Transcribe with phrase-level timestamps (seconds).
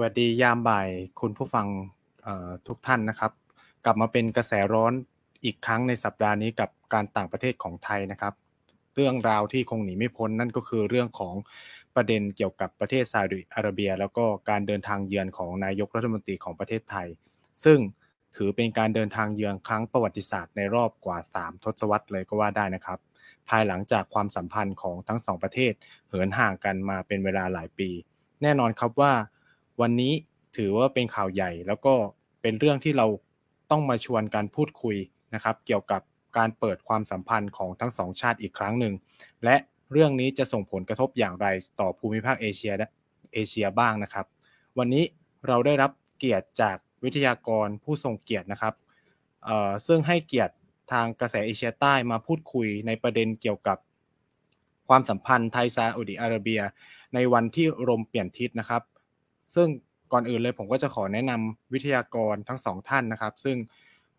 [0.00, 0.88] วัสดียามบ่าย
[1.20, 1.66] คุณผู้ฟัง
[2.68, 3.32] ทุกท่านนะครับ
[3.84, 4.92] กลับมาเป็นกระแสร้อน
[5.44, 8.34] อีกครั้งในสัปดาห์นี้กับการต่างประเทศของไทยนะครับ
[8.94, 11.34] เรื่องราวที่คงหนีไม่พ้นนั่นก็คือเรื่องของ
[11.94, 17.08] ประเด็นเกี่ยวกับประเทศซาอุดิอาระเบีย แล้วก็การเดินทางเยือนของนายกรัฐมนตรีของประเทศไทย
[17.64, 17.78] ซึ่ง
[18.36, 22.98] ถือเป็นการเดินทางเยือนครั้งประวัติศาสตร์ในรอบกว่า 3 ทศวรรษเลยก็ว่าได้นะครับ
[23.48, 25.72] ภายหลังจากความสัมพันธ์ของทั้งสองประเทศ
[26.08, 27.90] เหินห่างกันมาเป็นเวลาหลายปี
[28.42, 29.12] แน่นอนครับว่า
[29.80, 30.12] วันนี้
[30.56, 31.94] ถือว่าเป็นข่าวใหญ่ แล้วก็
[32.42, 33.06] เป็นเรื่องที่เรา
[33.70, 34.96] ต้องมาชวนการพูดคุย
[35.34, 36.02] นะครับ เกี่ยวกับ
[36.38, 38.94] การเปิดความสัมพันธ์ของทั้งสองชาติอีกครั้งหนึ่ง
[39.44, 39.56] และ
[39.92, 41.46] เรื่องนี้จะส่งผลกระทบอย่างไร
[41.80, 42.72] ต่อภูมิภาคเอเชีย
[43.34, 44.26] เอเชียบ้างนะครับ
[44.78, 45.04] วันนี้
[45.48, 48.74] เราได้รับเกียรติจากวิทยากรผู้ทรงเกียรตินะครับ
[49.86, 50.54] ซึ่งให้เกียรติ
[50.92, 53.78] ทางกระแสเอเชียใต้มาพูดคุยในประเด็นเกี่ยวกับ
[54.88, 56.60] ความสัมพันธ์ไทยซาอุดิอาระเบีย
[57.14, 58.82] ในวันที่ลมเปลี่ยนทิศนะครับ
[59.54, 59.68] ซึ่ง
[60.12, 63.56] ก่อนอื่นเลยผมก็จะขอแนะนำวิทยากรทั้งสองท่านนะครับ ซึ่ง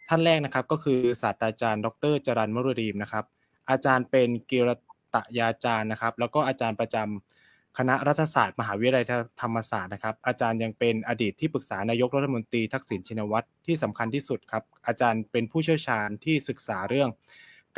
[0.09, 3.25] ท่านแรกนะครับก็คือศาสตราจารย์ ดรจรันมรุรีมนะครับ
[3.69, 4.69] อาจารย์เป็นกิร
[5.13, 9.05] ตยาจารย์นะครับ แล้วก็อาจารย์ประจำคณะรัฐศาสตร์มหาวิทยาลัย
[9.41, 17.09] ธรรมศาสตร์นะครับ อาจารย์ยังเป็นอดีตที่ปรึกษานายกรัฐมนตรีทักษิณชินวัตรที่สำคัญที่สุดครับ อาจารย์เป็นผู้เชี่ยวชาญที่ศึกษาเรื่อง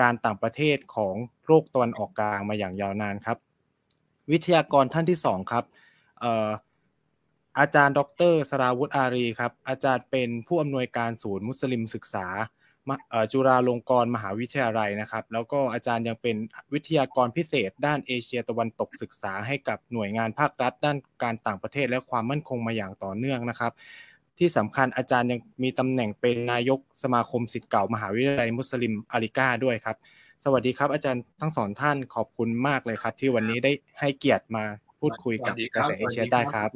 [0.01, 1.15] การต่างประเทศของ
[1.45, 3.37] โรคตะวันออกกลางมาอย่างยาวนานครับ
[4.31, 5.63] วิทยากรท่านที่สองครับ
[7.59, 12.27] อาจารย์ดรสราวุฒิอารีครับ อาจารย์เป็นผู้อำนวยการศูนย์มุสลิมศึกษา
[13.31, 16.35] จุฬาลงกรณ์มหาวิทยาลัยนะครับ แล้วก็อาจารย์ยังเป็น
[16.73, 23.71] วิทยากรพิเศษ ด้านเอเชียตะวันตกศึกษาให้กับหน่วยงานภาครัฐ ด้านการต่างประเทศและความมั่นคงมาอย่างต่อเนื่องนะครับ
[24.39, 29.97] ที่สำคัญอาจารย์ยังมีตำแหน่งเป็นนายกสมาคมศิษย์เก่ามหาวิทยาลัยมุสลิมอาริกาด้วยครับ
[30.43, 34.63] สวัสดีครับ อาจารย์ทั้งสองท่านขอบคุณมากเลยครับ ที่วันนี้ได้ให้เกียรติมา
[34.99, 36.69] พูดคุยกับกระแสเอเชียใต้ครับ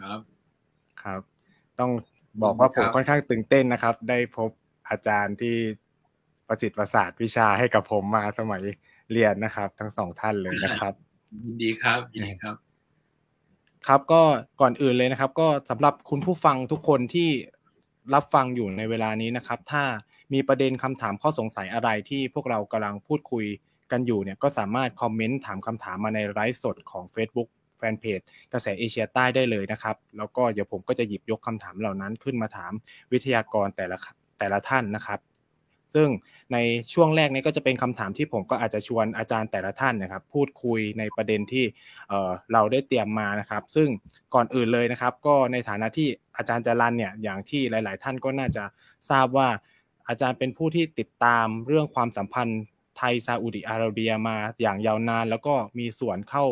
[0.00, 0.18] ครับ
[1.02, 1.20] ครับ
[1.78, 1.90] ต้อง
[2.42, 4.50] บอกว่าผมค่อนข้างตื่นเต้นนะครับ ได้พบ
[4.88, 5.56] อาจารย์ที่
[6.48, 8.62] ประสิทธิ์ประสาทวิชาให้กับผมมาสมัย
[9.12, 10.92] เรียนนะครับ ทั้งสองท่านเลยนะครับ
[11.44, 12.56] ยินดีครับยินดีครับ
[13.86, 14.22] ครับก็
[14.60, 17.28] ก่อนอื่นเลยนะครับ ก็สำหรับคุณผู้ฟังทุกคนที่
[18.14, 19.84] รับฟังอยู่ในเวลานี้นะครับ ถ้า
[20.32, 23.44] มีประเด็นคำถามข้อสงสัยอะไรที่พวกเรากำลังพูดคุย
[23.92, 28.20] กันอยู่เนี่ยก็สามารถคอมเมนต์ถามคำถามมาในไลฟ์สดของ Facebook แฟนเพจ
[28.52, 32.72] กระแสเอเชียใต้ได้เลยนะครับ แล้วก็เดี๋ยวผมก็จะหยิบยกคำถามเหล่านั้นขึ้นมาถาม
[33.12, 33.96] วิทยากรแต่ละ
[34.38, 35.20] แต่ละท่านนะครับ
[35.94, 36.08] ซึ่ง
[36.52, 36.58] ใน
[36.92, 41.64] ช่วงแรกนี้ก็จะเป็นคำถามที่ผมก็อาจจะชวนอาจารย์แต่ละท่านนะครับ พูดคุยในประเด็นที่
[42.52, 43.88] เราได้เตรียมมานะครับ ซึ่ง
[44.34, 48.64] ก่อนอื่นเลยนะครับ ก็ในฐานะที่อาจารย์จรันเนี่ยอย่างที่หลาย ๆ ท่านก็น่าจะ
[49.10, 49.48] ทราบว่า
[50.08, 52.62] อาจารย์เป็นผู้ที่ติดตามเรื่องความสัมพันธ์
[52.96, 56.44] ไทยซาอุดิอาระเบียมาอย่างยาวนาน แล้วก็มีส่วนเข้า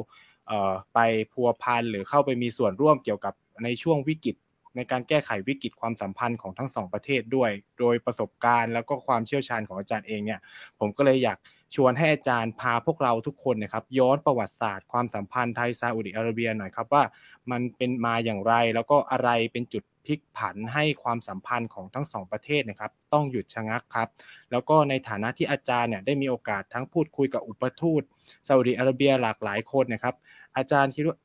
[0.95, 0.99] ไป
[1.33, 4.37] พัวพันหรือเข้าไปมีส่วนร่วมเกี่ยวกับในช่วงวิกฤต
[4.77, 7.51] ในการแก้ไขวิกฤตความสัมพันธ์ของทั้งสองประเทศด้วย
[7.81, 10.41] โดยประสบการณ์แล้วก็ความเชี่ยวชาญของอาจารย์เองเนี่ย
[10.79, 11.39] ผมก็เลยอยาก
[11.75, 17.03] ชวนให้อาจารย์พาพวกเราทุกคนนะครับย้อนประวัติศาสตร์ความสัมพันธ์ไทยซาอุดิอาระเบียหน่อยครับว่า
[17.51, 24.09] มันเป็นมาอย่างไร แล้วก็อะไรเป็นจุดพลิกผันให้ความสัมพันธ์ของทั้งสองประเทศนะครับ ต้องหยุดชะงักครับ
[24.51, 28.03] แล้วก็ในฐานะที่อาจารย์เนี่ยได้มีโอกาสทั้งพูดคุยกับอุปทูต
[28.49, 30.15] ซาอุดิอาระเบียหลากหลายคนนะครับ
[30.57, 31.17] อาจารย์คิดว่า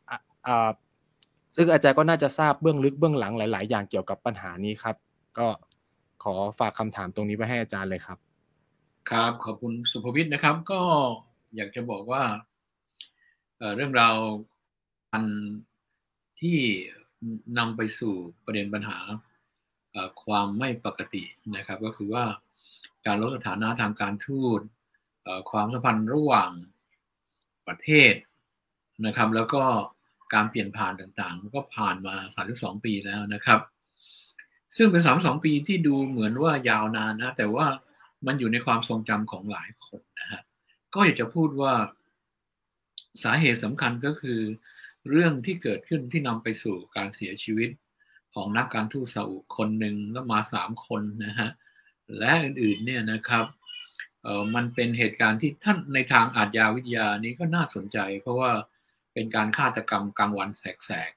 [1.56, 4.96] ซึ่งอาจารย์ก็น่าจะทราบเบื้องลึกเบื้องหลังหลาย ๆ อย่างเกี่ยวกับปัญหานี้ครับ
[5.38, 5.48] ก็
[6.24, 8.18] ขอฝากคำถามตรงนี้ไปให้อาจารย์เลยครับ
[9.10, 10.82] ครับขอบคุณสุภวิทย์นะครับ ก็
[11.56, 12.24] อยากจะบอกว่า
[13.76, 14.16] เรื่องราว
[15.14, 15.24] อัน
[16.40, 16.58] ที่
[17.58, 18.14] นำไปสู่
[18.46, 18.98] ประเด็นปัญหา
[20.24, 21.24] ความไม่ปกติ
[21.56, 22.26] นะครับ ก็คือว่า
[23.06, 24.62] การลดสถานะทางการทูต
[25.52, 26.52] ความสัมพันธ์ระหว่าง
[27.68, 28.14] ประเทศ
[29.06, 29.64] นะครับ แล้วก็
[30.34, 32.16] การเปลี่ยนผ่านต่างๆก็ผ่านมา
[32.50, 33.60] 32 ปีแล้วนะครับ
[34.78, 37.68] ซึ่งเป็น 32 ปีที่ดูเหมือนว่ายาวนานนะ แต่ว่า
[38.26, 40.42] มันอยู่ในความทรงจำของหลายคนนะฮะ
[40.94, 41.74] ก็อยากจะพูดว่า
[43.24, 44.40] สาเหตุสำคัญก็คือ
[45.10, 47.70] เรื่องที่เกิดขึ้นที่นำไปสู่การเสียชีวิต
[48.36, 51.50] ของนักการทูตซาอุคนหนึ่งแล้วมาสามคนนะฮะ
[52.20, 53.46] และอื่นๆเนี่ยนะครับ
[54.24, 58.52] เออมันเป็นเหตุการณ์ที่ท่านในทางอาชญาวิทยานี้ก็น่าสนใจ เพราะว่า
[59.20, 61.12] เป็นการฆาตกรรมกลางวันแสก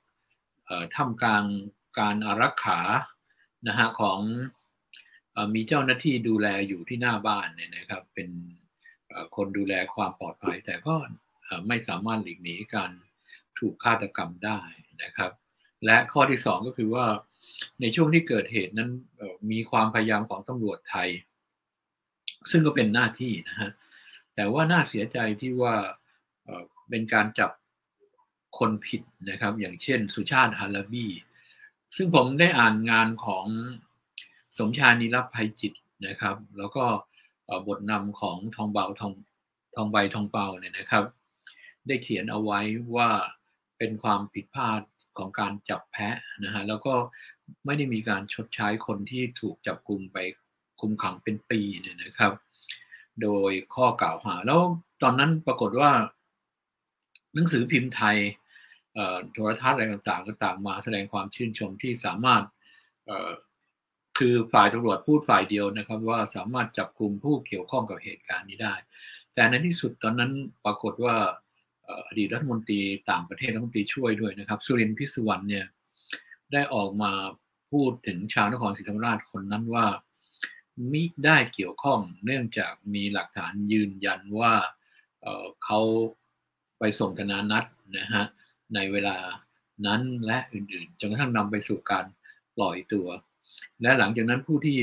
[0.44, 1.44] ๆท่ามกลาง
[1.98, 2.80] การอารักขา
[3.68, 4.20] นะฮะของ
[5.54, 8.28] มีเจ้าหน้าที่ดูแลอยู่ที่หน้าบ้านเนี่ยนะครับเป็น
[9.36, 10.94] คนดูแลความปลอดภัย แต่ก็
[11.68, 12.90] ไม่สามารถหลีกหนีการ
[13.58, 14.60] ถูกฆาตกรรมได้
[15.02, 15.32] นะครับ
[15.84, 17.06] และข้อที่สองก็คือว่า
[17.80, 18.90] ในช่วงที่เกิดเหตุนั้น
[19.50, 21.08] มีความพยายามของตำรวจไทย
[22.50, 23.70] ซึ่งก็เป็นหน้าที่นะฮะ
[24.34, 25.74] แต่ว่าน่าเสียใจที่ว่า
[26.90, 27.50] เป็นการจับ
[28.58, 31.06] คนผิดนะครับ อย่างเช่น สุชาติฮาราบี
[31.96, 33.46] ซึ่งผมได้อ่านงานของ
[34.58, 35.72] สมชายนิรภัยจิต
[36.06, 36.84] นะครับ แล้วก็
[37.66, 39.12] บทนำของทองเบาทอง
[39.74, 41.04] ทองใบทองเปาเนี่ยนะครับ
[41.86, 42.60] ได้เขียนเอาไว้
[42.96, 43.10] ว่า
[43.78, 44.80] เป็นความผิดพลาด
[45.18, 46.94] ของการจับแพะนะฮะแล้วก็
[47.64, 50.18] ไม่ได้มีการชดใช้คนที่ถูกจับกลุ่มไป
[50.80, 52.32] คุมขังเป็นปีเนี่ยนะครับ
[53.22, 54.60] โดยข้อกล่าวหา แล้ว
[55.02, 55.90] ตอนนั้นปรากฏว่า
[57.34, 58.16] หนังสือพิมพ์ไทย
[59.32, 62.42] โทรทัศน์อะไรต่างๆ ก็ต่างมาแสดงความชื่นชมที่สามารถ
[64.18, 68.74] คือฝ่ายตำรวจพูดฝ่ายเดียวนะครับ ว่าสามารถจับกลุ่มผู้เกี่ยวข้องกับเหตุการณ์นี้ได้
[69.34, 70.32] แต่ในที่สุดตอนนั้น
[70.64, 71.16] ปรากฏว่า
[72.08, 72.80] อดีตรัฐมนตรี
[73.10, 75.66] ต่างประเทศรัฐมนตรีช่วยด้วยนะครับ สุรินทร์พิศวรรณเนี่ย
[76.52, 77.12] ได้ออกมา
[77.72, 79.86] พูดถึงชาวนครศรีธรรมราชคนนั้นว่า
[80.92, 84.54] มิได้เกี่ยวข้องเนื่องจากมีหลักฐานยืนยันว่า
[85.22, 85.80] เเขา
[86.78, 87.64] ไปส่งธนานัด
[87.98, 88.24] นะฮะ
[88.74, 89.16] ในเวลา
[89.86, 92.04] นั้นและอื่นๆ จนกระทั่งนำไปสู่การ
[92.56, 93.08] ปล่อยตัว
[93.82, 94.78] และหลังจากนั้นผู้ที่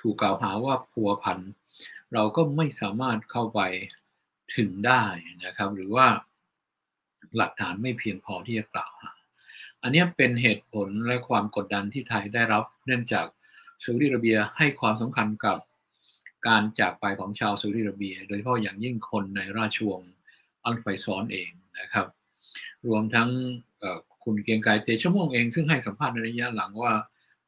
[0.00, 1.38] ถูกกล่าวหาว่าพัวพัน
[2.12, 3.60] เราก็ไม่สามารถเข้าไป
[4.56, 5.04] ถึงได้
[5.44, 6.06] นะครับ หรือว่า
[7.36, 9.12] หลักฐานไม่เพียงพอที่จะกล่าวหา
[9.82, 13.26] อันนี้เป็นเหตุผลและความกดดันที่ไทยได้รับ เนื่องจาก
[13.82, 15.58] ซาอุดิอาระเบียให้ความสำคัญกับ
[16.46, 20.12] การจากไปของชาวซาอุดิอาระเบีย โดยเฉพาะอย่างยิ่งคนในราชวงศ์
[20.64, 22.06] อัลไฟซอนเองนะครับ
[22.88, 23.30] รวมทั้ง
[24.24, 26.92] คุณเกียงไกรเตชะม่วงเอง ซึ่งให้สัมภาษณ์ในระยะหลังว่า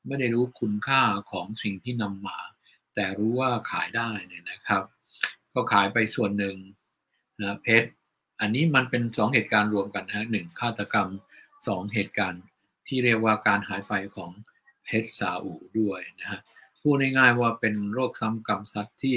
[0.07, 1.03] ไม่ได้รู้คุณค่า
[1.33, 2.39] ของสิ่งที่นำมา
[2.95, 4.83] แต่รู้ว่าขายได้เนี่ยนะครับ
[5.55, 6.57] ก็ขายไปส่วนหนึ่ง
[7.41, 7.89] นะเพชร
[8.41, 11.09] อันนี้มันเป็นสองเหตุการณ์รวมกันนะหนึ่งฆาตกรรม
[11.67, 12.43] สองเหตุการณ์
[12.87, 14.31] ที่เรียกว่าการหายไปของ
[14.85, 16.41] เพชรซาอุด้วยนะฮะ
[16.81, 19.17] พูดง่ายๆว่าเป็นโรคซ้ำกรรมซัดที่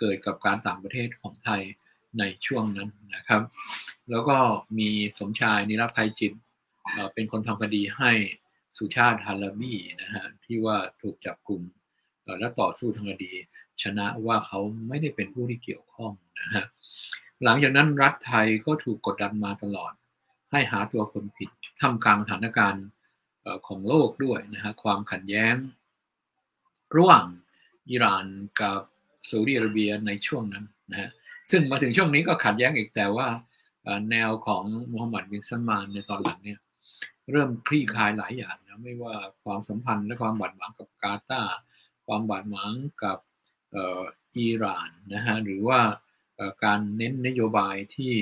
[0.00, 1.62] เกิดกับการต่างประเทศของไทย
[2.18, 3.42] ในช่วงนั้นนะครับ
[4.10, 4.36] แล้วก็
[4.78, 4.88] มี
[5.18, 6.32] สมชายนิรภัยจิต
[7.14, 8.12] เป็นคนทำคดีให้
[8.76, 11.62] สุชาติฮาราบีนะฮะที่ว่าถูกจับกลุ่ม
[12.38, 13.32] และต่อสู้ทางคดี
[13.82, 16.64] ชนะว่าเขาไม่ได้เป็นผู้ที่เกี่ยวข้องนะฮะ
[17.44, 19.92] หลังจากนั้นรัฐไทยก็ถูกกดดันมาตลอด
[20.50, 21.50] ให้หาตัวคนผิด
[21.80, 22.86] ทำกลางสถานการณ์
[23.66, 25.54] ของโลกด้วยนะฮะความขัดแย้ง
[26.96, 27.26] ระหว่าง
[27.90, 28.24] อิหร่าน
[28.60, 28.80] กับ
[29.28, 31.10] ซาอุดิอาระเบียในช่วงนั้นนะฮะ
[31.50, 33.28] ซึ่งมาถึงช่วงนี้ก็ขัดแย้งอีกแต่ว่า
[34.10, 36.60] แนวของมูฮัมหมัดบินซัลมานในตอนหลังเนี่ย
[37.30, 41.56] เริ่มคลี่คลายหลายอย่างนะไม่ว่าความสัมพันธ์และความบาดหมางกับกาตาร์
[42.06, 42.72] ความบาดหมาง
[43.04, 43.18] กับ
[44.36, 45.80] อิหร่านนะฮะหรือว่า
[46.64, 48.12] การเน้นนโยบายที่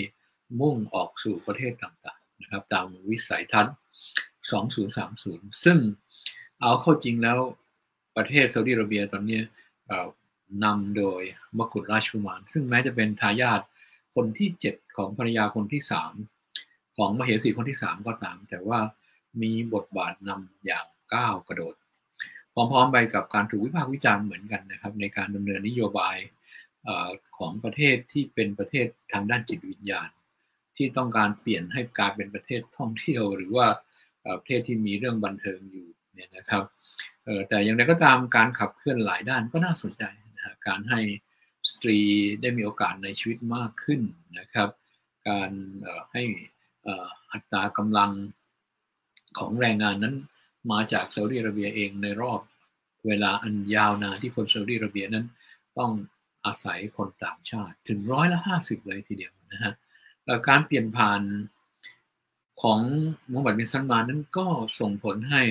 [0.61, 3.77] มุ่งออกสู่ประเทศต่างๆนะครับตามวิสัยทัศน์
[4.89, 5.79] 2030 ซึ่ง
[6.61, 7.39] เอาเข้าจริงแล้ว
[8.17, 9.41] ประเทศซาอุดิอาระเบียตอนนี้
[10.65, 11.23] นำโดย
[11.59, 13.61] มกุฎราชกุมาร ซึ่งแม้จะเป็นทายาท
[14.15, 15.83] คนที่7ของภรรยาคนที่
[16.39, 18.81] 3ของมเหสีคนที่3ก็ตาม แต่ว่า
[19.43, 21.75] มีบทบาทนำอย่างก้าวกระโดด
[22.55, 26.17] พร้อมๆไปกับการถูกวิพากษ์วิจารณ์เหมือนกันนะครับ ในการดำเนินนโยบาย
[27.39, 30.09] ของประเทศที่เป็นประเทศทางด้านจิตวิญญาณ
[30.77, 33.67] ที่ต้องการเปลี่ยนให้กลายเป็นประเทศท่องเที่ยว หรือว่า
[34.39, 36.63] ประเทศที่มีเรื่องบันเทิงอยู่เนี่ยนะครับ
[37.49, 40.05] แต่อย่างไรก็ตามการขับเคลื่อนหลายด้านก็น่าสนใจ
[40.67, 41.01] การให้
[41.71, 41.99] สตรี
[42.41, 44.01] ได้มีโอกาสในชีวิตมากขึ้น
[44.39, 44.71] นะครับ
[45.29, 45.51] การ
[46.13, 46.23] ให้
[47.33, 48.11] อัตรากำลัง
[49.39, 50.15] ของแรงงานนั้น
[50.73, 52.41] มาจากซาอุดิอาระเบียเองในรอบ
[53.07, 55.27] เวลาอันยาวนานที่คนซาอุดิอาระเบียนั้น
[55.79, 55.93] ต้อง
[56.47, 59.73] อาศัยคนต่างชาติถึงร้อยละห้าสิบเลยทีเดียวนะฮะ
[60.49, 61.23] การเปลี่ยนผ่าน
[62.63, 62.81] ของ
[63.31, 64.47] มูฮัมหมัดบินซัลมานนั้นก็
[64.81, 65.43] ส่งผลให้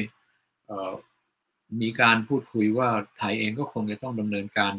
[1.82, 4.74] มีการพูดคุยว่าไทยเองก็คงจะต้องดำเนินการ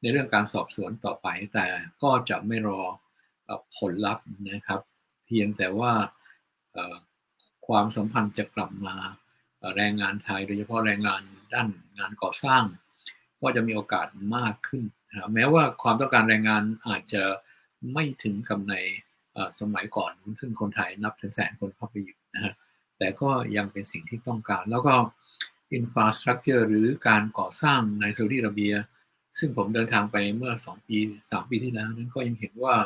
[0.00, 1.66] ในเรื่องการสอบสวนต่อไป แต่
[2.02, 2.80] ก็จะไม่รอ
[3.76, 4.80] ผลลัพธ์นะครับ
[5.26, 5.92] เพียงแต่ว่า
[7.66, 8.96] ความสัมพันธ์จะกลับมา
[9.76, 11.22] แรงงานไทย โดยเฉพาะแรงงาน
[11.54, 11.68] ด้าน
[11.98, 12.64] งานก่อสร้าง
[13.40, 14.06] ก็จะมีโอกาส
[14.36, 17.22] มากขึ้นนะแม้ว่าความต้องการแรงงานอาจจะ
[17.92, 18.74] ไม่ถึงกับใน
[19.60, 22.54] สมัยก่อน ซึ่งคนไทยนับแสนคนเข้าไปอยู่นะฮะ
[22.98, 24.94] แต่ก็ยังเป็นสิ่งที่ต้องการแล้วก็
[25.72, 28.74] อินฟราสตรักเจอร์หรือการก่อสร้างในซาอุดิอาระเบีย
[29.38, 32.76] ซึ่งผมเดินทางไปเมื่อ2ปี3ปีที่แล้ว นั้นก็ยังเห็นว่า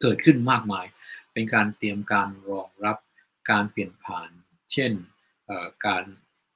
[0.00, 0.86] เกิดขึ้นมากมาย
[1.32, 2.96] เป็นการเตรียมการรองรับ
[3.50, 4.28] การเปลี่ยนผ่าน
[4.72, 4.92] เช่น
[5.86, 6.04] การ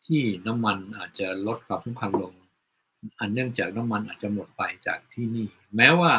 [0.07, 2.33] ที่น้ำมันอาจจะลดความสำคัญลง
[3.19, 6.12] อันเนื่องจากน้ำมันอาจจะหมดไปจากที่นี่ แม้ว่า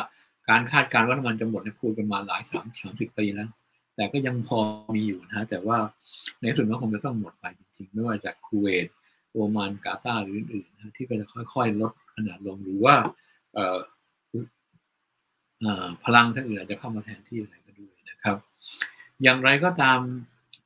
[0.49, 3.49] การคาดการณ์ว่าน้ำมันจะหมดในพูดกันมาหลายสามสามสิบปีแล้ว
[3.95, 4.59] แต่ก็ยังพอ
[4.95, 5.77] มีอยู่นะแต่ว่า
[6.41, 8.87] ในส่วนก็คงจะต้องหมดไปจริงๆ ไม่ว่าจากคูเวต
[9.31, 12.95] โอมานกาตาหรืออื่นๆนะที่ก็จะค่อยๆ ลดขนาดลงหรือว่า
[16.03, 18.37] พลังทั้งอื่นอาจจะเข้ามาแทนที่อะไรก็ด้วยนะครับ
[19.23, 19.99] อย่างไรก็ตาม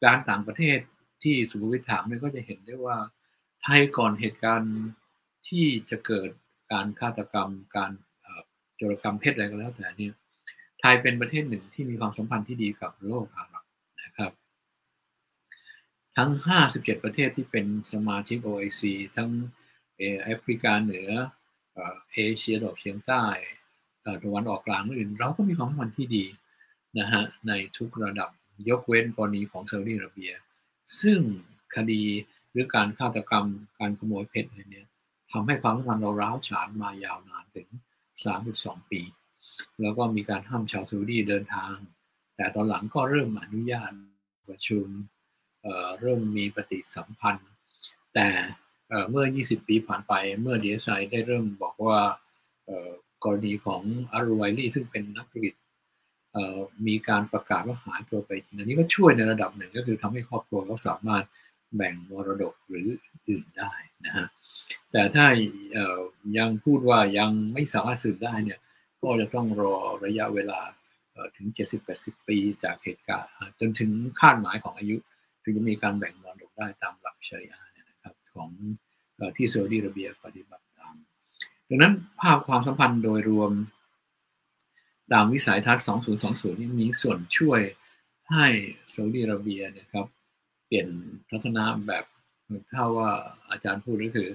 [0.05, 0.79] การต่างประเทศ
[1.23, 2.97] ที่สุภวิทถามเนี่ยก็จะเห็นได้ว่า
[3.63, 4.75] ไทยก่อนเหตุการณ์
[5.47, 6.29] ที่จะเกิด
[6.71, 7.91] การฆาตกรรม การ
[8.75, 10.13] โจรกรรมเพศอะไรก็แล้วแต่เนี่ย
[10.85, 13.63] ทยเป็นประเทศหนึ่งที่มีความสัมพันธ์ที่ดีกับโลกอาหรับ
[14.03, 14.31] นะครับ
[16.17, 16.29] ทั้ง
[16.67, 18.83] 57 ประเทศที่เป็นสมาชิก OIC
[19.15, 19.29] ทั้ง
[20.23, 21.09] แอฟริกาเหนือ
[22.13, 23.25] เอเชียตะวันออกเฉียงใต้
[24.23, 26.25] ตะวันออกกลางอื่น เราก็มีความสัมพันธ์ที่ดี
[26.99, 28.29] นะฮะในทุกระดับ
[28.69, 30.33] ยกเว้นกรณีของซาอุดิอาระเบีย
[31.01, 31.19] ซึ่ง
[31.75, 32.03] คดี
[32.51, 33.45] หรือการฆาตกรรม
[33.79, 34.87] การขโมยเพชรเนี่ย
[35.31, 37.69] ทำให้ความสัมพันธ์เราร้าวฉานมายาวนานถึง
[38.29, 39.01] 32 ปี
[39.81, 41.73] แล้วก็มีการห้ามชาวซาอุดีเดินทาง
[42.35, 43.91] แต่ตอนหลังก็เริ่มอนุญาต
[44.47, 44.87] ประชุม
[45.61, 47.49] เเริ่มมีปฏิสัมพันธ์
[48.13, 48.27] แต่
[49.09, 51.99] เมื่อ 20 ปีผ่านไปเมื่อดีเอสไอได้เริ่มบอกว่า
[53.23, 53.81] กรณีของ
[54.13, 55.53] อารูไวลี่ซึ่งเป็นนักธุรกิจ
[56.87, 61.23] มีการประกาศว่าหายตัวไปจริงอันนี้ก็ช่วยในระดับหนึ่งก็คือทำให้ครอบครัวเขาสามารถ
[61.75, 62.87] แบ่งมรดกหรือ
[63.29, 63.73] อื่นได้
[64.05, 64.27] นะฮะ
[64.91, 65.25] แต่ถ้า
[66.37, 68.59] ยังพูดว่ายังไม่สามารถสืบได้เนี่ย
[69.05, 70.59] ก็จะต้องรอระยะเวลา
[71.37, 71.47] ถึง
[71.87, 74.97] 70-80 ปีจากเหตุการณ์จนถึงคาดหมายของอายุ
[75.43, 77.59] ถึงจะมีการแบ่งมรดกได้ตามหลักชริอะ
[77.89, 78.49] นะครับของ
[79.35, 80.95] ที่ซาอุดิอาระเบียปฏิบัติตาม
[81.69, 83.51] ดังนั้นภาพความสัมพันธ์โดยรวม
[85.13, 85.85] ตามวิสัยทัศน์
[86.21, 87.61] 2020 นี่มีส่วนช่วย
[88.31, 88.45] ให้
[88.93, 90.05] ซาอุดิอาระเบียนะครับ
[90.65, 90.87] เปลี่ยน
[91.29, 92.05] ทัศนะแบบ
[92.71, 93.09] ถ้าว่า
[93.49, 94.29] อาจารย์พูดก็คือ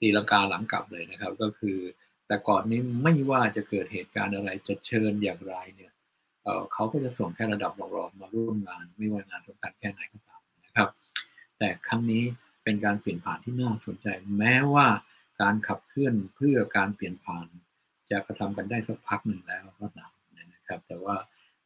[0.00, 1.78] ตีลังกาหลังกลับเลยนะครับ ก็คือ
[2.26, 5.92] แต่ก่อนนี้ไม่ว่าจะเกิดเหตุการณ์อะไรจะเชิญอย่างไรเนี่ย
[6.72, 10.88] เขาก็จะส่งแค่ระดับรองๆมาร่วมงาน ไม่ว่างานสำคัญแค่ไหนก็ตามนะครับ
[11.58, 12.24] แต่ครั้งนี้
[12.64, 14.06] เป็นการเปลี่ยนผ่านที่น่าสนใจ
[14.38, 14.86] แม้ว่า
[15.42, 17.46] การขับเคลื่อนเพื่อการเปลี่ยนผ่าน
[18.10, 20.12] จะกระทำกันได้สักพักหนึ่งแล้วก็ตาม
[20.52, 21.16] นะครับ แต่ว่า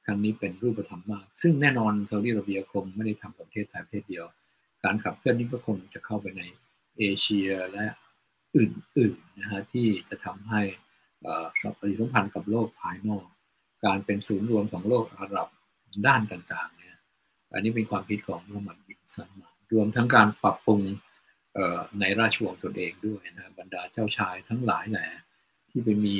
[0.04, 4.24] ครั้งนี้เป็นรูปธรรมมาก ซึ่งแน่นอนซาอุดิอาระเบียคงไม่ได้ทำกับประเทศไทยประเทศเดียว
[4.84, 6.42] การขับเคลื่อนนี้ก็คงจะเข้าไปใน
[6.98, 7.84] เอเชียและ
[8.56, 10.62] อื่นๆนะฮะที่จะทำให้
[11.62, 13.26] สัมพันธ์กับโลกภายนอก
[13.84, 15.48] การเป็นศูนย์รวมของโลกอาหรับ
[16.06, 16.96] ด้านต่างๆเนี่ย
[17.52, 20.80] อันนี้เป็นความคิดของมุฮัมมัดบินซัลมานรวมทั้งการปรับปรุง
[22.00, 25.08] ในราชวงศ์ตนเองด้วยนะบรรดาเจ้าชายทั้งหลายแหละ
[25.70, 26.16] ที่ไปมี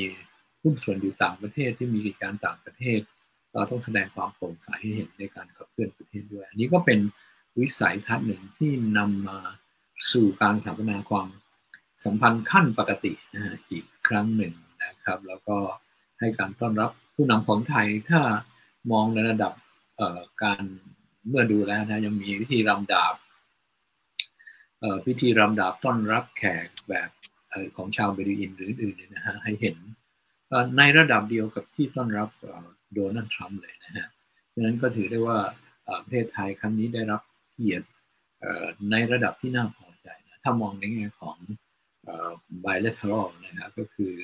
[0.62, 3.00] หุ้นส่วนอยู่ต่างประเทศที่มีกิจการต่างประเทศ
[3.52, 6.98] เราต้องแสดงความโปร่งใสให้เห็นในการขับเคลื่อนประเทศด้วย อันนี้ก็เป็น
[7.60, 9.38] วิสัยทัศน์หนึ่งที่นำมา
[10.12, 11.28] สู่การสถาปนาความ
[12.04, 15.56] สัมพันธ์ขั้นปกตินะฮะอีกครั้งหนึ่งนะครับ แล้วก็
[16.18, 18.20] ให้การต้อนรับผู้นำของไทยถ้า
[18.92, 19.52] มองในระดับ
[20.42, 20.62] การ
[21.28, 23.14] เมื่อดูแล้วนะยังมีวิธีรำดาบ
[25.06, 27.08] พิธีรำดาบต้อนรับแขกแบบ
[27.76, 29.76] ของชาวเบดูอินหรืออื่นๆนะฮะให้เห็น
[30.78, 32.28] ในระดับเดียวกับที่ต้อนรับ
[32.94, 34.06] โดนัลด์ทรัมป์เลยนะฮะ
[34.52, 35.38] ดังนั้นก็ถือได้ว่า
[36.04, 37.20] ประเทศไทยครั้งนี้ได้รับ
[37.52, 37.86] เกียรติ
[38.90, 41.36] ในระดับที่น่าพอใจนะถ้ามองในแง่ของ
[42.64, 44.14] bilateral นะครับก็คือ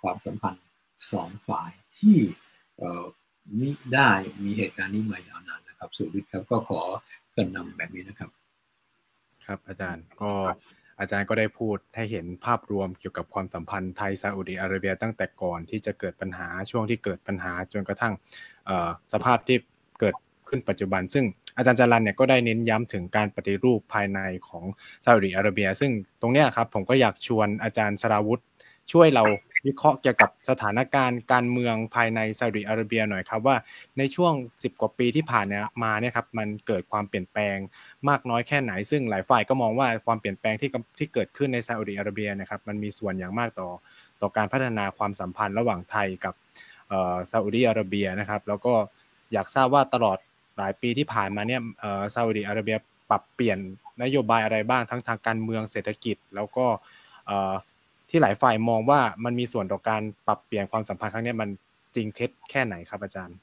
[0.00, 0.66] ความสัมพันธ์
[1.12, 2.18] สองฝ่ายที่
[3.60, 4.10] มิได้
[4.44, 6.80] มีเหตุการณ์นี้มายาวนานนะครับสุวิทย์ครับก็ขอ
[7.36, 8.30] กันนำแบบนี้นะครับ
[9.46, 10.32] ครับอาจารย์ก็
[11.00, 18.14] อาจารย์ก็ได้พูดให้เห็นภาพรวมเกี่ยวกับความสัมพันธ์ไทยซาอุดิอาระเบียตั้งแต่ก่อนที่จะเกิดปัญหาช่วงที่เกิดปัญหาจนกระทั่ง
[19.12, 19.58] สภาพที่
[20.00, 20.14] เกิด
[20.48, 21.24] ขึ้นปัจจุบัน ซึ่ง
[21.60, 24.64] อาจารย์จารันเนี่ยก็ได้เน้นย้ำถึงการปฏิรูปภายในของ
[25.04, 28.42] ซาอุดิอาระเบีย ซึ่งตรงเนี้ยครับผมก็อยากชวนอาจารย์สราวุธ
[28.92, 29.24] ช่วยเรา
[29.66, 33.56] วิเคราะห์เกี่ยวกับสถานการณ์การเมืองภายในซาอุดิอาระเบียหน่อยครับว่า
[33.98, 35.46] ในช่วง 10 กว่าปีที่ผ่าน
[35.82, 37.56] มาเนี่ยครับมันเกิดความเปลี่ยนแปลง
[38.08, 43.70] มากน้อยแค่ไหน ซึ่งหลายฝ่ายก็มองว่าความเปลี่ยนแปลงที่ที่เกิดขึ้นในซาอุดิอาระเบียนะครับมันมีส่วนอย่างมากต่อ
[44.20, 46.34] ต่อการพัฒนาความสัมพันธ์ระหว่างไทยกับ
[47.30, 48.74] ซาอุดิอาระเบียนะครับ แล้วก็
[49.32, 50.18] อยากทราบว่าตลอด
[50.60, 51.60] หลายปีที่ผ่านมาเนี่ย
[52.14, 52.76] ซาอุดิอาระเบีย
[53.10, 53.58] ปรับเปลี่ยน
[54.02, 56.66] นโยบายอะไรบ้างทั้งทางการเมืองเศรษฐกิจ แล้วก็
[58.08, 61.48] ที่หลายฝ่ายมองว่ามันมีส่วนต่อการปรับเปลี่ยนความสัมพันธ์ครั้งนี้มัน
[61.94, 63.36] จริงเท็จแค่ไหนครับอาจารย์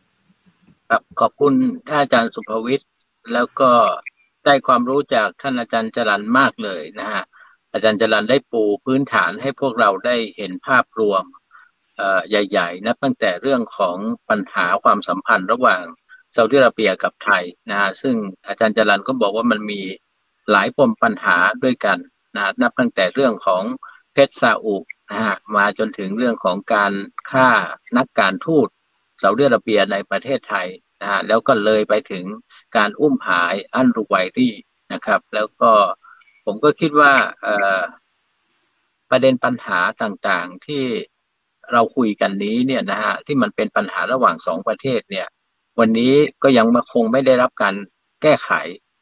[0.90, 1.54] ครับขอบคุณ
[1.88, 2.92] ท่านอาจารย์สุภวิทย์
[3.34, 3.72] แล้วก็
[4.46, 7.24] ได้ความรู้จากท่านอาจารย์จรันมากเลยนะฮะ
[7.74, 11.24] อาจารย์จรันได้ปูพื้นฐานให้พวกเราได้เห็นภาพรวม
[12.30, 13.98] ใหญ่ ๆนะตั้งแต่เรื่องของ
[14.30, 15.84] ปัญหาความสัมพันธ์ระหว่าง
[16.38, 18.16] ซาอุดิอาระเบียกับไทยนะฮะซึ่ง
[18.48, 19.82] อาจารย์จรันก็บอกว่ามันมี
[20.52, 21.98] หลายปมปัญหาด้วยกัน
[22.36, 23.64] นะนับตั้งแต่เรื่องของ
[24.14, 24.76] เพชรซาอุ
[25.10, 26.94] นะฮะมาจนถึงเรื่องของการ
[27.32, 27.50] ฆ่า
[27.98, 28.68] นักการทูต
[29.22, 30.68] ซาอุดิอาระเบียในประเทศไทย
[31.02, 32.26] นะฮะแล้วก็เลยไปถึง
[32.78, 34.56] การอุ้มหายอันรุไวรี่
[34.94, 35.72] นะครับ แล้วก็
[36.46, 37.14] ผมก็คิดว่า
[39.10, 40.86] ประเด็นปัญหาต่างๆที่
[41.72, 45.28] เราคุยกันนี้เนี่ยนะฮะที่มันเป็นปัญหาระหว่างสองประเทศเนี่ย
[45.80, 47.76] วันนี้ก็ยังมาคงไม่ได้รับการ
[48.22, 48.52] แก้ไข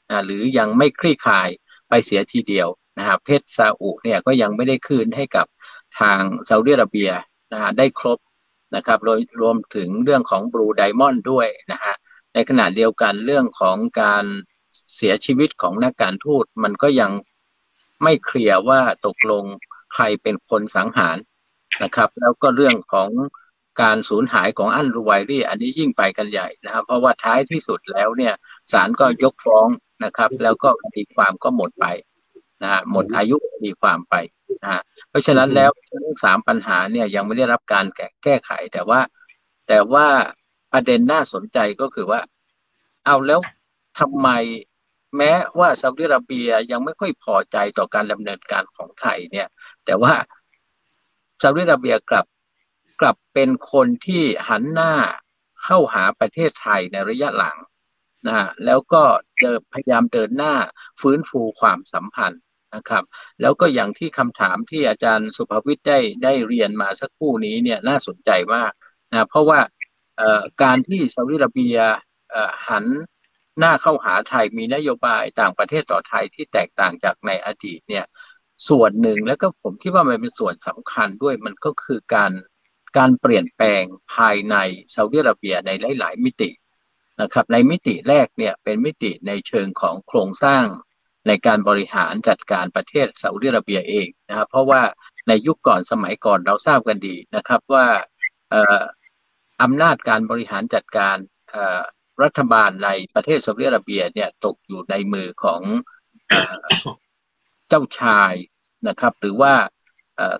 [0.09, 1.49] นะหรือยังไม่คลี่คลาย
[1.89, 2.67] ไปเสียทีเดียว
[2.97, 5.45] นะฮะเพชรซาอุเนี่ยก็ยังไม่ได้คืนให้กับ
[5.99, 7.11] ทางซาอุดิอาระเบีย
[7.51, 8.19] นะฮะได้ครบ
[8.75, 11.95] นะครับรวมรวมถึงเรื่องของบลูไดมอนด์ด้วยนะฮะ
[12.33, 14.25] ในขณะเดียวกันเรื่องของการ
[14.95, 17.11] เสียชีวิตของนักการทูตมันก็ยัง
[18.03, 19.43] ไม่เคลียร์ว่าตกลง
[19.93, 21.17] ใครเป็นคนสังหาร
[21.83, 23.09] นะครับ แล้วก็เรื่องของ
[23.81, 28.33] การสูญหายของอันรูไวรี่อันนี้ยิ่งไปกันใหญ่นะครับ เพราะว่าท้ายที่สุดแล้วเนี่ย
[28.71, 29.67] ศาลก็ยกฟ้อง
[30.03, 31.85] นะครับ แล้วก็คดีความก็หมดไป
[32.63, 34.15] นะฮะหมดอายุคดีความไป
[34.61, 38.99] นะฮะเพราะฉะนั้นแล้วทั้งสามปัญหาเนี่ยยังไม่ได้รับการแก้แก้ไข แต่ว่า
[39.67, 40.07] แต่ว่า
[40.71, 42.19] ประเด็นน่าสนใจก็คือว่า
[43.05, 43.39] เอาแล้ว
[43.99, 44.29] ทำไม
[45.17, 49.47] แม้ว่าซาอุดิอาระเบียยังไม่ค่อยพอใจต่อการดำเนินการของไทยเนี่ย
[49.85, 50.13] แต่ว่า
[51.41, 52.25] ซาอุดิอาระเบียกลับ
[52.99, 54.93] กลับเป็นคนที่หันหน้า
[55.63, 57.57] เข้าหาประเทศไทยในระยะหลัง
[58.27, 59.03] นะแล้วก็
[59.41, 60.55] เดินพยายามเดินหน้า
[61.01, 62.41] ฟื้นฟูความสัมพันธ์
[62.75, 63.03] นะครับ
[63.41, 68.71] แล้วก็อย่างที่คำถามที่อาจารย์สุภวิทย์ได้ได้เรียนมาสักครู่นี้เนี่ยน่าสนใจมาก
[69.11, 69.59] นะเพราะว่า
[70.63, 71.77] การที่ซาอุดิอาระเบีย
[72.67, 72.85] หัน
[73.59, 78.05] หน้าเข้าหาไทยมีนโยบายต่างประเทศต่อไทยที่แตกต่างจากในอดีตเนี่ย
[78.69, 82.31] ส่วนหนึ่งแล้วก็ผมคิดว่ามันเป็นส่วนสำคัญด้วยมันก็คือการ
[82.97, 83.83] การเปลี่ยนแปลง
[84.15, 84.55] ภายใน
[84.95, 86.49] ซาอุดิอาระเบียในหลาย ๆ มิติ
[87.21, 90.65] นะครับในมิติแรกเนี่ยเป็นมิติในเชิงของโครงสร้าง
[91.27, 94.81] ในการบริหารจัดการประเทศซาอุดิอาระเบียเองนะครับเพราะว่า
[95.27, 97.87] ในยุคก่อนสมัยก่อนเราทราบกันดีนะครับว่า
[99.61, 101.17] อำนาจการบริหารจัดการ
[102.23, 105.61] รัฐบาลในประเทศซาอุดิอาระเบียเนี่ยตกอยู่ในมือของ
[107.69, 108.33] เจ้าชาย
[108.87, 109.53] นะครับ หรือว่า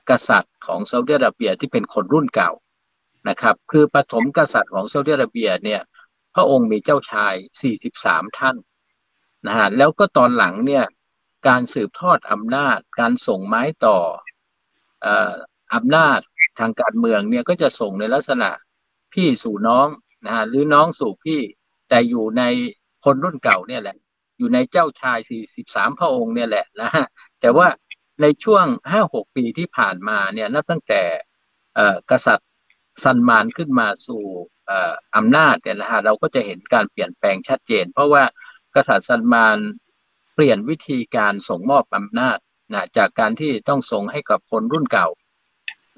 [0.10, 2.52] กษัตริย์ ของซาอุดิอาระเบียที่เป็นคนรุ่นเก่า
[3.30, 5.82] นะครับ คือปฐมกษัตริย์ของซาอุดิอาระเบียเนี่ย
[6.36, 7.34] พระองค์มีเจ้าชาย
[7.82, 8.56] 43 ท่าน
[9.48, 10.86] นะฮะแล้วก็ตอนหลังเนี่ย
[11.48, 13.98] การสืบทอดอำนาจ การส่งไม้ต่อ
[15.76, 16.20] อำนาจ
[16.60, 18.50] ทางการเมืองเนี่ยก็จะส่งในลักษณะ
[19.14, 19.88] พี่สู่น้อง
[20.26, 21.42] นะฮะหรือน้องสู่พี่
[21.90, 22.44] แต่อยู่ใน
[23.04, 23.98] คนรุ่นเก่าเนี่ยแหละ
[24.38, 25.18] อยู่ในเจ้าชาย
[25.58, 27.06] 43 พระองค์เนี่ยแหละนะฮะ
[27.42, 27.68] แต่ว่า
[28.22, 28.66] ในช่วง
[29.02, 31.04] 5-6ปีที่ผ่านมาเนี่ยนับตั้งแต่
[32.12, 32.50] กษัตริย์
[33.04, 34.24] ซันมานขึ้นมาสู่
[35.16, 38.24] อำนาจเนี่ยนะฮะเราก็จะเห็นการเปลี่ยนแปลงชัดเจน เพราะว่า
[38.76, 39.58] กษัตริย์ซันมาน
[40.36, 42.38] เปลี่ยนวิธีการส่งมอบอำนาจ
[42.74, 45.08] นะจากการที่ต้องส่งให้กับคนรุ่นเก่า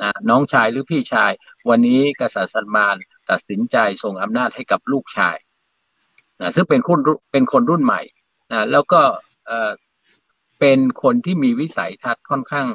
[0.02, 1.32] นะน้องชายหรือพี่ชาย
[1.70, 2.96] วันนี้กษัตริย์ซันมาน
[3.30, 5.38] ตัดสินใจส่งอำนาจให้กับลูกชาย
[6.42, 7.00] นะซึ่งเป็นคน
[7.32, 8.02] เป็นคนรุ่นใหม่
[8.52, 9.02] นะแล้วก็
[10.60, 12.68] เป็นคนที่มีวิสัยทัศน์ค่อนข้าง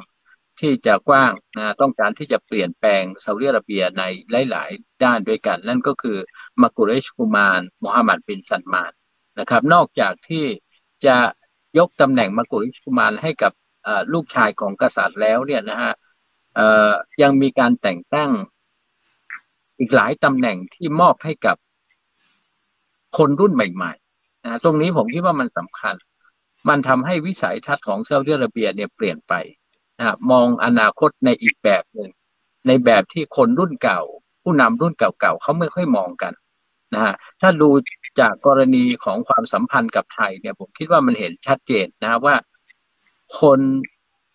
[0.61, 4.03] ที่จะกว้างนะต้องการที่จะเปลี่ยนแปลงซาอุดิอาระเบียใน
[4.51, 6.19] หลาย ๆ ด้านด้วยกัน นั่นก็คือ
[6.63, 8.93] มากุเรชกุมารมูฮัมหมัดบินซันมาน
[9.41, 10.47] นะครับ นอกจากที่
[11.07, 11.17] จะ
[11.79, 13.53] ยกตำแหน่งมากุเรชกุมารให้กับ
[14.13, 15.93] ลูกชายของกษัตริย์แล้วเนี่ยนะฮะ
[17.23, 18.31] ยังมีการแต่งตั้ง
[19.79, 21.57] อีกหลายตำแหน่งที่มอบให้กับ
[23.19, 25.95] คนรุ่นใหม่ๆนะตรงนี้ผมคิดว่ามันสำคัญ
[26.69, 29.35] มันทำให้วิสัยทัศน์ของซาอุดิอาระเบียเนี่ยเปลี่ยนไป
[29.99, 32.11] นะมองอนาคตในอีกแบบหนึ่ง
[32.67, 34.01] ในแบบที่คนรุ่นเก่า
[34.43, 36.33] ผู้นำรุ่นเก่าๆเขาไม่ค่อยมองกัน
[36.95, 37.71] นะฮะถ้าดู
[38.21, 42.35] จากกรณีของความสัมพันธ์กับไทยเนี่ยผมคิดว่ามันเห็นชัดเจนนะว่า
[43.41, 43.61] คน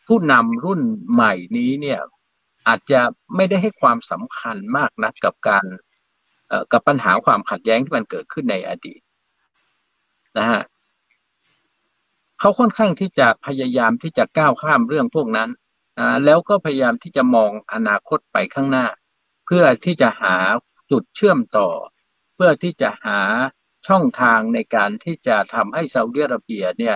[0.08, 0.82] ผู้นำรุ่น
[1.13, 2.00] ใหม่นี้เนี่ย
[2.68, 3.02] อาจจะ
[3.36, 5.66] ไม่ได้ให้ความสำคัญมากนะกับการ
[6.72, 9.02] กับปัญหาความขัดแย้งที่มันเกิดขึ้นในอดีต
[10.38, 10.62] นะฮะ
[12.39, 15.50] เขาค่อนข้างที่จะพยายามที่จะก้าวข้ามเรื่องพวกนั้น
[16.26, 18.86] แล้วก็พยายามที่จะมองอนาคตไปข้างหน้า
[19.45, 20.36] เพื่อที่จะหา
[20.91, 21.69] จุดเชื่อมต่อ
[22.36, 23.19] เพื่อที่จะหา
[23.88, 26.95] ช่องทางในการที่จะทำให้ซาอุดิอาระเบียเนี่ย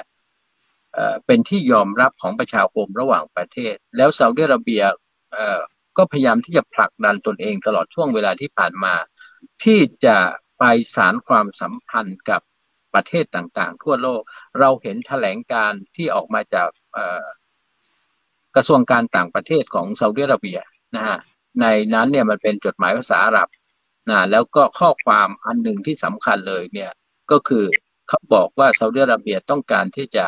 [1.25, 4.83] เป็นที่ยอมรับของประชาคมระหว่างประเทศ แล้วซาอุดิอาระเบีย
[5.97, 8.93] ก็พยายามที่จะผลักดันตนเองตลอดช่วงเวลาที่ผ่านมา
[9.63, 10.17] ที่จะ
[10.59, 10.63] ไป
[10.95, 12.41] สารความสัมพันธ์กับ
[12.95, 14.21] ประเทศต่างๆ ทั่วโลก
[14.59, 16.69] เราเห็นแถลงการที่ออกมาจาก
[18.55, 20.59] กระทรวงการต่างประเทศของซาอุดิอาระเบีย
[20.95, 21.17] นะฮะ
[21.61, 23.49] ในนั้นเนี่ยมันเป็นจดหมายภาษาอาหรับ
[24.09, 26.91] นะแล้วก็ข้อความอันหนึ่งที่สำคัญเลยเนี่ย
[27.31, 27.65] ก็คือ
[28.07, 30.25] เขาบอกว่าซาอุดิอาระเบียต้องการที่จะ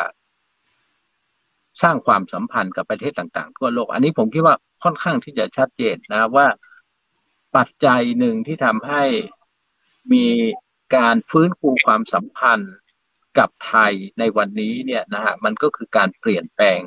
[1.81, 6.47] สร้างความสัมพันธ์กับประเทศต่างๆ ทั่วโลก อันนี้ผมคิดว่าค่อนข้างที่จะชัดเจนนะว่า
[7.55, 9.03] ปัจจัยหนึ่งที่ทำให้
[10.11, 10.25] มี
[10.95, 12.75] การฟื้นฟูความสัมพันธ์
[13.37, 16.79] กับไทยในวันนี้เนี่ยนะฮะมันก็คือการเปลี่ยนแปลง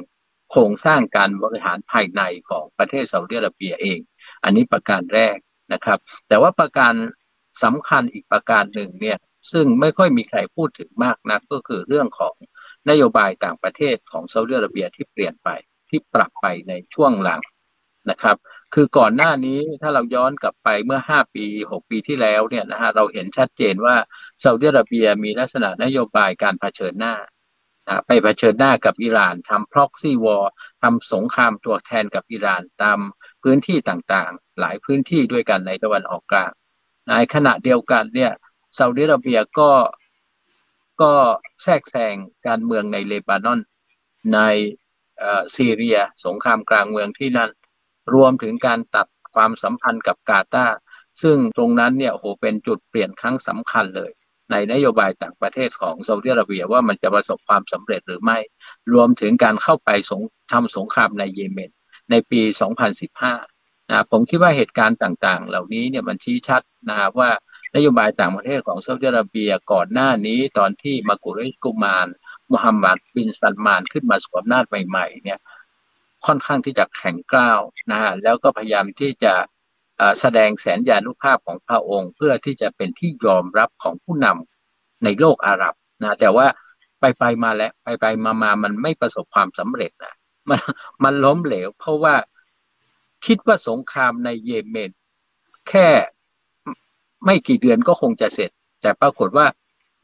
[0.51, 3.99] โครงสร้างการบริหารภายในของประเทศซาอุดิอาระเบียเอง
[4.45, 5.37] อันนี้ประการแรก
[5.73, 6.95] นะครับ แต่ว่าประการ
[7.65, 9.19] สำคัญอีกประการหนึ่งเนี่ย
[9.53, 12.35] ซึ่งไม่ค่อยมีใครพูดถึงมากนักก็คือเรื่องของ
[12.91, 15.49] นโยบายต่างประเทศของซาอุดิอาระเบียที่เปลี่ยนไป
[15.89, 17.41] ที่ปรับไปในช่วงหลัง
[18.11, 18.37] นะครับ
[18.79, 23.97] คือก่อนหน้านี้ถ้าเราย้อนกลับไปเมื่อ5ปี6ปีที่แล้วเนี่ยนะฮะเราเห็นชัดเจนว่า
[24.43, 27.15] ซาอุดิอาระเบียมีลักษณะนโยบายการเผชิญหน้า
[28.07, 30.45] ไปเผชิญหน้ากับอิหร่านทำ proxy war
[30.83, 32.99] ทำสงครามตัวแทนกับอิหร่านตาม
[33.43, 36.53] พื้นที่ต่างๆ หลายพื้นที่ด้วยกันในตะวันออกกลาง
[37.09, 38.33] ในขณะเดียวกันเนี่ย
[38.79, 39.71] ซาอุดิอาระเบียก็
[41.03, 41.13] ก็
[41.63, 42.15] แทรกแซง
[42.47, 43.61] การเมืองในเลบานอน
[44.35, 44.39] ใน
[45.57, 47.51] ซีเรีย สงครามกลางเมืองที่นั่น
[48.15, 50.67] รวมถึงการตัดความสัมพันธ์กับกาตา
[51.23, 54.11] ซึ่งตรงนั้นเนี่ยโหเป็นจุดเปลี่ยนครั้งสำคัญเลย
[54.51, 58.39] ในนโยบายต่างประเทศของซาอุดิอาระเบียว่ามันจะประสบความสำเร็จหรือไม่
[58.95, 61.71] รวมถึงการเข้าไปสงทำสงครามในเยเมน
[62.11, 62.41] ในปี
[63.17, 67.31] 2015นะผมคิดว่าเหตุการณ์ต่างๆ เหล่านี้เนี่ยมันชี้ชัดนะครับว่า
[67.75, 72.07] นโยบายต่างประเทศของซาอุดิอาระเบียก่อนหน้านี้ตอนที่มากุเรชกุมาร
[72.53, 75.39] มุฮัมมัดบินซัลมานขึ้นมาสวมนาจใหม่ๆเนี่ย
[76.27, 77.61] ค่อนข้างที่จะแข็งกร้าว
[77.91, 79.35] นะฮะแล้วก็พยายามที่จะ
[80.21, 86.47] แสดงแสนยานุภาพของพระองค์ เพื่อที่จะเป็นที่ยอมรับของผู้นำในโลกอาหรับนะแต่ว่า
[87.01, 90.15] ไปไปมาแล้วไปไปมามามันไม่ประสบความสำเร็จนะ
[90.49, 90.61] มัน
[91.05, 92.15] มันล้มเหลว เพราะว่า
[93.27, 94.91] คิดว่าสงครามในเยเมน
[95.69, 95.89] แค่
[97.25, 98.51] ไม่กี่เดือนก็คงจะเสร็จ
[98.83, 99.47] แต่ปรากฏว่า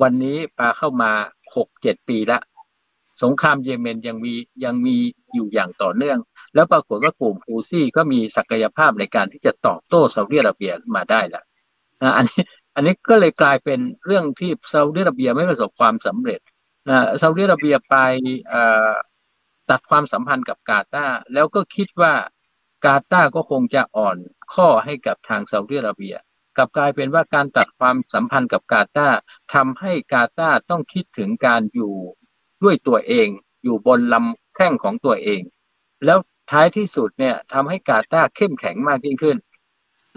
[0.03, 1.13] วันนี้ปาเข้ามา
[1.57, 2.39] หกเจ็ดปีละ
[3.23, 4.97] สงครามเยเมนยังมียังมี
[5.35, 6.19] อยู่อย่างต่อเนื่อง
[6.55, 11.45] แล้วปรากฏว่ากลุ่มฮูซี่ก็มีศักยภาพในการที่จะตอบโต้ซาอุดิอาระเบียมาได้แล้ว
[12.03, 12.43] นะอันนี้
[12.75, 16.41] อันนี้ก็เลยกลายเป็นเรื่องที่ซาอุดิอาระเบียไม่ประสบความสำเร็จ
[16.89, 17.97] นะซาอุดิอาระเบียไป
[19.71, 22.15] ตัดความสัมพันธ์กับกาตาร์แล้วก็คิดว่า
[22.85, 24.17] กาตาร์ก็คงจะอ่อน
[24.55, 26.15] ข้อให้กับทางซาอุดิอาระเบีย
[26.59, 29.19] กับกลายเป็นว่าการตัดความสัมพันธ์กับกาตาร์
[29.55, 31.95] ทำให้กาตาร์ต้องคิดถึงการอยู่
[32.63, 33.29] ด้วยตัวเอง
[33.65, 35.41] อยู่บนลำแข้งของตัวเอง
[36.05, 36.19] แล้ว
[36.51, 39.37] ท้ายที่สุดเนี่ยทำให้กาตาเข้มแข็งมากยิ่งขึ้น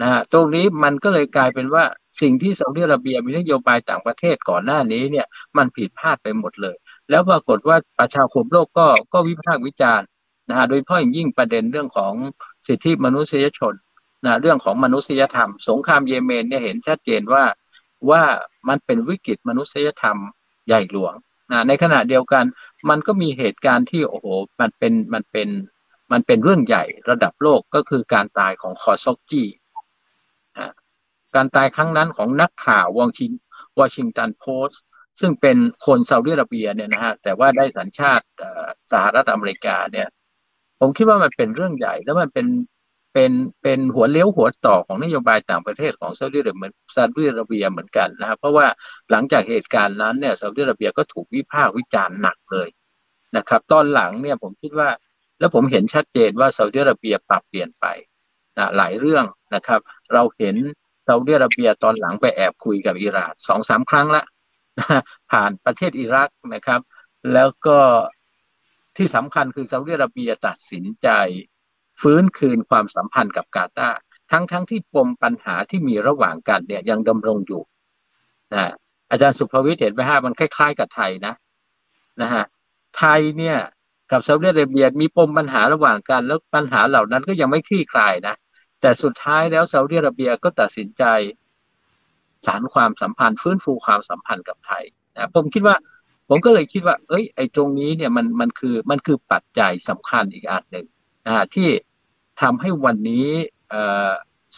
[0.00, 1.84] นะฮะตรงนี้มันก็เลยกลายเป็นว่า
[2.20, 6.76] สิ่งที่ซาอุดิอาระเบียมีนโยบายต่างประเทศก่อนหน้านี้เนี่ยมันผิดพลาดไปหมดเลย
[7.10, 10.06] แล้วปรากฏว่าประชาคมโลกก็ก็วิพากษ์วิจารณ์
[10.48, 12.12] นะฮะโดยเฉพาะอย่างยิ่งประเด็นเรื่องของ
[12.66, 13.74] สิทธิมนุษยชน
[14.24, 17.44] นะเรื่องของมนุษยธรรม สงครามเยเมนเนี่ยเห็นชัดเจนว่า
[18.10, 18.22] ว่า
[18.68, 20.16] มันเป็นวิกฤตมนุษยธรรม
[20.66, 21.14] ใหญ่หลวง
[21.52, 22.44] นะในขณะเดียวกัน
[22.88, 24.26] มันก็มีเหตุการณ์ที่โอ้โห
[24.60, 25.48] มันเป็นมันเป็น
[26.12, 29.48] มันเป็นเรื่องใหญ่ระดับโลกก็คือการตายของคอซอกกี้
[30.58, 30.72] นะ
[31.34, 33.30] การตายครั้งนั้นของนักข่าววองชิง
[33.78, 34.82] วอชิงตันโพสต์
[35.20, 35.56] ซึ่งเป็น
[35.86, 38.24] คนซาอุดิอาระเบียเนี่ยนะฮะแต่ว่าได้สัญชาติ
[38.92, 40.08] สหรัฐอเมริกาเนี่ย
[40.80, 42.46] ผมคิดว่ามันเป็นเรื่องใหญ่ แล้วมันเป็น
[43.18, 48.66] เป็นเป็นหัวเลี้ยวหัวต่อของนโยบายต่างประเทศของซาอุดิอาระเบียซาอุดิอาระเบียเหมือนกันนะครับ เพราะว่า
[49.10, 52.68] หลังจากเหตุการณ์นั้นเนี่ยซาอุดิอาระเบียก็ถูกวิพากษ์วิจารณ์หนักเลย
[53.36, 54.88] นะครับ ตอนหลังเนี่ยผมคิดว่า
[55.38, 57.86] แล้วผมเห็นชัดเจนว่าซาอุดิอาระเบียปรับเปลี่ยนไป
[58.58, 59.24] นะหลายเรื่อง
[59.54, 59.80] นะครับ
[60.12, 60.56] เราเห็น
[61.06, 64.24] ซาอุดิอาระเบียตอนหลังไปแอบคุยกับอิหร่านสองสามครั้งละ
[65.30, 66.80] ผ่านประเทศอิรักนะครับ
[67.32, 67.78] แล้วก็
[68.96, 71.08] ที่สำคัญคือซาอุดิอาระเบียตัดสินใจ
[72.02, 73.90] ฟื้นคืนความสัมพันธ์กับกาตา
[74.30, 77.62] ทั้งทั้งที่ปมปัญหาที่มีระหว่างกันเนี่ยยังดำรงอยู่
[78.54, 78.72] นะ
[79.10, 81.34] อาจารย์สุภวิทย์เห็นไหมฮะมันคล้าย ๆ กับไทยนะ
[82.22, 82.44] นะฮะ
[82.96, 83.58] ไทยเนี่ย
[84.10, 88.34] กับซาอุดิอาระเบียมีปมปัญหาระหว่างกัน แล้วปัญหาเหล่านั้นก็ยังไม่คลี่คลายนะ
[88.80, 91.04] แต่สุดท้ายแล้วซาอุดิอาระเบียก็ตัดสินใจ
[92.46, 94.84] สารความสัมพันธ์ฟื้นฟูความสัมพันธ์กับไทย
[95.16, 95.76] นะผมคิดว่า
[96.28, 100.86] ผมก็เลยคิดว่า เอ้ย ไอ้ตรงนี้เนี่ยมันมันคือมันคือปัจจัยสำคัญอีกอันหนึ่ง
[101.26, 101.68] นะที่
[102.40, 103.26] ทำให้วันนี้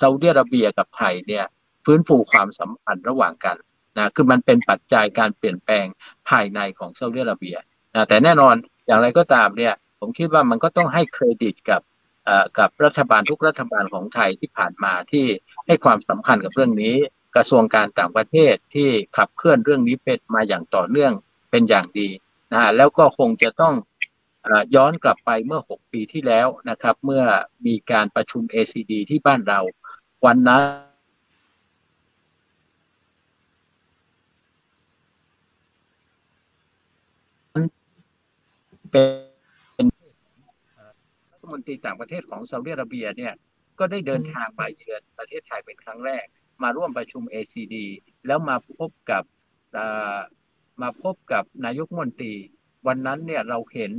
[0.01, 1.45] ซาอุดิอาระเบียกับไทยเนี่ย
[1.85, 3.57] ฟื้นฟูความสัมพันธ์ระหว่างกัน
[3.99, 5.87] นะคือมันเป็นปัจจัยการเปลี่ยนแปลง
[6.29, 7.57] ภายในของซาอุดิอาระเบีย
[7.95, 8.55] นะแต่แน่นอน
[8.87, 11.83] อย่างไรก็ตามเนี่ยผมคิดว่ามันก็ต้องให้เครดิตกับ
[12.59, 15.27] กับรัฐบาลทุกรัฐบาลของไทยที่ผ่านมาที่
[15.67, 16.97] ให้ความสำคัญกับเรื่องนี้
[17.37, 21.13] กระทรวงการต่างประเทศที่ขับเคลื่อนเรื่องนี้เป็นมาอย่างต่อเนื่อง
[21.51, 22.09] เป็นอย่างดี
[22.53, 23.75] นะแล้วก็คงจะต้อง
[24.75, 27.23] ย้อนกลับไปเมื่อ 6 ปีที่แล้วนะครับ เมื่อ
[27.67, 29.61] มีการประชุม ACD ที่บ้านเรา
[30.25, 30.63] วันนั้น
[38.93, 39.03] เป็
[39.85, 39.87] น
[41.33, 43.35] รัฐมนตรีต่างประเทศของซาอุดิอาระเบียเนี่ย
[43.79, 46.27] ก็ได้เดินทางไปเยือนประเทศไทยเป็นครั้งแรก
[46.63, 47.77] มาร่วมประชุม ACD
[48.27, 49.25] แล้วมาพบกับ
[50.83, 52.35] มาพบกับนายกมนตรี
[52.87, 53.93] วันนั้นเนี่ยเราเห็น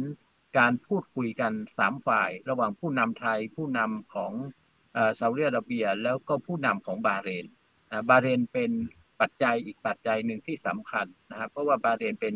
[0.57, 4.33] การพูดคุยกันสามฝ่าย ระหว่างผู้นำไทย ผู้นำของ
[5.19, 7.45] ซาอุดิอาระเบีย แล้วก็ผู้นำของบาเรน
[8.09, 8.71] บาเรนเป็น
[9.21, 12.35] ปัจจัยอีกปัจจัยหนึ่งที่สำคัญนะครับเพราะว่าบาเรนเป็น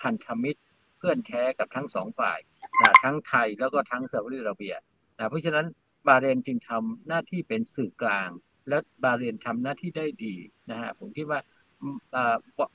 [0.00, 0.60] พันธมิตร
[0.98, 2.38] เพื่อนแท้กับทั้งสองฝ่าย
[2.80, 4.74] นะทั้งไทยแล้วก็ทั้งซาอุดิอาระเบีย
[5.16, 5.66] นะเพราะฉะนั้น
[6.08, 8.30] บาเรนจึงทำหน้าที่เป็นสื่อกลาง
[8.68, 10.36] และบาเรนทำหน้าที่ได้ดี
[10.70, 11.40] นะฮะผมคิดว่า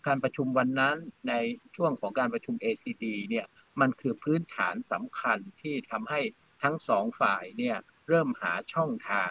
[0.08, 0.98] การประชุมวันนั้น
[1.30, 1.34] ใน
[1.76, 3.45] ช่วงของการประชุม ACD เนี่ย
[3.82, 6.22] มันคือพื้นฐานสำคัญที่ทำให้
[6.63, 9.30] ทั้งสองฝ่ายเนี่ยเริ่มหาช่องทาง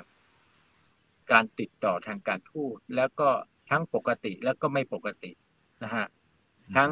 [1.32, 3.30] การติดต่อทางการทูตแล้วก็
[3.70, 5.32] ทั้งปกติแล้วก็ไม่ปกติ
[5.82, 6.06] นะฮะ
[6.76, 6.90] ทั้ง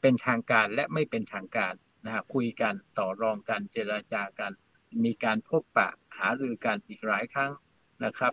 [0.00, 4.52] เป็นทางการและไม่เป็นทางการนะฮะคุยกันต่อรองกันเจราจากัน
[5.04, 5.88] มีการพบปะ
[6.18, 7.52] หารือกันอีกหลายครั้ง
[8.04, 8.32] นะครับ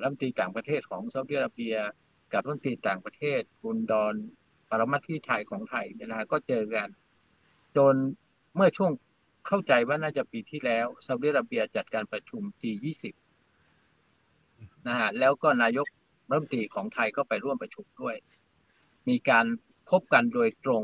[0.00, 1.76] รัฐมนตรีต่างประเทศของซาอุดิอาระเบีย
[2.32, 4.14] กับรัฐมนตรีต่างประเทศ คุณดอน
[4.70, 6.88] ปรมัตที่ไทยของไทยนะฮะก็เจอกัน
[7.76, 7.94] จน
[8.56, 8.90] เมื่อช่วง
[9.46, 13.04] เข้าใจว่าน่าจะปีที่แล้วซาอุดิอาระเบียจัดการประชุม G20
[14.86, 15.86] นะฮะแล้วก็นายก
[16.28, 18.16] รัฐมนตรีของไทยก็ไปร่วมประชุมด้วย
[19.08, 19.46] มีการ
[19.90, 20.82] พบกันโดยตรง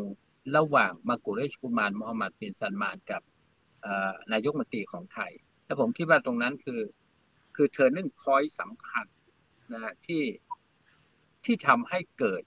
[0.56, 3.22] ระหว่างมากุเรชกุมารมฮัมหมัดบินซันมานกับ
[4.32, 5.32] นายกมนตรีของไทย
[5.64, 6.80] และผมคิดว่าตรงนั้นคือ
[7.56, 9.06] คือเทอร์นิ่งพอยต์สำคัญ
[9.72, 10.22] นะที่
[11.44, 12.42] ที่ทำให้เกิด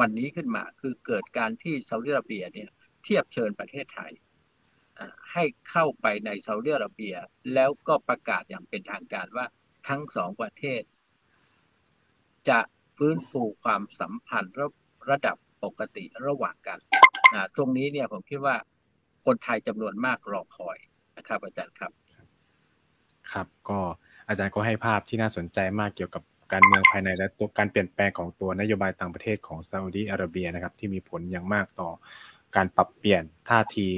[0.00, 2.68] วันนี้ขึ้นมา คือเกิดการที่ซาอุดิอาระเบียเนี่ย
[3.04, 4.12] เทียบเชิญประเทศไทย
[5.32, 7.16] ให้เข้าไปในซาอุดิอาระเบีย
[7.54, 9.46] แล้วก็ประกาศอย่างเป็นทางการว่า
[9.88, 10.82] ทั้งสองประเทศ
[12.48, 12.60] จะ
[12.96, 14.68] ฟื้นฟูความสัมพันธ์ระ
[15.10, 16.78] ระดับปกติระหว่างกัน
[17.34, 18.56] นะตรงนี้เนี่ยผมคิดว่า
[19.26, 20.78] คนไทยจำนวนมากรอคอย
[21.16, 21.92] นะครับ อาจารย์ครับ
[23.32, 23.80] ครับ ก็
[24.28, 31.90] อาจารย์ก็ให้ภาพที่น่าสนใจมากเกี่ยวกับ การเมืองภายในและตัวการเปลี่ยนแปลงของตัวนโยบายต่างประเทศของซาอุดีอาระเบียนะครับ ที่มีผลอย่างมากต่อ
[32.56, 33.88] การปรับเปลี่ยนท่าที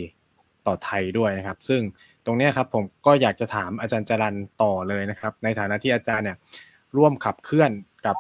[0.67, 1.83] ต่อไทยด้วยนะครับ ซึ่ง
[2.25, 6.37] ตรงนี้ครับผมก็อยากจะถามอาจารย์จรันต่อเลยนะครับ ในฐานะที่อาจารย์เนี่ย
[6.97, 7.71] ร่วมขับเคลื่อน
[8.07, 8.17] กับ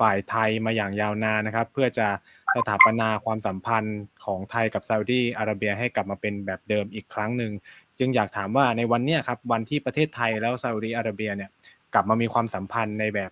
[0.00, 2.08] ฝ่ายไทยมาอย่างยาวนานนะครับ เพื่อจะ
[2.56, 7.52] สถาปนาความสัมพันธ์ของไทยกับซาอุดีอาระเบียให้กลับมาเป็นแบบเดิมอีกครั้งหนึ่ง
[7.98, 11.50] จึงอยากถามว่าในวันนี้ครับวันที่ประเทศไทยแล้วซาอุดีอาระเบียเนี่ย
[11.94, 13.30] กลับมามีความสัมพันธ์ในแบบ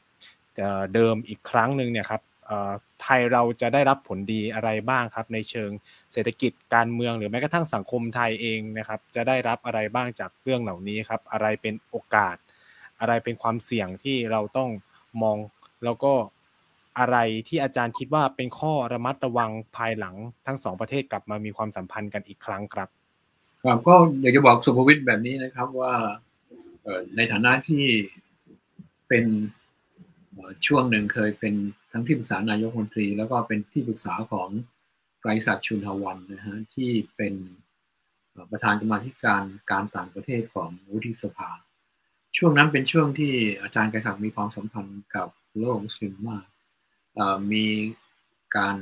[0.94, 2.22] เดิมอีกครั้งหนึ่งเนี่ยครับ
[3.02, 5.70] ไทยเราจะได้รับผลดีอะไรบ้างครับ ในเชิง
[6.12, 12.36] เศรษฐกิจการเมืองหรือแม้กระทั่งสังคมไทยเองนะครับ จะได้รับอะไรบ้างจากเรื่องเหล่านี้ครับ อะไรเป็นโอกาส
[13.00, 14.70] อะไรเป็นความเสี่ยงที่เราต้อง
[15.22, 15.38] มอง
[15.84, 16.12] แล้วก็
[16.98, 17.16] อะไร
[17.48, 20.14] ที่อาจารย์คิดว่าเป็นข้อระมัดระวังภายหลัง
[20.46, 22.88] ทั้งสองประเทศกลับมามีความสัมพันธ์กันอีกครั้งครับ
[23.64, 25.94] ครับก็อยากจะบอกสุภวิทย์แบบนี้นะครับว่า
[27.16, 27.84] ในฐานะที่
[29.08, 29.24] เป็น
[30.66, 31.54] ช่วงหนึ่งเคยเป็น
[31.92, 34.48] ทั้งที่ปรึกษานายกมนตรี แล้วก็เป็นที่ปรึกษาของ
[35.20, 37.34] ไกรศักดิ์ชุนทวันนะฮะที่เป็น
[38.50, 41.50] ประธานกรรมธิการการต่างประเทศของวุฒิสภา
[42.36, 46.46] ช่วงนั้นเป็นช่วงที่อาจารย์ไกรศักดิ์มีความสัมพันธ์กับโลกมุสลิมมาก
[47.52, 47.66] มี
[48.56, 48.76] การ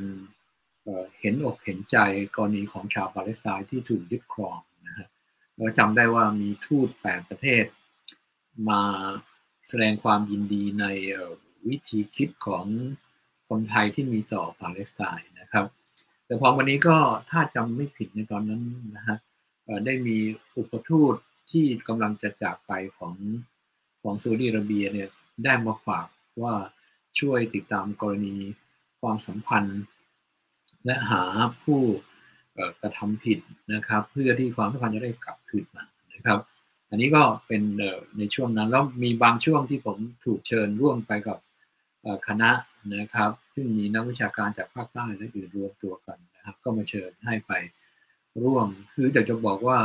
[1.21, 1.97] เห็นอกเห็นใจ
[2.37, 5.09] กรณีของชาวปาเลสไตน์ที่ถูกยึดครองนะฮะ
[5.57, 7.65] เราจำได้ว่ามีทูตแปดประเทศ
[8.69, 8.83] มา
[9.69, 10.85] แสดงความยินดีใน
[11.69, 12.65] วิธีคิดของ
[13.49, 15.67] คนไทยที่มีต่อปาเลสไตน์นะครับ
[16.27, 16.97] แต่พอวันนี้ก็
[17.31, 18.63] ถ้าจำไม่ผิดในตอนนั้น
[18.97, 19.17] นะฮะ
[19.87, 20.17] ได้มี
[20.57, 21.15] อุปทูต
[21.51, 23.15] ที่กำลังจะจากไปของ
[24.03, 25.09] ของซาอุดิอาระเบียเนี่ย
[25.45, 26.07] ได้มาฝาก
[26.43, 26.55] ว่า
[27.21, 28.37] ช่วยติดตามกรณี
[29.01, 29.81] ความสัมพันธ์
[30.85, 31.25] และหา
[31.63, 31.81] ผู้
[32.81, 33.39] กระทำผิด
[33.75, 36.39] นะครับ เพื่อที่ความสัมพันธ์จะได้กลับคืนมานะครับ
[36.91, 37.63] อันนี้ก็เป็น
[38.19, 41.39] ในช่วงนั้นแล้วมีบางช่วงที่ผมถูกเชิญร่วมไปกับ
[42.29, 42.51] คณะ
[42.97, 47.53] นะครับ ซึ่งมีนักวิชาการจากภาคใต้และอื่นรวมตัวกันนะครับก็มาเชิญให้ไป
[48.43, 49.79] ร่วม คืออยากจะบอกว่า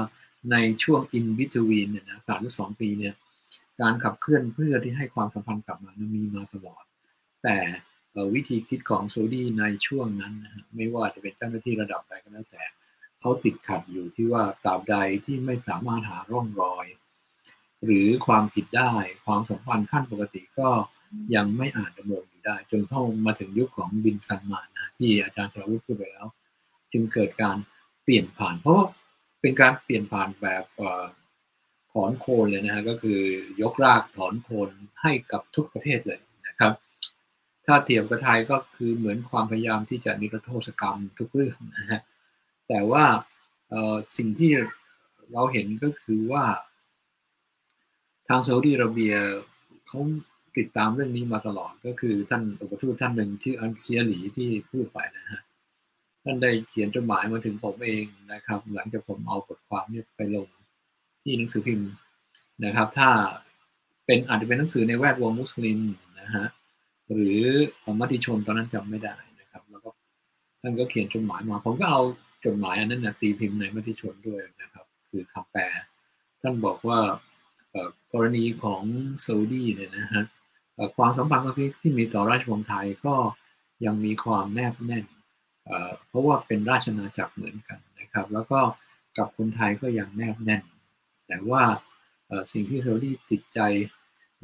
[0.52, 3.14] ในช่วง in between เนี่ยนะสามหรือสองปีเนี่ย
[3.82, 6.84] การขับเคลื่อนเพื่อที่ให้ความสัมพันธ์กลับมานะมีมาตลอด
[7.44, 7.58] แต่
[8.34, 12.64] วิธีคิดของโซดีในช่วงนั้นนะไม่ว่าจะเป็นเจ้าหน้าที่ระดับใดก็แล้วแต่
[13.20, 16.86] เขาติดขัดอยู่ที่ว่าตราบใดที่ไม่สามารถหาร่องรอย
[17.86, 18.94] หรือความผิดได้
[19.26, 20.70] ความสัมพันธ์ขั้นปกติก็
[21.36, 26.28] ยังไม่อาจดำเนินอยู่ได้ จนเข้ามาถึงยุคของบินซันมานะที่อาจารย์สรวุฒิพูดไปแล้ว
[26.92, 27.58] จึงเกิดการ
[28.04, 28.84] เปลี่ยนผ่าน เพราะ
[29.42, 30.64] เป็นการเปลี่ยนผ่านแบบ
[31.92, 33.20] ถอนโคนเลยนะฮะก็คือ
[33.62, 34.70] ยกรากถอนโคน
[35.02, 36.74] ให้กับทุกประเทศเลยนะครับ
[37.66, 42.02] ถ้าเทียบกับไทยก็คือเหมือนความพยายามที่จะนิรโทษกรรมทุกเรื่องนะฮะ
[42.68, 43.06] แต่ว่า
[44.18, 44.52] สิ่งที่
[45.34, 46.46] เราเห็นก็คือว่า
[48.28, 49.14] ทางซาอุดิอาระเบีย
[49.88, 50.00] เขา
[50.58, 55.42] ติดตามเรื่องนี้มาตลอดก็คือท่านอุปทูตท่านหนึ่งที่อันเซียหลีที่พูดไปนะฮะ
[56.24, 60.48] ท่านได้เขียนจดหมายมาถึงผมเองนะครับ หลังจากผมเอาบทความนี้ไปลง
[61.24, 61.90] ที่หนังสือพิมพ์
[62.66, 63.10] นะครับ ถ้า
[64.06, 65.80] เป็นอาจจะเป็นหนังสือในแวดวงมุสลิม
[66.22, 66.46] นะฮะ
[67.14, 67.40] หรือ
[67.84, 69.90] องมติชนตอนนั้นจำไม่ได้นะครับ แล้วก็
[70.62, 72.02] ท่านก็เขียนจดหมายมา ผมก็เอา
[72.46, 75.64] จดหมายอันนั้นนะตีพิมพ์ในมติชนด้วยนะครับ คือคำแปล
[76.42, 77.00] ท่านบอกว่า
[78.14, 78.82] กรณีของ
[79.26, 80.24] ซาอุดีเนี่ยนะฮะ
[80.98, 81.46] ความสัมพันธ์
[81.82, 83.16] ที่มีต่อราชวงศ์ไทยก็
[83.86, 85.06] ยังมีความแนบแน่น
[86.08, 88.60] เพราะว่าเป็นราชนาจักรเหมือนกันนะครับ แล้วก็
[89.18, 90.64] กับคนไทยก็ยังแนบแน่น
[91.28, 91.64] แต่ว่า
[92.54, 93.60] สิ่งที่ซอุดีติดใจ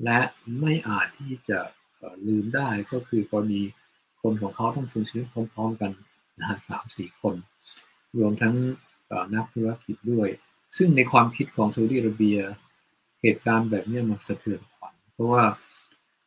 [0.04, 0.19] และ
[0.60, 1.60] ไม่อาจที่จะ
[2.28, 3.62] ลืมได้ก็คือกรณี
[4.21, 5.91] คนของเขาต้องสูญเสียพร้อมๆกัน
[6.39, 7.36] นะฮะสามสี่คน
[8.17, 8.56] รวมทั้ง
[9.36, 10.30] นักธุรกิจด้วย
[10.78, 12.38] ซึ่งในความคิดของซาอุดีอาระเบีย
[13.21, 15.43] เหตุการณ์แบบนี้มันสะเทือนขวัญเพราะว่า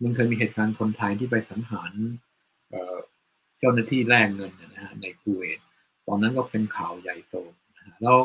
[0.03, 1.93] มันเคยมีเหตุการณ์คนไทยที่ไปสังหาร
[3.59, 5.59] เจ้าหน้าที่แลกเงินนะฮะในคูเวต
[6.07, 7.37] ตอนนั้นก็เป็นข่าวใหญ่โต
[7.77, 8.19] นะฮะแล้ว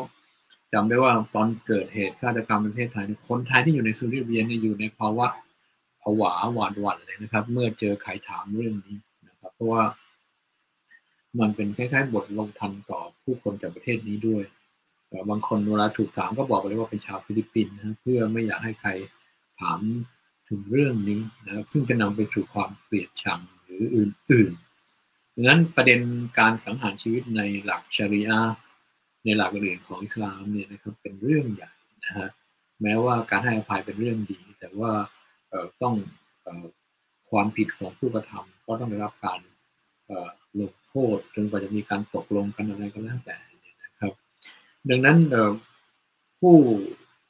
[0.72, 5.26] จำได้ว่าตอนเกิดเหตุฆาตกรรมในประเทศไทย คนไทยที่อยู่ในซูริเบียนอยู่ในภาวะ
[6.02, 8.96] ผวาหวาดหวั่นเลยนะครับ เมื่อเจอใครถามเรื่องนี้
[9.28, 9.84] นะครับ เพราะว่า
[11.40, 14.44] มันเป็นคล้ายๆบทลงทันต่อผู้คนจากประเทศนี้ด้วย
[15.30, 18.90] บางคนเวลาถูกถามก็บอกไปเลยว่าเป็นชาวฟิลิปปินส์นะเพื่อไม่อยากให้ใคร
[19.60, 19.78] ถาม
[20.48, 26.00] ถึงเรื่องนี้นะครับซึ่งจะนำไปสู่ความเกลียดชังหรืออื่นๆดังนั้นประเด็น
[26.38, 28.40] การสังหารชีวิตในหลักชริอะ
[29.24, 31.72] ในหลักอื่นของอิสลามเนี่ยนะครับเป็นเรื่องใหญ่
[32.04, 32.28] นะฮะ
[32.82, 34.92] แม้ว่าการให้อภัยเป็นเรื่องดี แต่ว่า
[35.82, 35.94] ต้อง
[37.30, 39.40] ความผิดของผู้กระทำก็ต้องได้รับการ
[40.58, 43.36] ลงโทษจนกว่าจะมีการตกลงกันอะไรก็แล้วแต่
[43.84, 44.12] นะครับ
[44.88, 45.18] ดังนั้น
[46.40, 46.56] ผู้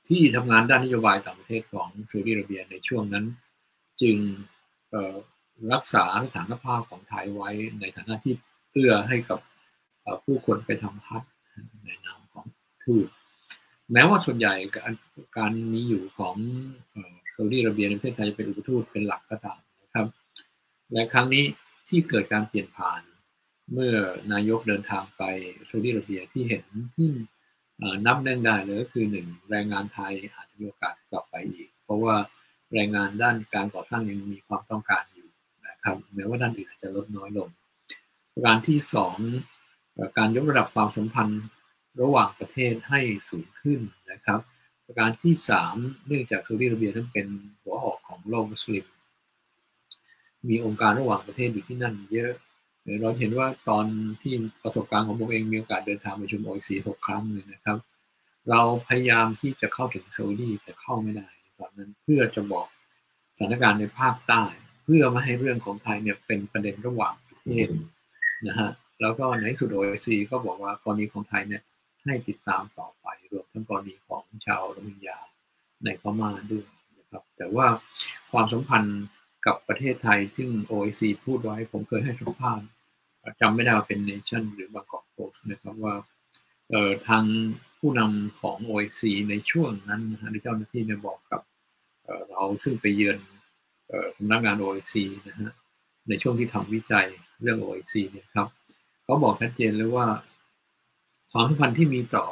[0.09, 3.25] ที่ทำงานด้านนโยบายต่างประเทศของซาอุดิอาระเบียในช่วงนั้น
[4.01, 4.17] จึง
[5.73, 8.35] รักษาสถานภาพของไทยไว้ในฐานะที่
[8.73, 9.39] เอื้อให้กับ
[10.25, 11.23] ผู้คนไปทำพัด
[11.85, 12.47] ในนามของ
[12.85, 13.09] ทูต
[13.93, 14.93] แม้ว่าส่วนใหญ่การ
[15.39, 16.37] การมีอยู่ของ
[17.35, 20.07] ซาอุดิอาระเบียในประเทศไทยเป็นอุปทูตเป็นหลักก็ตามนะครับ
[20.93, 21.45] และครั้งนี้
[21.89, 23.01] ที่เกิดการเปลี่ยนผ่าน
[23.73, 23.95] เมื่อ
[24.33, 25.23] นายกเดินทางไป
[25.69, 26.65] ซาอุดิอาระเบียที่เห็น
[26.97, 27.09] ที่
[28.07, 32.15] นับแน่นได้เลยก็คือหนึ่งแรงงานไทยอาจจะมีโอกาสกลับไปอีก เพราะว่า
[32.73, 35.29] แรงงานด้านการก่อสร้างยังมีความต้องการอยู่
[35.69, 37.49] นะครับแม้ว่าด้านอื่นอาจจะลดน้อยลง
[38.33, 39.17] ประการที่สอง
[40.19, 41.43] การยกระดับความสัมพันธ์
[42.01, 43.81] ระหว่างประเทศให้สูงขึ้น
[44.13, 44.41] นะครับ
[44.87, 47.27] ประการที่สามเนื่องจากซาอุดิอาระเบียนั้นเป็น
[47.63, 48.87] หัวหอกของโลกมุสลิม
[50.49, 52.33] มีองค์การระหว่างประเทศอยู่ที่นั่นเยอะ
[53.03, 53.85] เราเห็นว่าตอน
[54.23, 57.79] ที่ประสบการณ์ของผมเองมีโอกาสเดินทางไปชุมโอซีหกครั้งเลยนะครับ
[58.51, 61.29] เราพยายามที่จะเข้าถึงซาอุดีแต่เข้าไม่ได้
[61.59, 62.67] ตอนนั้นเพื่อจะบอก
[63.37, 64.45] สถานการณ์ในภาคใต้
[64.85, 67.69] เพื่อไม่ให้เรื่องของไทยเนี่ยเป็นประเด็นระหว่างประเทศ
[68.47, 68.71] นะฮะ
[69.01, 71.63] แล้วก็ในสุดโอซีก็บอกว่ากรณีของไทยเนี่ย
[72.05, 75.19] ให้ติดตามต่อไปรวมทั้งกรณีของชาวโรฮิงญา
[75.85, 76.67] ในพม่าด้วย
[76.99, 77.67] นะครับแต่ว่า
[78.31, 79.03] ความสัมพันธ์
[79.47, 82.67] กับประเทศไทยซึ่ง OIC พูดไว้ผมเคยให้สัมภาษณ์
[83.41, 85.95] จำไม่ได้ว่าเป็นเนชั่นหรือบางกอกโพสนะครับว่า
[86.71, 87.25] เอ่อทาง
[87.79, 89.01] ผู้นำของ OIC
[89.31, 91.41] ในช่วงนั้นนะฮะเจ้าหน้าที่เนี่ยบอกกับ
[92.31, 93.19] เราซึ่งไปเยือน
[94.17, 94.95] สำนักงาน OIC
[95.29, 95.53] นะฮะ
[96.09, 97.07] ในช่วงที่ทำวิจัย
[97.43, 98.49] เรื่อง OIC เนี่ยครับ
[99.05, 100.07] เขาบอกชัดเจนเลยว่า
[101.33, 102.27] ความสัมพันธ์ที่มีต่อ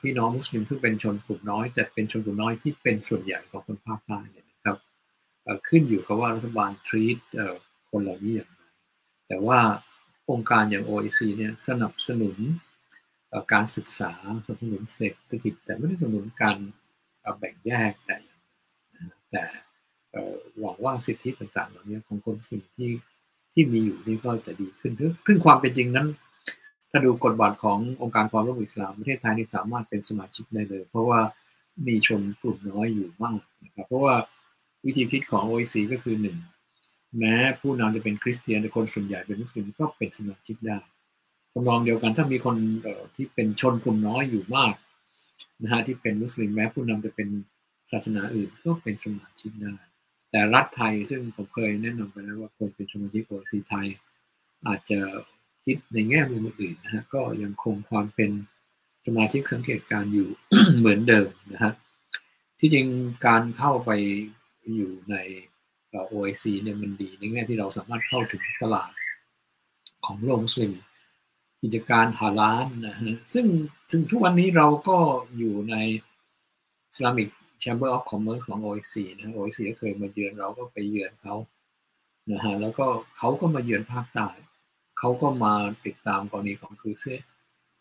[0.00, 4.76] พี่น้องมุสลิมซึ่งเป็นชนกลุ่มน้อย แต่เป็นชนกลุ่มน้อยที่เป็นส่วนใหญ่ของคนภาคใต้เนี่ยนะครับ
[5.68, 7.18] ขึ้นอยู่กับว่ารัฐบาลทรีต
[7.90, 8.62] คนเหล่านี้อย่างไร
[9.28, 9.58] แต่ว่า
[10.30, 12.38] องค์การอย่าง OIC เนี่ยสนับสนุน
[13.52, 14.12] การศึกษา
[14.44, 16.56] สนับสนุนเศรษฐกิจ แต่ไม่ได้สนับสนุนการ
[17.38, 18.16] แบ่งแยกแต่
[19.30, 19.42] แต่
[20.58, 22.90] หวังว่าสิทธิต่างๆเหล่านี้ของคนสิ่งที่
[23.52, 24.92] ที่มีอยู่นี่ก็จะดีขึ้น
[25.26, 26.08] ซึ่งความเป็นจริงนั้น
[26.90, 31.20] ถ้าดูกฎบัตรขององค์การความร่วมมืออิสลามประเทศไทยนี่สามารถเป็นสมาชิกได้เลย เพราะว่า
[31.86, 34.14] มีชนกลุ่มน้อยอยู่มากนะครับเพราะว่า
[34.84, 36.36] วิธีคิดของ OIC ก็คือหนึ่ง
[37.18, 40.78] แม้ผู้นำจะเป็นคริสเตียนแต่คนส่วนใหญ่เป็นมุสลิมก็เป็นสมาชิกได้
[41.52, 42.56] ทำนองเดียวกันถ้ามีคน
[43.16, 44.74] ที่เป็นชนกลุ่มน้อยอยู่มาก
[45.62, 47.28] นะฮะที่เป็นมุสลิมแม้ผู้นำจะเป็น
[47.90, 49.74] ศาสนาอื่นก็เป็นสมาชิกได้
[50.30, 53.86] แต่รัฐไทยซึ่งผมเคยแนะนำไปแล้วว่าคนเป็นสมาชิกโอซีไทย
[54.66, 55.00] อาจจะ
[55.64, 58.30] คิดในแง่มุมอื่นนะฮะก็ยังคงความเป็น
[59.06, 60.28] สมาชิกสังเกตการอยู่
[60.78, 61.72] เหมือนเดิมนะฮะ
[62.58, 62.86] ที่จริง
[63.26, 63.90] การเข้าไป
[64.74, 65.14] อยู่ใน
[66.12, 68.90] OIC เนี่ยมันดีในแง่ที่เราสามารถเข้าถึงตลาด
[70.06, 70.72] ของโลกมุสลิม
[71.62, 73.46] กิจการฮาลานนะฮะซึ่ง
[73.90, 74.98] ถึงทุกวันนี้เราก็
[75.38, 75.76] อยู่ใน
[76.90, 77.28] Islamic
[77.62, 81.34] Chamber of Commerce ของ OIC นะ OIC ก็เคยมาเยือนเราก็ไปเยือนเขา
[82.32, 82.86] นะฮะแล้วก็
[83.16, 84.28] เขาก็มาเยือนภาคใต้
[84.98, 85.54] เขาก็มา
[85.86, 87.04] ติดตามกรณีของครูเซ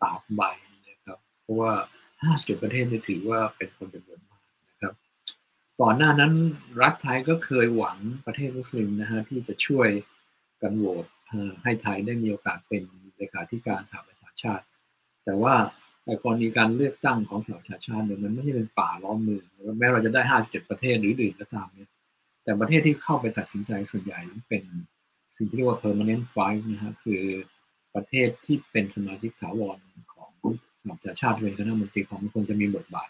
[0.02, 0.42] ตากใบ
[0.90, 1.72] นะครับ เพราะว่า
[2.18, 4.15] 50 ประเทศนี่ถือว่าเป็นคนจำนวนมากน
[5.82, 6.34] ก่อนหน้านั้น
[6.82, 9.90] รัฐไทยก็เคยหวังประเทศมุสลิมนะฮะที่จะช่วย
[10.62, 11.06] กันโหวต
[11.64, 12.84] ให้ไทยได้มีโอกาสเป็น
[13.16, 14.66] เลขาธิการสหประชาชาติ
[15.26, 15.56] แต่ว่า
[16.04, 19.46] แต่กรณีการเลือกตั้งของสหประชาชาติเนี่ยมันไม่ใช่เป็นป่าล้อมเมือง
[19.80, 21.90] แม้เราจะได้ห้าเจ็ดประเทศหรืออื่นก็ตามเนี่ย
[22.44, 24.20] แต่ประเทศที่เข้าไปตัดสินใจส่วนใหญ่
[24.50, 24.64] เป็น
[25.38, 27.24] สิ่งที่เรียกว่า permanent five นะฮะคือ
[27.96, 29.78] ประเทศที่เป็นสมาชิกถาวร
[30.14, 30.32] ของ
[30.82, 33.10] สหประชาชาติเป็นคณะมนตรีของมันคงจะมีบทบาท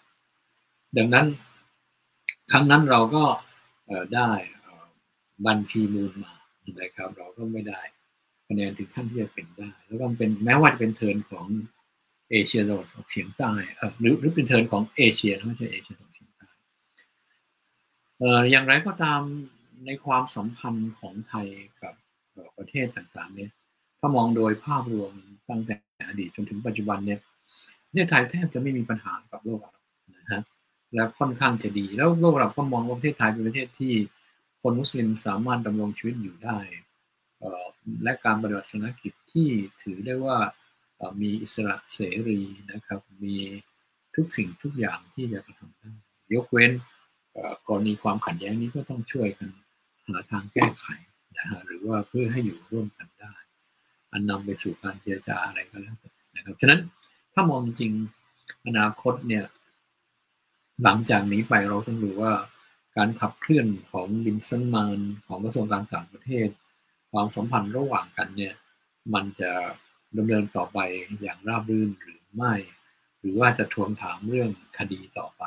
[0.98, 1.26] ดังนั้น
[2.52, 3.24] ครั้งนั้นเราก็
[4.16, 4.32] ได้
[5.48, 6.34] บัญชีมูลมา
[6.80, 7.82] นะครับ เราก็ไม่ได้
[8.48, 11.46] คะแนนถึงขั้นที่จะเป็นได้ แล้วก็เป็นแม้ว่าจะเป็นเทินของ
[12.32, 13.52] เอเชียตะวันออกเฉียงใต้
[14.00, 16.48] หรือหรือเป็นเทินของเอเชียไม่ใช่เอเชียตะวันออกเฉียงใต้
[18.52, 19.22] อย่างไรก็ตาม
[19.86, 21.48] ในความสัมพันธ์ของไทย
[21.82, 21.94] กับ
[22.58, 23.52] ประเทศต่างๆเนี่ย
[24.00, 25.12] ถ้ามองโดยภาพรวม
[25.50, 25.76] ตั้งแต่
[26.08, 27.20] อดีตจนถึงปัจจุบันเนี่ย
[27.88, 29.75] ประเทศไทยแทบจะไม่มีปัญหากับโลกอา
[30.96, 33.94] และค่อนข้างจะดี แล้วโลกอาหรับก็มองว่าประเทศไทยเป็นประเทศที่
[34.62, 36.60] คนมุสลิมสามารถดำรงชีวิตอยู่ได้
[38.04, 39.50] และการปฏิบัติศาสนกิจที่
[39.82, 40.38] ถือได้ว่า
[41.22, 42.42] มีอิสระเสรี
[42.72, 43.36] นะครับ มี
[44.16, 45.92] ทุกสิ่งทุกอย่างที่จะกระทำได้
[46.34, 46.72] ยกเว้น
[47.68, 49.50] กรณีความขัดแย้งนี้ก็ต้องช่วยกัน
[50.08, 50.86] หาทางแก้ไข
[51.38, 53.34] นะฮะหรือว่าเพื่อให้อยู่ร่วมกันได้
[54.12, 56.82] อันนำไปสู่การเจรจาอะไรก็แล้วแต่นะครับฉะนั้น
[57.34, 57.92] ถ้ามองจริง
[58.66, 59.44] อนาคตเนี่ย
[60.84, 62.34] หลังจากนี้ไปเราต้องดูว่า
[62.98, 66.50] การขับเคลื่อนของบินซันมานของกระทรวงการต่างประเทศ
[67.12, 68.54] ความสัมพันธ์ระหว่างกันเนี่ย
[69.14, 69.52] มันจะ
[70.18, 70.80] ดำเนินต่อไป
[71.22, 72.54] อย่างราบรื่นหรือไม่
[73.20, 75.44] หรือว่าจะทวงถามเรื่องคดีต่อไป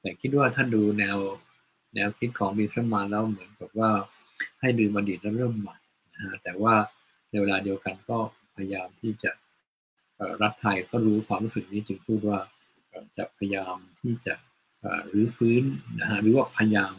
[0.00, 1.18] แต่คิดว่าท่าดูแนว
[1.94, 3.90] แนวคิดของบินซันมานแล้วเหมือนกับว่า
[4.60, 5.76] ให้ดื่มอดีตแล้วเริ่มใหม่
[6.14, 6.74] นะฮะแต่ว่า
[7.30, 8.18] ในเวลาเดียวกันก็
[8.56, 9.30] พยายามที่จะ
[10.42, 12.38] รัฐไทยก็รู้ความรู้สึกนี้จึงพูดว่า
[13.16, 14.34] จะพยายามที่จะ
[15.08, 15.62] หรือฟื้น
[15.98, 16.94] นะฮะหรือว่าพยายาม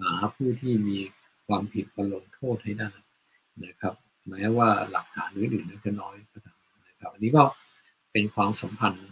[0.00, 0.98] หาผู้ที่มี
[1.46, 2.90] ความผิดมาลงโทษให้ได้
[3.64, 3.94] นะครับ
[4.28, 6.58] แม้ว่าหลักฐานอื่นๆจะน้อยก็ตาม
[6.88, 7.42] นะครับอันนี้ก็
[8.12, 9.08] เป็นความสัมพันธ์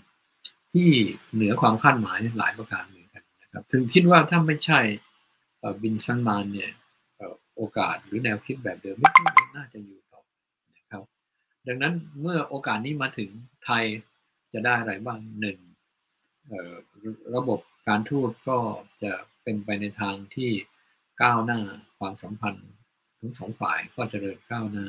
[0.72, 0.90] ที่
[1.34, 4.80] เหนือความคาดหมายหลายประการเหมือนกันนะครับ ถึงคิดว่าถ้าไม่ใช่
[5.82, 6.70] บินซันมานเนี่ย
[7.56, 9.10] โอกาสหรือแนวคิดแบบเดิมไม่
[9.56, 10.22] น่าจะอยู่ต่อ
[10.76, 11.02] นะครับ
[11.66, 13.30] ดังนั้นเมื่อโอกาสนี้มาถึง
[13.64, 13.84] ไทย
[14.52, 15.58] จะได้อะไรบ้างหนึ่ง
[17.36, 18.58] ระบบ การทูตก็
[19.02, 19.12] จะ
[19.42, 20.50] เป็นไปในทางที่
[21.22, 21.60] ก้าวหน้า
[21.98, 22.68] ความสัมพันธ์
[23.20, 24.86] ทั้งสองฝ่ายก็จเจริญก้าวหน้า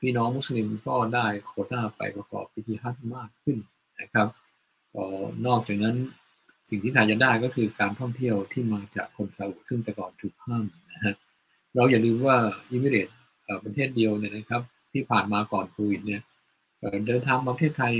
[0.00, 3.58] พี่น้องมุสลิมก็ได้โคต้าไปประกอบพิธีฮัจญ์มากขึ้น
[4.00, 4.28] นะครับ
[5.46, 5.96] นอกจากนั้น
[6.68, 11.14] สิ่งที่ไทยจะได้ก็คือการท่องเที่ยวที่มาจากคนซาอุซึ่งแต่ก่อนถูกห้ามนะฮะ
[11.74, 12.36] เราอย่าลืมว่า
[12.70, 13.08] อิมิเรต
[13.64, 16.22] ประเทศเดียวเนี่ยนะครับ ที่ผ่านมาก่อนโควิดเนี่ย
[17.06, 17.92] เดินทางมาประเทศไทย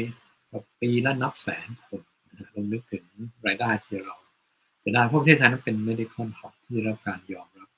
[0.80, 2.02] ปีละนับแสนคน
[2.54, 3.04] ลองนึกถึง
[3.46, 4.16] รายได้ที่เรา
[4.84, 7.68] จะได้เพราะประเทศไทยนั้นเป็น medical hub ที่รับการยอมรับ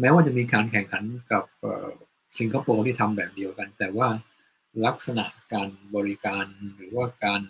[0.00, 1.44] แม้ว่าจะมีการแข่งขันกับ
[2.38, 4.08] สิงคโปร์ที่ทำแบบเดียวกัน แต่ว่า
[4.86, 6.44] ลักษณะการบริการ
[6.76, 7.42] หรือว่าการ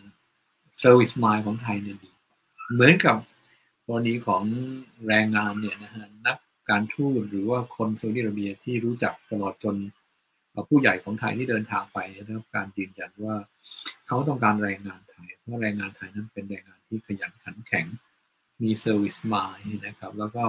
[0.82, 2.10] service mind ของไทยเนี่ยดี
[2.72, 3.16] เหมือนกับ
[3.86, 4.42] กรณีของ
[5.06, 6.36] แรงงานเนี่ยนะฮะนัก
[6.70, 9.76] การทูตหรือว่าคนซาอุดิอาระเบียที่รู้จักตลอดจน
[10.68, 13.36] ผู้ใหญ่ของไทยที่เดินทางไปได้รับการยืนยันว่า
[14.06, 17.86] เขาต้องการแรงงานไทย เพราะแรงงานไทยนั้นเป็นแรงงานที่ขยันขันแข็ง
[18.62, 20.44] มี service mind นะครับ แล้วก็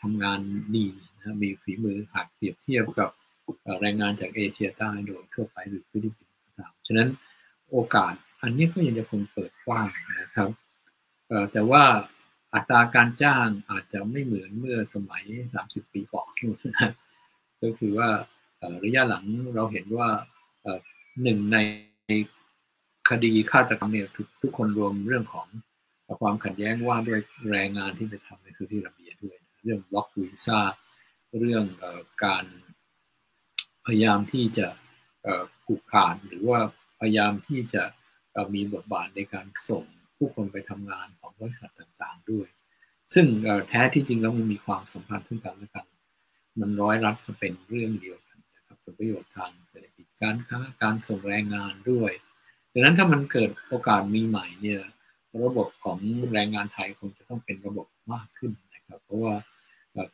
[0.00, 0.40] ทำงาน
[0.76, 3.10] ดีนะมีฝีมือหากเปรียบเทียบกับ
[3.80, 7.08] แรงงานจากเอเชียใต้โดยทั่วไปหรือฟิลิปปินส์ต่างๆ ฉะนั้น
[7.70, 9.88] โอกาสอันนี้ก็ยังจะคงเปิดกว้าง
[10.22, 10.50] นะครับ
[11.52, 11.84] แต่ว่า
[12.54, 15.24] อัตราการจ้างอาจจะไม่เหมือนเมื่อสมัย
[15.58, 16.28] 30 ปีก่อน
[17.62, 18.08] ก็คือว่า
[18.84, 20.08] ระยะหลังเราเห็นว่า
[21.22, 21.58] หนึ่งใน
[23.08, 24.08] คดีฆาตกรรมเนี่ย
[24.42, 25.46] ทุกคนรวมเรื่องของ
[26.20, 30.60] ความขัดแย้งว่าด้วยแรงงานที่ไปทำในสุที่ระเบียด้วย เรื่องล็อกวีซ่า
[31.38, 31.64] เรื่อง
[32.24, 32.44] การ
[33.86, 34.66] พยายามที่จะ
[35.64, 36.58] ผูกขาดหรือว่า
[37.00, 37.82] พยายามที่จะ
[38.54, 39.84] มีบทบาทในการส่ง
[40.16, 42.48] ผู้คนไปทำงานของบริษัทต่างๆด้วย
[43.14, 43.26] ซึ่ง
[43.68, 45.86] แท้ที่จริงแล้วมันมีความสัมพันธ์ซึ่งกันและกัน
[46.60, 48.18] มันร้อยรัดจะเป็นเรื่องเดียว
[48.84, 52.12] ผลประโยชน์ทางเศรษฐกิจการค้าการส่งแรงงานด้วย
[52.72, 54.80] ดังนั้นถ้ามันเกิดโอกาสมีใหม่เนี่ย
[55.44, 55.98] ระบบของ
[56.32, 59.34] แรงงานไทยคงจะต้องเป็นระบบมากขึ้นนะครับ เพราะว่า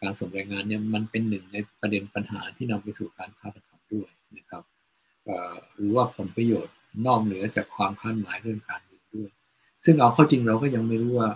[0.02, 4.62] การส่งแรงงานเนี่ยมันเป็นหนึ่งในประเด็นปัญหาที่นำไปสู่การฆาตกรรมด้วยนะครับ
[5.74, 6.74] หรือว่าผลประโยชน์
[7.06, 9.30] นอกเหนือจากความคาดหมายเรื่องการเงินด้วย
[9.84, 11.30] ซึ่งเอาเข้าจริงเราก็ยังไม่รู้ว่า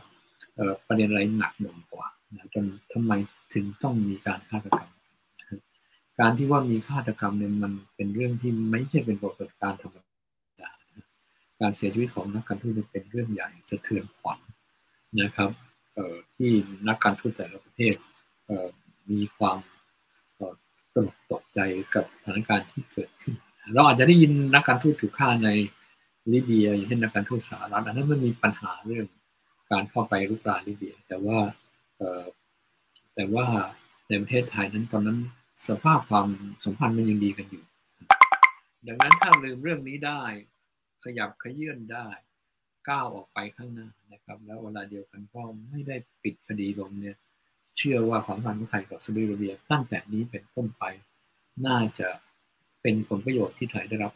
[0.86, 3.12] ประเด็นอะไรหนักหน่วงกว่านะจนทำไม
[3.54, 4.90] ถึงต้องมีการฆาตกรรม
[6.20, 9.96] การที่ว่ามีฆาตกรรมเนี่ยมันเป็นเรื่องที่ไม่ใช่เป็นปรากฏการณ์ธรรม
[10.60, 10.70] ดา
[11.60, 14.38] การเสียชีวิตของนักการทูตเป็นเรื่องใหญ่สะเทือนขวัญ
[15.20, 15.50] นะครับ
[16.36, 16.52] ที่
[16.88, 17.94] นักการทูตแต่ละประเทศ
[18.46, 19.58] เมีความ
[20.94, 21.58] ตระหนกตกใจ
[21.94, 23.34] กับสถานการณ์ที่เกิดขึ้น
[23.74, 25.50] เราอาจจะได้ยินนักการทูตถูกฆ่าใน
[26.32, 29.06] ลิเบียอย่างเช่นนักการทูตสหรัฐอันนั้นมันมีปัญหาเรื่อง
[29.70, 31.38] การเข้าไปรุกรานลิเบีย แต่ว่า
[33.14, 33.44] แต่ว่า
[34.08, 35.18] ในประเทศไทยนั้นตอนนั้น
[35.68, 36.28] สภาพความ
[36.64, 37.64] สัมพันธ์มันยังดีกันอยู่
[38.86, 40.22] ดังนั้นถ้าลืมเรื่องนี้ได้
[41.04, 42.08] ขยับขยื่นได้
[42.88, 47.16] ก้าวออกไปข้างหน้านะครับ แล้วเวลาเดียวกันก็ไม่ได้ปิดคดีลงเนี่ย
[47.76, 50.84] เชื่อว่าความสัมพันธ์ของไทยกับซาอุดิอาระเบียตั้งแต่นี้เป็นต้นไป
[51.66, 52.08] น่าจะ
[52.82, 54.12] เป็นผลประโยชน์ที่ไทยได้รับ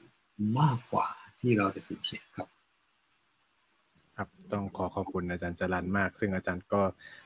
[0.60, 1.08] มากกว่า
[1.40, 2.48] ที่เราจะสูญเสียครับ
[4.16, 6.82] ครับต้องขอขอบคุณอาจารย์จรันมาก ซึ่งอาจารย์ก็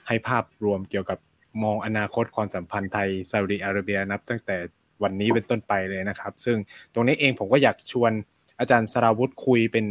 [0.06, 1.18] ให้ภาพรวมเกี่ยวกับ
[1.62, 4.56] มองอนาคตความสัมพันธ์ไทยซาอุดิอาระเบียนับ ตั้งแต่
[5.02, 6.56] วันนี้เป็นต้นไปเลยนะครับ ซึ่ง
[6.92, 8.12] ตรงนี้เองผมก็อยากชวน
[8.60, 9.86] อาจารย์สราวุธคุยเป็น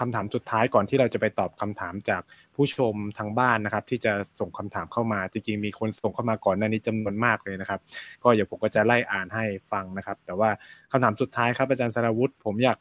[0.00, 2.22] คำถามสุดท้ายก่อนที่เราจะไปตอบคำถามจาก
[2.54, 7.80] ผู้ชมทางบ้านนะครับ ที่จะส่งคำถามเข้ามาจริงๆมีคนส่งเข้ามาก่อนหน้านี้จำนวนมากเลยนะครับ
[8.22, 10.50] ก็เดี๋ยวผมก็จะไล่อ่านให้ฟังนะครับ แต่ว่า
[10.92, 12.78] คำถามสุดท้ายครับอาจารย์สราวุธผมอยาก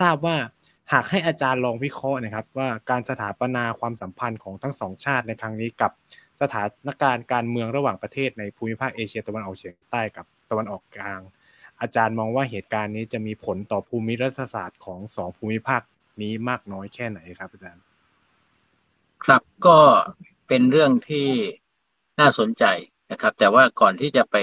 [0.00, 0.36] ทราบว่า
[0.92, 5.90] หากให้อาจารย์ลองวิเคราะห์นะครับ ว่าการสถาปนาความสัมพันธ์ของทั้งสองชาติในครั้งนี้กับ
[6.42, 11.20] สถานการณ์การเมืองระหว่างประเทศในภูมิภาคเอเชียตะวันออกเฉียงใต้กับตะวันออกกลาง
[11.80, 15.82] อาจารย์มองว่าเหตุการณ์นี้จะมีผลต่อภูมิรัฐศาสตร์ของสองภูมิภาค
[16.22, 17.82] นี้มากน้อยแค่ไหนครับ อาจารย์
[19.24, 19.78] ครับก็
[20.48, 21.28] เป็นเรื่องที่
[22.20, 22.64] น่าสนใจ
[23.10, 24.36] นะครับ แต่ว่าก่อนที่จะไป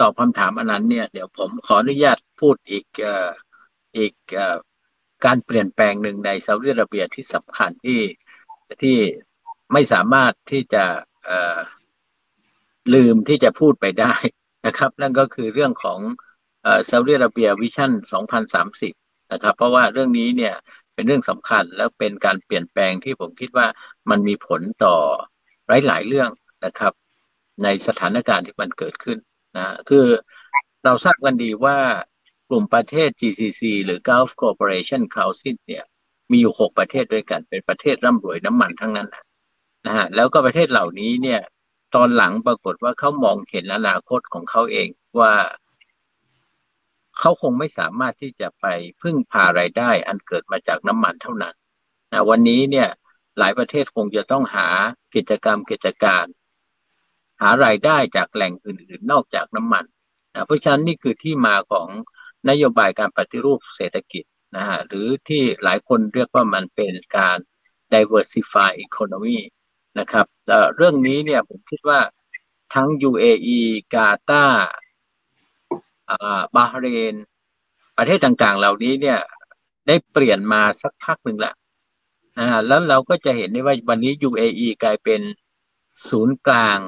[0.00, 2.86] ตอบคำถามอันนั้นเนี่ย เดี๋ยวผมขออนุญาตพูดอีก
[3.96, 4.40] อีกอ
[5.24, 8.02] การเปลี่ยนแปลงหนึ่งในซาอุดิอาระเบียที่สำคัญที่
[8.82, 8.98] ที่
[9.72, 10.84] ไม่สามารถที่จะ
[12.94, 14.14] ลืมที่จะพูดไปได้
[14.66, 15.98] นะครับ นั่นก็คือเรื่องของ
[16.62, 17.90] เอ่อซาอุดิอาระเบียวิชั่น
[18.62, 20.54] 2030 นะครับ เพราะว่าเรื่องนี้เนี่ย
[20.94, 23.66] เป็นเรื่องสำคัญแล้วเป็นการเปลี่ยนแปลงที่ผมคิดว่า
[24.10, 24.96] มันมีผลต่อ
[25.86, 26.30] หลายๆเรื่อง
[26.64, 26.92] นะครับ
[27.64, 29.18] ในสถานการณ์ที่มันเกิดขึ้น
[29.56, 30.06] นะคือ
[30.84, 31.78] เราทราบกันดีว่า
[32.48, 35.84] กลุ่มประเทศ GCC หรือ Gulf Cooperation Council เนี่ย
[36.30, 39.24] มีอยู่ 6 ประเทศด้วยกัน เป็นประเทศร่ำรวยน้ำมันทั้งนั้นนะ
[39.86, 41.40] นะฮะแล้วก็ประเทศเหล่านี้เนี่ย
[41.94, 44.88] ตอนหลังปรากฏว่าเขามองเห็นอนาคตของเขาเอง
[45.20, 45.34] ว่า
[47.18, 48.66] เขาคงไม่สามารถที่จะไป
[49.02, 51.54] พึ่งพารายได้อันเกิดมาจากน้ำมันเท่านั้น
[52.12, 52.88] นะวันนี้เนี่ย
[53.38, 54.68] หลายประเทศคงจะต้องหา
[55.14, 56.26] กิจกรรมกิจการ
[57.40, 59.84] หารายได้จากแหล่งอื่น ๆ นอกจากน้ำมัน
[60.34, 61.88] นะเพราะฉะนั้นนี่คือที่มาของ
[62.48, 64.24] นโยบายการปฏิรูปเศรษฐกิจ
[64.56, 67.38] นะฮะหรือที่หลายคนเรียกว่ามันเป็นการ
[67.92, 69.38] diversify economy
[69.98, 70.26] นะครับ
[70.76, 72.00] เรื่องนี้เนี่ยผมคิดว่า
[72.74, 73.60] ทั้ง UAE
[73.94, 74.44] กาตา
[76.54, 77.14] บาห์เรน
[77.98, 79.18] ประเทศต่างๆ เหล่านี้เนี่ย
[79.86, 81.54] ได้เปลี่ยนมาสักพักหนึ่งแหละ
[82.66, 85.20] แล้วเราก็จะเห็นได้ว่าวันนี้ UAE กลายเป็น
[86.08, 86.78] ศูนย์กลาง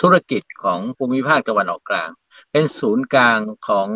[0.00, 2.10] ธุรกิจของภูมิภาคตะวันออกกลาง
[2.52, 3.38] เป็นศูนย์กลาง
[3.68, 3.88] ของ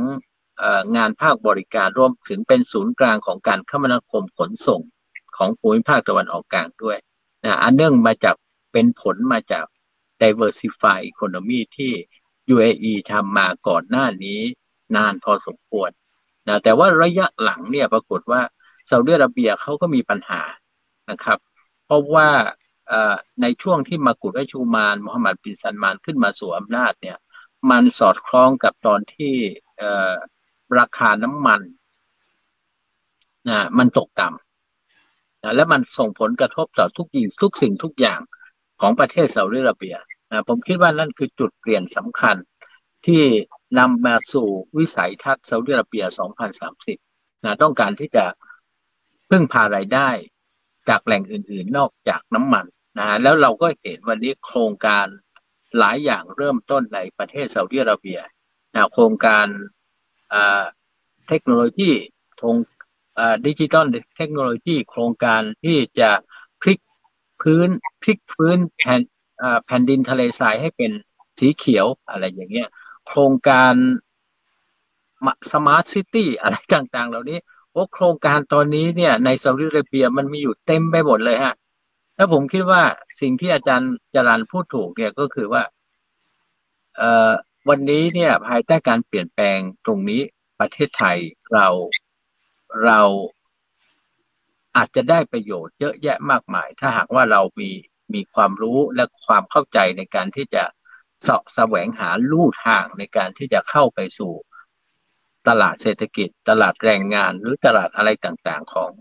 [0.96, 4.80] งานภาคบริการรวมถึงเป็นศูนย์กลางของการคมนาคมขนส่ง
[5.36, 6.98] ของภูมิภาคตะวันออกกลางด้วย
[7.44, 8.36] นะอันเนื่องมาจาก
[8.72, 9.66] เป็นผลมาจาก
[10.22, 11.92] diversify economy ที่
[12.54, 14.40] UAE ทำมาก่อนหน้านี้
[14.96, 15.90] นานพอสมควร
[16.48, 18.40] นะแต่ว่าระยะหลังเนี่ยปรากฏว่า
[18.90, 20.42] ซาอุดิอาระเบียเขาก็มีปัญหา
[21.10, 21.38] นะครับ
[21.84, 22.28] เพราะว่า
[23.42, 27.18] ในช่วงที่มากุฎราชูมานมุฮัมมัดบินซันมานขึ้นมาสู่อำนาจเนี่ย
[27.70, 29.34] มันสอดคล้องกับตอนที่
[30.78, 31.60] ราคาน้ำมัน
[33.48, 34.53] นะมันตกต่ำ
[35.44, 38.20] นะและมันส่งผลกระทบต่อทุกยิ่งทุกสิ่งทุกอย่าง
[38.80, 39.96] ของประเทศซาอุดิอาระเบีย
[40.30, 42.36] นะผมคิดว่านั่นคือจุดเปลี่ยนสำคัญ
[43.06, 43.22] ที่
[43.78, 46.04] นำมาสู่วิสัยทัศน์ซาอุดิอาระเบีย
[46.74, 48.24] 2030นะต้องการที่จะ
[49.30, 50.10] พึ่งพารายได้
[50.88, 52.66] จากแหล่งอื่น ๆ นอกจากน้ำมัน
[52.98, 55.06] นะแล้วเราก็เห็นวันนี้โครงการ
[55.78, 58.20] หลายอย่างเริ่มต้นในประเทศซาอุดิอาระเบีย
[58.74, 59.46] นะโครงการ
[61.28, 61.92] เทคโนโลยี
[62.40, 62.56] ทง
[63.46, 63.86] digital
[64.16, 66.10] technology โครงการที่จะ
[66.60, 66.78] พลิก
[67.42, 67.68] พื้น
[68.02, 69.00] พลิกพื้นแผ่น
[69.66, 70.90] แผ่นดินทะเลทรายให้เป็น
[71.38, 72.68] สีเขียวอะไรอย่างเงี้ย
[73.06, 73.74] โครงการ
[75.52, 77.38] smart city อะไรต่างๆ เหล่านี้
[77.72, 81.54] โอ้โครงการตอนนี้เนี่ย ในซาอุดิอาระเบียมันมีอยู่เต็มไปหมดเลยฮะ
[82.16, 82.82] แล้วผมคิดว่า
[83.20, 85.62] สิ่งที่อาจารย์จรัญพูดถูกเนี่ยก็คือว่า
[86.96, 87.32] เออ
[87.68, 90.20] วันนี้เนี่ยภายใต้การเปลี่ยนแปลงตรงนี้
[90.60, 91.18] ประเทศไทย
[91.52, 91.68] เรา
[92.82, 93.00] เรา
[94.76, 97.70] อาจจะได้ประโยชน์เยอะแยะมากมาย ถ้าหากว่าเรามี
[98.14, 100.64] มีความรู้และความเข้าใจในการที่จะ
[101.26, 104.32] สาะแสวงหาลู่ทางในการที่จะเข้าไปสู่
[105.48, 108.92] ตลาดเศรษฐกิจ ตลาดแรงงานหรือตลาดอะไรต่างๆ ของ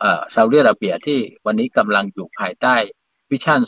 [0.00, 2.76] เอ่อซาอุดิอาระเบียที่วันนี้กำลังอยู่ภายใต้
[3.30, 3.60] วิชั่น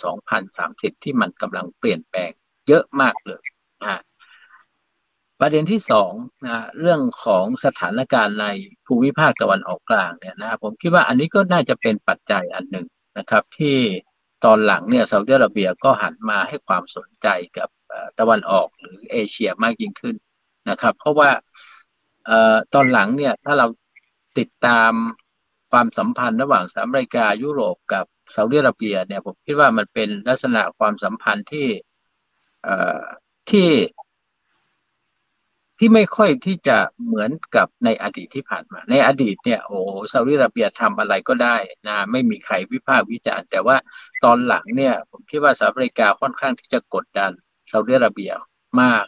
[0.48, 2.30] 2030 ที่มันกำลังเปลี่ยนแปลง
[2.68, 3.44] เยอะมากเลย
[3.82, 4.00] นะ
[5.45, 6.12] ประเด็นที่สอง
[6.47, 8.47] นะเรื่องของสถานการณ์ใน
[8.86, 12.86] ภูมิภาคตะวันออกกลางเนี่ยนะผมคิดว่าอันนี้ก็น่าจะเป็นปัจจัยอันหนึ่ง
[13.18, 13.78] นะครับ ที่
[14.45, 17.28] ตอนหลังเนี่ยซาอุดิอาระเบียก็หันมาให้ความสนใจ
[17.59, 17.68] กับ
[18.18, 20.16] ตะวันออกหรือเอเชียมากยิ่งขึ้น
[20.70, 21.30] นะครับ เพราะว่า
[22.74, 23.66] ตอนหลังเนี่ยถ้าเรา
[24.38, 24.93] ติดตาม
[25.72, 31.68] ความสัมพันธ์ระหว่างสหรัฐอเมริกายุโรปกับซาอุดิอาระเบียเนี่ยผมคิดว่ามันเป็นลักษณะความสัมพันธ์ที่
[33.51, 33.68] ที่
[35.85, 39.78] ที่ไม่ค่อยที่จะเหมือนกับในอดีตที่ผ่านมา ในอดีตเนี่ยโอ้
[40.12, 41.57] ซาอุดิอาระเบียทำอะไรก็ได้
[41.89, 43.76] นะไม่มีใครวิพากษ์วิจารณ์แต่ว่า
[44.24, 47.30] ตอนหลังเนี่ยผมคิดว่าสหรัฐอเมริกาค่อนข้างที่จะกดดัน
[47.70, 48.33] ซาอุดิอาระเบีย
[48.80, 49.05] มาก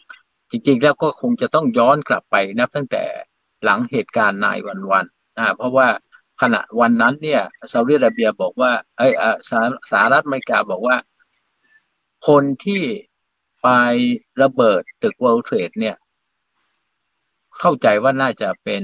[0.51, 3.05] จริงๆ แล้วก็คงจะต้องย้อนกลับไปนับตั้งแต่
[3.65, 5.05] หลังเหตุการณ์นายวันวัน
[5.37, 5.89] นะเพราะว่า
[6.41, 9.09] ขณะวันนั้นเนี่ยซาอุดิอาระเบียบอกว่าไอ้
[9.91, 10.97] สหรัฐอเมริกาบอกว่า
[12.29, 12.83] คนที่
[13.63, 13.69] ไป
[14.43, 15.97] ระเบิดตึก World Trade เนี่ย
[17.59, 18.83] เข้าใจว่าน่าจะเป็น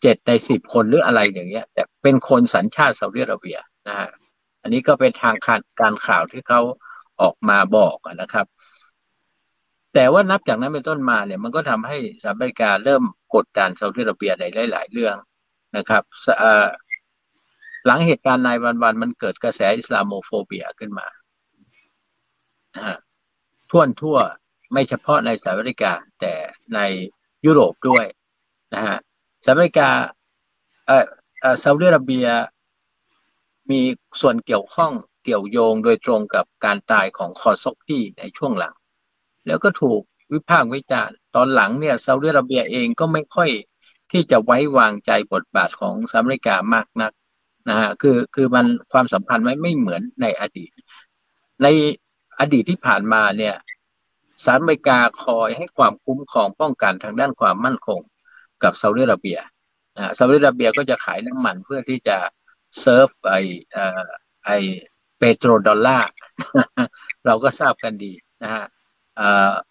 [0.00, 3.58] เจ็ดในสิบคนหรืออะไรอย่างเงี้ย แต่เป็นคนสัญชาติซาอุดิอาระเบีย
[3.88, 4.08] นะฮะ
[4.62, 5.36] อันนี้ก็เป็นทาง
[5.80, 6.60] การข่าวที่เขา
[7.22, 8.46] ออกมาบอกนะครับ
[9.94, 13.02] แต่ว่านับจากนั้นเป็นต้นมาเนี่ย มันก็ทำให้สหรัฐอเมริกาเริ่ม
[13.34, 15.16] กดดันซาอุดิอาระเบียในหลาย ๆ เรื่อง
[15.76, 16.02] นะครับ
[17.86, 21.06] หลังเหตุการณ์นายวันวันมันเกิดกระแสอิสลามโมโฟเบียขึ้นมา
[22.74, 22.98] นะฮะ
[23.70, 24.18] ทั่วทั่ว
[24.72, 26.34] ไม่เฉพาะในสหรัฐอเมริกา แต่
[26.74, 26.80] ใน
[27.46, 28.04] ยุโรปด้วย
[28.74, 28.98] นะฮะ
[29.44, 29.90] สหรัฐอเมริกา
[30.86, 30.98] เอ่
[31.52, 32.26] อซาอุดิอาระเบีย
[33.70, 33.80] มี
[34.20, 34.92] ส่วนเกี่ยวข้อง
[35.24, 38.74] เกี่ยวโยงโดยตรงกับการตายของคอซอกตี้ในช่วงหลัง
[39.46, 40.00] แล้วก็ถูก
[40.32, 43.50] วิพากษ์วิจารณ์ตอนหลังเนี่ยซาอุดิอาระเบียเองก็ไม่ค่อย
[44.10, 47.12] ที่จะไว้วางใจบทบาทของสหรัฐอเมริกามากนัก
[47.68, 50.70] นะฮะคือคือมันความสัมพันธ์ไม่ไม่เหมือนในอดีต
[51.62, 51.66] ใน
[52.40, 53.54] อดีตที่ผ่านมาเนี่ย
[54.44, 58.00] สหรัฐอเมริกาคอยให้ความคุ้มครองป้องกันทางด้านความมั่นคง
[58.62, 59.38] กับซาอุดิอาระเบีย
[59.96, 62.16] นะซาอุดิอาระเบียก็จะขายน้ำมันเพื่อที่จะ
[62.80, 63.36] เซิร์ฟไอ
[64.46, 64.50] ไอ
[65.18, 66.08] petrodollar
[67.26, 68.12] เราก็ทราบกันดี
[68.42, 68.64] นะฮะ
[69.20, 69.22] อ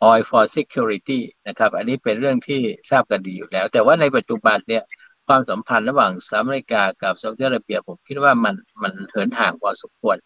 [0.09, 4.83] oil for security นะครับ อันนี้เป็นเรื่องที่ทราบกันดีอยู่แล้ว แต่ว่าในปัจจุบันเนี่ย
[5.27, 10.17] ความสัมพันธ์ระหว่างสหรัฐอเมริกากับซาอุดิอาระเบียผมคิดว่ามันมันเหินห่างพอสมควร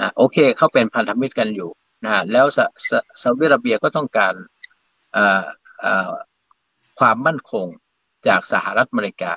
[0.00, 1.70] นะโอเคเขาเป็นพันธมิตรกันอยู่
[2.04, 2.46] นะแล้ว
[3.22, 4.34] ซาอุดิอาระเบียก็ต้องการ
[6.98, 7.66] ความมั่นคง
[8.28, 9.32] จากสหรัฐอเมริกา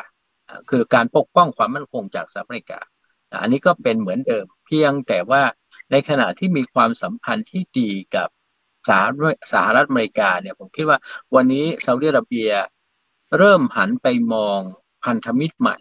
[0.70, 2.80] คือการปกป้องความมั่นคงจากสหรัฐอเมริกา
[3.42, 5.42] อันนี้ก็เป็นเหมือนเดิม เพียงแต่ว่า
[5.92, 8.30] ในขณะที่มีความสัมพันธ์ที่ดีกับ
[8.90, 9.04] สห
[9.54, 11.00] สหรัฐอเมริกาเนี่ยผมคิดว่า
[11.36, 12.52] วันนี้ซาอุดิอาระเบีย
[13.38, 14.60] เริ่มหันไปมอง
[15.06, 15.78] พันธมิตรใหม่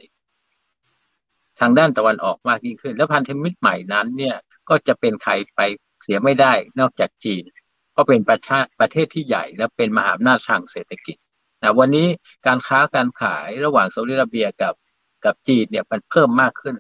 [1.61, 4.37] ทางด้านตะวันออกมากยิ่งขึ้น แล้วพันธมิตรใหม่นั้นเนี่ย
[4.69, 5.61] ก็จะเป็นใครไป
[6.03, 7.45] เสียไม่ได้นอกจากจีน
[7.93, 11.17] เพราะเป็นประชาประเทศที่ใหญ่และเป็นมหาอำนาจทางเศรษฐกิจ
[11.63, 12.07] นะวันนี้
[12.47, 14.75] การค้าการขายระหว่างซาอุดิอาระเบียกับ
[15.25, 16.75] กับจีนเนี่ยมันเพิ่มมากขึ้น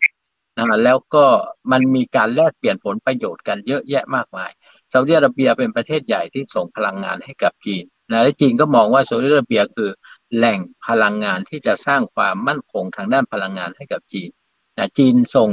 [0.56, 1.24] นะแล้วก็
[1.72, 4.50] มันมีการแลกเปลี่ยนผลประโยชน์กันเยอะแยะมากมาย
[4.92, 9.90] ซาอุดิอาระเบียเป็นประเทศใหญ่ที่ส่งพลังงานให้กับจีนนะและจีนก็มองว่าซาอุดิอาระเบียคือ
[10.36, 14.30] แหล่งพลังงานที่จะสร้างความมั่นคงทางด้านพลังงานให้กับจีน
[14.78, 15.50] นะจีนส่ง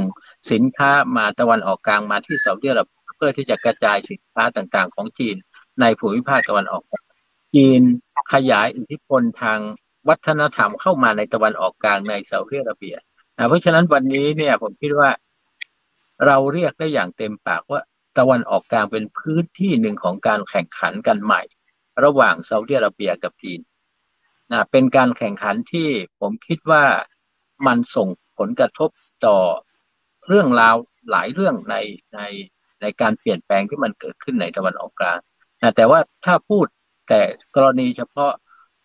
[0.51, 5.35] สินค้ามาตะวันออกกลางมาที่ซาอุดิอาระเบีย เพื่อที่จะกระจายสินค้าต่างๆ ของจีน
[5.81, 6.83] ในภูมิภาคตะวันออก
[7.55, 7.81] จีน
[8.33, 9.59] ขยายอิทธิพลทาง
[10.09, 12.95] วัฒนธรรมเข้ามาในตะวันออกกลางในซาอุดิอาระเบีย
[13.37, 15.09] นะเพราะฉะนั้นวันนี้เนี่ยผมคิดว่า
[16.25, 17.81] เราเรียกได้อย่างเต็มปากว่า
[18.17, 21.41] ตะวันออกกลางเป็นพื้นที่หนึ่งของการแข่งขันกันใหม่
[22.03, 23.59] ระหว่างซาอุดิอาระเบียกับจีน
[24.51, 25.89] นะเป็นการแข่งขันที่
[26.19, 26.83] ผมคิดว่า
[27.67, 28.07] มันส่ง
[28.37, 28.89] ผลกระทบ
[29.25, 29.37] ต่อ
[30.27, 30.75] เรื่องราว
[31.11, 31.75] หลายเรื่องใน
[32.15, 32.19] ใน
[32.83, 35.19] ในการเปลี่ยนแปลงที่มันเกิดขึ้นในตะวันออกกลาง
[35.61, 36.65] นะแต่ว่าถ้าพูด
[37.09, 37.21] แต่
[37.55, 38.31] กรณีเฉพาะ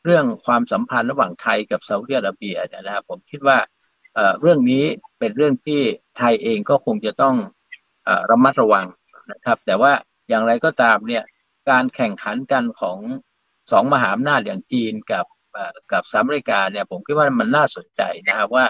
[0.05, 3.59] เรื่องความสัมพันธ์ระหว่างไทยกับซาอุดิอาระเบียนะครับผมคิดว่า
[4.41, 4.85] เรื่องนี้
[5.19, 5.81] เป็นเรื่องที่
[6.17, 7.37] ไทยเองก็คงจะต้อง
[8.31, 8.87] ระมัดระวัง
[9.33, 9.93] นะครับ แต่ว่า
[10.29, 11.25] อย่างไรก็ตามเนี่ย
[11.71, 12.99] การแข่งขันกันของ
[13.73, 15.27] สองมหาอำนาจอย่างจีนกับ
[15.93, 18.67] กับสหรัฐอเมริกาเนี่ยผมคิดว่ามันน่าสนใจนะครับว่า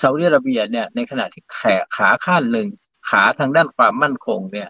[0.00, 1.58] ซาอุดิอาระเบียเนี่ยในขณะที่แข
[1.96, 2.68] ขาข้างหนึ่ง
[3.08, 4.68] ขาทางด้านความมั่นคงเนี่ย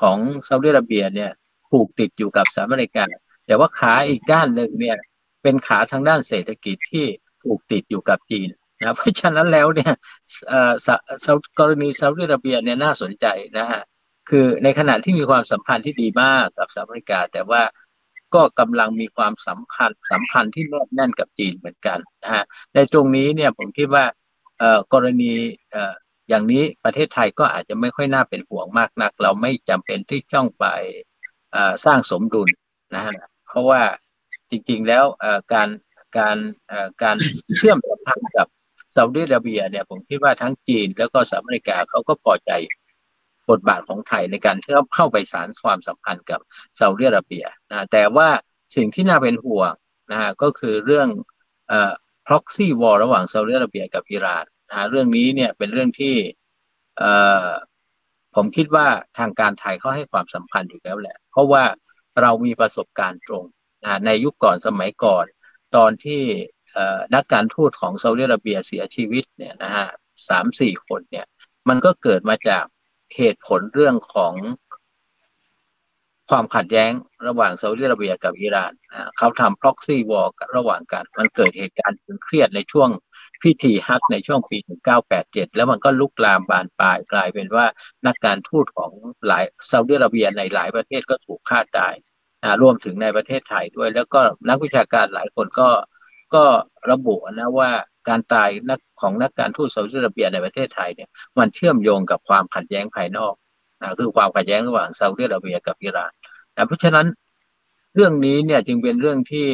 [0.00, 0.18] ของ
[0.48, 1.30] ซาอุดิอาระเบียเนี่ย
[1.70, 3.02] ผูกติดอยู่กับสหรัฐอเมริกา
[3.46, 4.96] แต่ว่าขาอีกด้านหนึ่งเนี่ย
[5.42, 7.06] เป็นขาทางด้านเศรษฐกิจที่
[7.42, 8.48] ผูกติดอยู่กับจีน
[8.80, 9.92] นะเพราะฉะนั้นแล้วเนี่ย
[11.58, 13.26] กรณีซาอุดิอาระเบียเนี่ยน่าสนใจ
[13.58, 13.82] นะฮะ
[14.28, 17.62] คือในขณะที่มีความสัมพันธ์ที่ดีมากกับสหรัฐอเมริกา แต่ว่า
[18.34, 24.04] ก็กำลังมีความสำคัญสัมพันธ์ที่แนบแน่นกับจีนเหมือนกันนะฮะในตรงนี้เนี่ยผมคิดว่า
[24.58, 25.32] เออกรณี
[25.70, 30.66] เอย่างนี้ประเทศไทยก็อาจจะไม่ค่อยน่าเป็นห่วงมากนัก เราไม่จำเป็นที่ต้องไป
[31.84, 32.48] สร้างสมดุล
[32.94, 33.16] นะฮะ
[33.46, 33.82] เพราะว่า
[34.50, 35.04] จริง ๆ แล้ว
[35.52, 35.68] การ
[36.18, 36.36] การ
[37.02, 37.16] การ
[37.58, 38.46] เชื่อมสัมพันธ์กับ
[38.96, 42.50] ซาอุดิอาระเบียเนี่ยผมคิดว่าทั้งจีนแล้วก็สหรัฐอเมริกาเขาก็พอใจ
[43.50, 46.40] บทบาทของไทยในการที่เราเข้าไปสารความสัมพันธ์กับ
[46.78, 48.28] ซาอุดิอาระเบียนะแต่ว่า
[48.76, 49.72] สิ่งที่น่าเป็นห่วง
[50.12, 51.08] นะฮะก็คือเรื่อง
[51.72, 51.74] อ
[52.28, 56.14] proxy war ระหว่างซาอุดิอาระเบียกับอิหร่าน นะเรื่องนี้เนี่ยเป็นเรื่องที่
[56.98, 57.02] เอ
[57.46, 57.48] อ
[58.34, 58.86] ผมคิดว่า
[59.18, 61.64] ทางการไทยเขาให้ความสำคัญอยู่แล้วแหละ เพราะว่า
[62.20, 63.44] เรามีประสบการณ์ตรง
[63.84, 65.24] นะในยุคก่อนสมัยก่อน
[65.76, 66.22] ตอนที่
[67.14, 69.88] นักการทูตของซาอุดิอาระเบียเสียชีวิตเนี่ยนะฮะ
[70.28, 71.26] สามสี่คนเนี่ย
[71.68, 72.64] มันก็เกิดมาจาก
[73.16, 74.32] เหตุผลเรื่องของ
[76.30, 76.92] ความขัดแย้ง
[77.26, 78.72] ระหว่างซาอุดิอาระเบียกับอิหร่าน
[79.18, 82.88] เขาทำ proxy war ระหว่างกัน มันเกิดเหตุการณ์ตึงเครียดในช่วง
[83.42, 84.58] พิธีฮัทในช่วงปี
[85.06, 87.66] 1987 แล้วมันก็ลุกลามบานปลายกลายเป็นว่า
[88.06, 88.90] นักการทูตของ
[89.26, 91.94] หลายซาอุดิอาระเบียในหลายประเทศก็ถูกฆ่าตาย
[92.62, 95.68] รวมถึงในประเทศไทยด้วย แล้วก็นักวิชาการหลายคนก็
[96.34, 96.44] ก็
[96.90, 97.70] ระบุนะว่า
[98.08, 101.08] การตายนักของนักการทูตซาอุดิอาระเบียในประเทศไทยเนี่ย
[101.38, 103.34] มันเชื่อมโยงกับความขัดแย้งภายนอก
[103.82, 106.12] นะคือความขัดแย้งระหว่างซาอุดิอาระเบียกับอิหร่าน
[106.56, 107.06] นะเพราะฉะนั้น
[107.94, 109.48] เรื่องนี้เนี่ยจึงเป็นเรื่องที่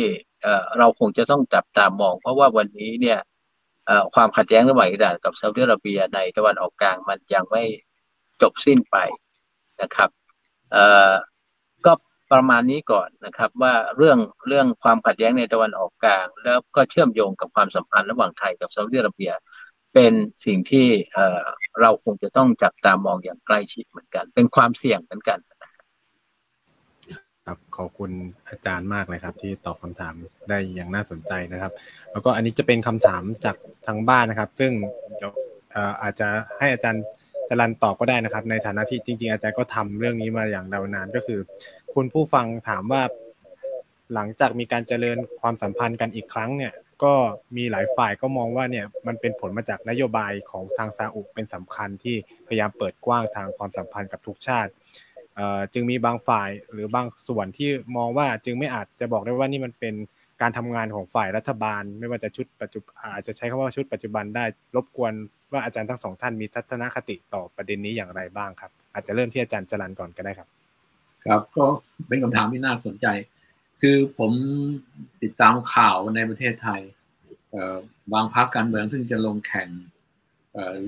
[0.79, 3.19] เราคงจะต้องจับตามอง เพราะว่าวันนี้เนี่ย
[4.15, 7.63] ความขัดแย้งระหว่างอิหร่านกับซาอุดิอาระเบียในตะวันออกกลางมันยังไม่
[8.43, 8.97] จบสิ้นไป
[9.83, 10.11] นะครับ
[11.87, 11.93] ก็
[12.33, 14.19] ประมาณนี้ก่อนนะครับ ว่าเรื่อง
[14.49, 19.33] เรื่องความขัดแย้งในตะวันออกกลาง แล้วก็เชื่อมโยงกับความสัมพันธ์ระหว่างไทยกับซาอุดิอาระเบีย
[19.95, 20.13] เป็น
[20.45, 20.87] สิ่งที่
[21.81, 25.39] เราคงจะต้องจับตามองอย่างใกล้ชิดเหมือนกัน เป็นความเสี่ยงเหมือนกัน
[27.47, 28.11] ครับขอบคุณ
[28.49, 30.15] อาจารย์มากเลยครับ ที่ตอบคำถาม
[30.49, 31.73] ได้อย่างน่าสนใจนะครับ
[32.13, 34.73] แล้วก็อันนี้จะเป็นคำถามจากทางบ้านนะครับ ซึ่ง
[35.21, 35.27] จะ
[36.03, 36.29] อาจจะ
[36.59, 37.05] ให้อาจารย์
[37.49, 41.39] จรันตอบก็ได้นะครับ ในฐานะที่จริง ๆ อาจารย์ก็ทำเรื่องนี้มาอย่างยาวนานก็คือ
[41.95, 43.03] คุณผู้ฟังถามว่า
[44.15, 46.73] หลังจากมีการเจริญความสัมพันธ์กันอีกครั้งเนี่ย
[47.03, 47.15] ก็
[47.57, 52.17] มีหลายฝ่ายก็มองว่าเนี่ยมันเป็นผลมาจากนโยบายของทางซาอุเป็นสำคัญที่
[52.47, 54.71] พยายามเปิดกว้างทางความสัมพันธ์กับทุกชาติ
[55.73, 59.95] จึงมีบางฝ่ายหรือบางส่วนที่มองว่าจึงไม่อาจจะบอกได้ว่านี่มันเป็น
[60.43, 64.45] การทำงานของฝ่ายรัฐบาล ไม่ว่าจะชุดปัจจุบันอาจจะใช้คำว่าชุดปัจจุบันได้
[64.77, 65.13] รบกวน
[65.53, 70.49] ว่าอาจารย์ทั้งสองท่านมีทัศนคติต่อประเด็นนี้อย่างไรบ้างครับ อาจจะเริ่มที่อาจารย์จรันก่อนก็ได้ครับ
[71.27, 71.65] ครับก็
[72.09, 73.07] เป็นคำถามที่น่าสนใจ
[73.81, 74.33] คือผม
[75.23, 76.83] ติดตามข่าวในประเทศไทย
[78.13, 79.69] บางพรรคการเมืองซึ่งจะลงแข่ง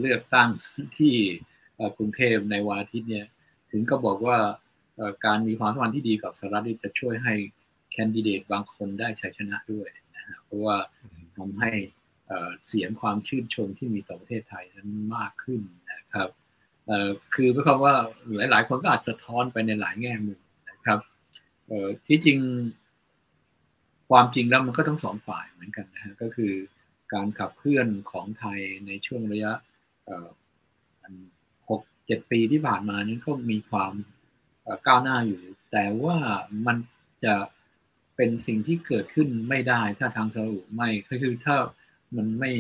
[0.00, 0.48] เลือกตั้ง
[0.98, 1.14] ที่
[1.96, 3.26] กรุงเทพในวันอาทิตย์เนี่ย
[3.70, 4.38] ถึงก็บอกว่า
[5.24, 7.34] การมีความสัมพันธ์ที่ดีกับสหรัฐจะช่วยให้
[7.92, 10.76] แคนดิเดตบางคนได้ชัยชนะด้วยนะฮะเพราะว่า
[11.36, 11.70] ทำให้
[12.66, 15.60] เสียงความชื่นชมที่มีต่อประเทศไทยนั้นมากขึ้น
[15.92, 16.28] นะครับ
[17.34, 17.94] คือหมายความว่า
[18.50, 20.98] หลาย ๆ คนก็อาจสะท้อนไปในหลายแง่มุมนะครับ
[22.06, 22.38] ที่จริง
[24.10, 26.52] ความจริงแล้วมันก็ทั้งสองฝ่ายเหมือนกันนะฮะก็คือ
[27.12, 29.52] การขับเคลื่อนของไทยในช่วงระยะ
[31.68, 33.92] หกเจ็ดปีที่ผ่านมานี้ก็มีความ
[34.86, 35.40] ก้าวหน้าอยู่
[35.72, 36.16] แต่ว่า
[36.66, 36.76] มัน
[37.24, 37.34] จะ
[38.16, 40.88] เป็นสิ่งที่เกิดขึ้นไม่ได้ ถ้าทางสรุไม่
[41.22, 41.56] คือถ้า
[42.16, 42.50] มันไม่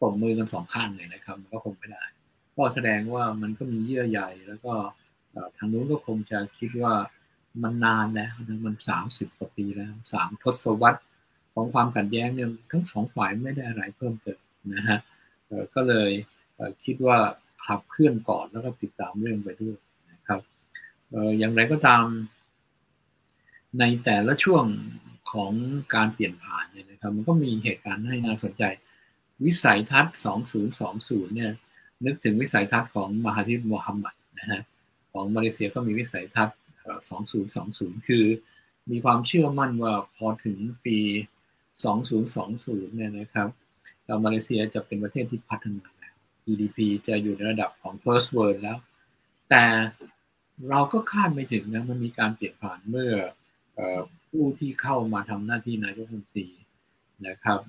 [0.00, 2.04] ปมมือกันสองข้างเลยนะครับ มันก็คงไม่ได้
[2.56, 4.74] ก็แสดงว่ามันก็มีเยื่อใยแล้วก็
[5.56, 6.94] ทางนู้นก็คงจะคิดว่า
[7.62, 8.32] มันนานแล้ว
[8.66, 11.02] มันสามสิบกว่าปีแล้วสามทศวรรษ
[11.54, 14.40] ของความขัดแย้งเนี่ยทั้งสองฝ่ายไม่ได้อะไรเพิ่มเติม
[14.74, 14.98] นะฮะ
[15.74, 16.10] ก็เลย
[16.84, 17.18] คิดว่า
[17.66, 19.76] ขับเคลื่อนก่อนแล้วก็ติดตามเรื่องไปด้วย
[20.12, 20.40] นะครับ
[21.38, 22.04] อย่างไรก็ตาม
[23.78, 24.64] ในแต่ละช่วง
[25.32, 25.52] ของ
[25.94, 28.62] การเปลี่ยนผ่านเนี่ยนะครับ มันก็มีเหตุการณ์ให้น่าสนใจ
[29.44, 30.16] วิสัยทัศน์
[30.74, 31.52] 2020 เนี่ย
[32.04, 34.60] นึกถึงวิสัยทัศน์ของมหาธิบมูฮัมหมัดนะฮะ
[35.12, 36.56] ของมาเลเซียก็มีวิสัยทัศน์
[37.42, 38.24] 2020 คือ
[38.90, 40.98] มีความเชื่อมั่นว่าพอถึงปี
[41.76, 43.48] 2020 เนี่ยนะครับ
[44.24, 46.14] มาเลเซียจะเป็นประเทศที่พัฒนาแล้ว
[46.44, 48.78] GDP จะอยู่ในระดับของ first world แล้ว
[49.50, 49.64] แต่
[50.70, 53.12] เราก็คาดไม่ถึงนะมันมีการเปลี่ยนผ่านเมื่อ
[54.30, 56.48] ผู้ที่เข้ามาทำหน้าที่นายกรัฐมนตรี
[57.26, 57.60] นะครับ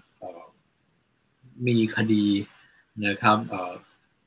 [1.67, 2.25] มีคดี
[3.05, 3.37] นะครับ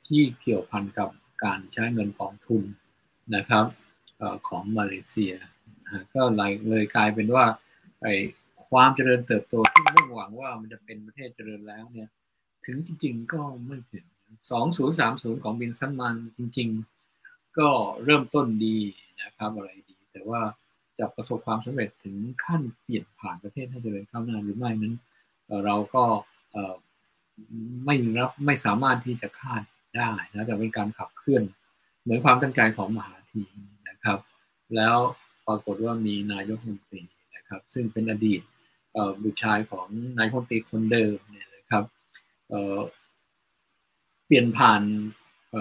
[0.06, 1.10] ที่เกี่ยวพันกับ
[1.44, 2.62] การใช้เงินกองทุน
[3.34, 3.64] นะครับ
[4.48, 5.34] ของมาเลเซีย
[6.14, 7.44] ก็เลยเลยกลายเป็นว่า
[8.02, 8.06] ไอ
[8.70, 12.08] ความเจริญเติบโตที่มุ่งหวังว่ามันจะเป็นประเทศเจริญแล้วเนี่ย
[12.66, 14.06] ถึงจริง ๆ ก็ไม่ถึง
[14.74, 16.68] 2030 ของบินซันมันจริง
[17.14, 17.68] ๆ ก็
[18.04, 18.78] เริ่มต้นดี
[19.22, 20.40] นะครับอะไรดี แต่ว่า
[20.98, 24.94] จะประสบความสำเร็จถึงขั้นเปลี่ยนผ่านประเทศให้เจริญก้าวหน้าหรือไม่นั้น
[25.64, 26.04] เราก็
[27.84, 29.62] ไม่รับไม่สามารถที่จะคาด
[29.96, 31.42] ได้นะแต่เป็นการขับเคลื่อน
[32.02, 33.75] เหมือนความตั้งใจของมหาธีนะ
[34.06, 34.20] ครับ
[34.76, 34.96] แล้ว
[35.46, 37.02] ปรากฏว่ามีนายกรัฐมนตรี
[37.36, 38.40] นะครับ ซึ่งเป็นอดีต
[39.22, 39.86] บุตรชายของ
[40.18, 41.84] นายพลตรีคนเดิมเนี่ยนะครับ
[44.26, 44.82] เปลี่ยนผ่าน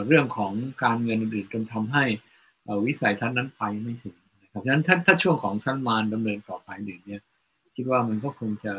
[0.07, 2.03] เรื่องของการเงินอื่นๆจนทำให้
[2.85, 7.21] วิสัยทัศน์นั้นไปไม่ถึงนะครับดังนั้นถ้าถ้าช่วงของซันมานดำเนินต่อไปหนึ่งเนี่ย
[7.75, 8.73] คิดว่ามันก็คงจะ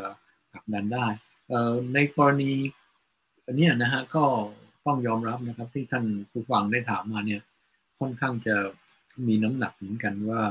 [0.51, 1.07] ผลักดันได้
[1.93, 2.51] ในกรณี
[3.53, 4.25] นี้นะฮะก็
[4.85, 7.41] ต้องยอมรับนะครับที่ท่านผู้ฟังได้ถามมาเนี่ย
[7.99, 8.55] ค่อนข้างจะ
[9.43, 10.43] น้ำหนักเหมือนกันว่า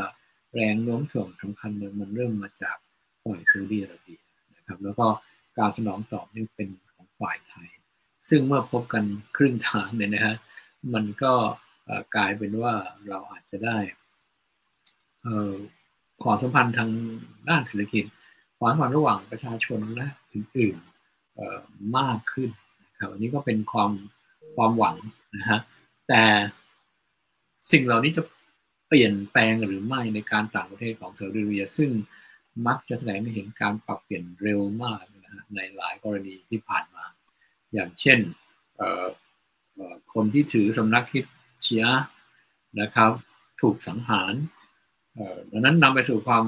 [0.55, 2.77] แรงโน้มถ่วงสำคัญเนี่ยมันเริ่มมาจาก
[3.25, 4.21] ฝ่ายซาอุดีอาระเบีย
[4.57, 5.07] นะครับแล้วก็
[5.59, 7.69] การสนองตอบนี่เป็นของฝ่ายไทย
[8.29, 9.05] ซึ่งเมื่อพบกัน
[9.37, 10.37] ครึ่งทางเนี่ยนะฮะ
[10.95, 11.33] มันก็
[12.17, 12.75] กลายเป็นว่า
[13.09, 13.79] เราอาจจะได้
[16.23, 16.91] ความสัมพันธ์ทาง
[17.49, 18.05] ด้านเศรษฐกิจ
[18.59, 22.51] ความสัมพันธ์ระหว่างประชาชนและอื่นๆมากขึ้น
[22.91, 23.93] นะครับอันนี้ก็เป็นความ
[24.57, 24.97] ความหวัง
[25.37, 25.61] นะฮะ
[26.09, 26.23] แต่
[27.73, 28.23] สิ่งเหล่านี้จะ
[28.89, 31.91] เปลี่ยนแปลงหรือไม่ในการต่างประเทศของซาอุดิอาระเบีย ซึ่ง
[32.67, 37.05] มักจะแสดงให้เห็นการปรับเปลี่ยนเร็วมากนะฮะในหลายกรณีที่ผ่านมา
[37.73, 38.19] อย่างเช่น
[40.15, 41.25] คนที่ถือสำนักคิด
[41.63, 41.85] เชีย
[42.81, 43.11] นะครับ
[43.61, 44.35] ถูกสังหาร
[45.51, 46.45] ดังนั้นนำไปสู่ความ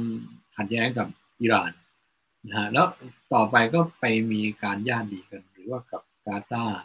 [0.57, 1.09] ขัดแย้งกับ
[1.41, 1.73] อิหร่าน
[2.47, 2.87] นะฮะแล้ว
[3.35, 6.81] ต่อไปก็ไปมีการญาติดีกัน หรือว่ากับกาตาร์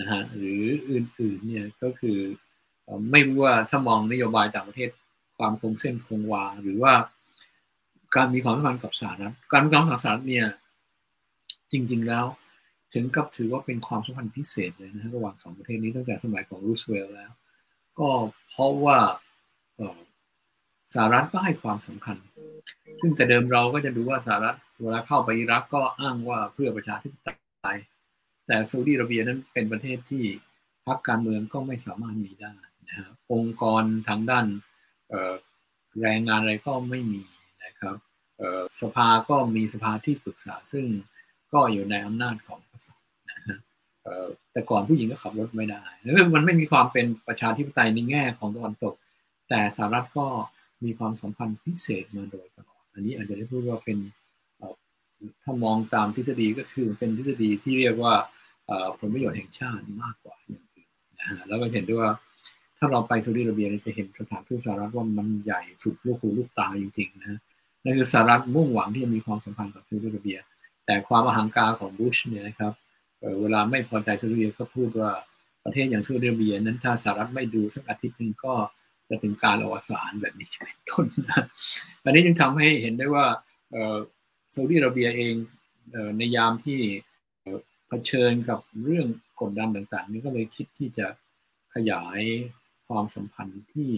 [0.00, 2.18] นะฮะหรืออื่นๆเนี่ยก็คือ
[3.10, 4.90] ไม่ว่าถ้ามองนโยบายต่างประเทศ
[5.38, 6.92] ความคงเส้นคงวา หรือว่า
[8.16, 10.46] การมีความสัมพันธ์กับสหรัฐการมีความสัมพันธ์สหรัฐเนี่ย
[11.72, 12.26] จริง ๆ แล้ว
[12.94, 17.30] ถึงกับถือว่าเป็นความสัมพันธ์พิเศษเลยนะระหว่างสองประเทศนี้ตั้งแต่สมัยของรูสเวลล์แล้ว
[17.98, 18.08] ก็
[18.48, 18.98] เพราะว่า
[20.94, 22.16] สหรัฐก็ให้ความสำคัญ
[23.00, 27.14] ซึ่งแต่เดิมเราก็จะดูว่าสหรัฐเวลาเข้าไปอิรักก็อ้างว่าเพื่อประชาธิป
[27.62, 27.78] ไตย
[28.46, 30.24] แต่ซาอุดีอาระเบียนั้นเป็นประเทศที่
[30.86, 32.54] พรรคการเมืองก็ไม่สามารถมีได้
[32.88, 32.96] นะ
[33.32, 34.46] องค์กรทางด้าน
[36.00, 37.22] แรงงานอะไรก็ไม่มี
[37.64, 37.96] นะครับ
[38.80, 40.84] สภาก็มีสภาที่ปรึกษาซึ่ง
[41.52, 43.58] ก็อยู่ในอำนาจของกษัตริย์นะฮะ
[44.52, 45.82] แต่ก่อนผู้หญิงก็ขับรถไม่ได้
[46.34, 48.94] มันไม่มีความเป็นประชาธิปไตยในแง่ของตะวันตก
[49.48, 50.26] แต่สหรัฐก็
[50.84, 53.98] มีความสัมพันธ์พิเศษมาโดยตลอด อันนี้อาจจะได้พูดว่าเป็น
[55.42, 58.14] ถ้ามองตามทฤษฎีก็คือเป็นทฤษฎีที่เรียกว่า
[58.98, 62.12] ผลประโยชน์แห่งชาติมากกว่าอย่างอื่นนะฮะแล้วก็เห็นด้วยว่า
[62.78, 67.40] ถ้าเราไปซาอุดิอาระเบียเราจะเห็นสถานทูตสหรัฐว่ามันใหญ่สุดลูกหูลูกตาจริงๆนะ
[67.84, 70.38] นั่นคือสหรัฐมุ่งหวังที่จะมีความสัมพันธ์กับซาอุดิอาระเบีย
[70.86, 72.72] แต่ความอหังการของบุชเนี่ยนะครับ
[73.40, 75.10] เวลาไม่พอใจซาอุดิอาระเบียก็พูดว่า
[75.64, 78.54] ประเทศอย่างซาอุดิอาระเบียนั้นถ้าสหรัฐไม่ดูสักอาทิตย์หนึ่งก็
[79.08, 81.44] จะถึงการอวสานแบบนี้เป็นต้นนะ
[82.04, 83.24] อันนี้จึงทำให้เห็นได้ว่า
[84.54, 85.34] ซาอุดิอาระเบียเอง
[86.18, 86.80] ในยามที่
[87.88, 89.06] เผชิญกับเรื่อง
[89.40, 91.06] กดดันต่างๆ นี้ก็เลยคิดที่จะ
[91.74, 92.20] ขยาย
[92.88, 93.90] ความสัมพันธ์ที่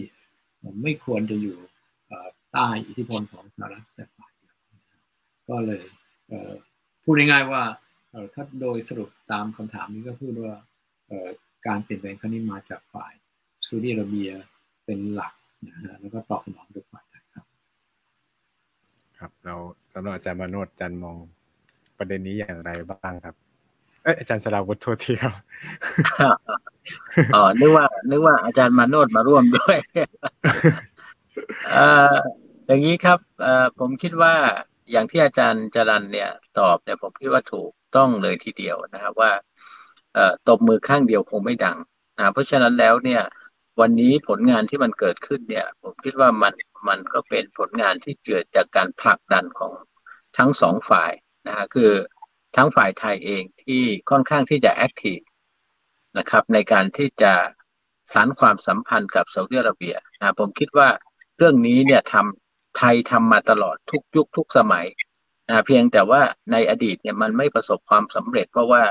[0.81, 1.57] ไม่ควรจะอยู่
[2.51, 4.55] ใต้อิทธิพลของสหรัฐแต่ฝ่ายเดียว
[5.49, 5.83] ก็เลย
[7.03, 7.63] พูดง่ายๆว่า
[8.33, 10.55] ถ้าโดยสรุปตามคำถามนี้ก็พูดว่า
[11.67, 13.13] การเปลี่ยนแปลงครั้งนี้มาจากฝ่าย
[13.65, 14.29] ซาอุดิอาระเบีย
[14.85, 15.33] เป็นหลัก
[15.65, 17.45] นะฮะแล้วก็ตอบสนองด้วยฝ่ายไทยครับ
[19.17, 19.55] ครับเรา
[19.93, 21.17] สำหรับอาจารย์มโนดอาจารย์มอง
[21.97, 23.35] ประเด็นนี้อย่างไรบ้างครับ
[24.03, 25.33] เอ้อาจารย์สลาวุฒิโทษทีครับ
[27.35, 29.77] อ๋อนึกว่า นึกว่าอาจารย์มาโนดมาร่วมด้วย
[31.75, 31.77] อ
[32.65, 33.47] อย่างนี้ครับเอ
[33.79, 34.33] ผมคิดว่า
[34.91, 36.29] อย่างที่อาจารย์จรันเนี่ย
[36.59, 39.31] ตอบเนี่ยผมคิดว่าถูกต้องเลยทีเดียวนะครับว่า
[40.13, 41.77] เอตบมือข้างเดียวคงไม่ดัง
[42.17, 43.21] นะเพราะฉะนั้นแล้วเนี่ย
[43.79, 46.53] วันนี้ผลงานที่มันเกิดขึ้นเนี่ย ผมคิดว่ามัน
[46.87, 49.73] มันก็เป็นผลงานที่เกิดจากการผลักดันของ
[50.37, 51.11] ทั้งสองฝ่าย
[51.47, 51.91] นะฮะคือ
[52.55, 55.19] ทั้งฝ่ายไทยเองที่ค่อนข้างที่จะ active
[56.17, 57.33] นะครับ ในการที่จะ
[58.13, 60.89] สานความสัมพันธ์กับซาอุดิอาระเบียนะผมคิดว่า
[61.37, 64.85] เรื่องนี้เนี่ยทำไทยทำมาตลอดทุกยุคทุกสมัย
[65.47, 68.83] นะเพียงแต่ว่าในอดีตเนี่ยมันไม่ประสบความสำเร็จ เพราะว่า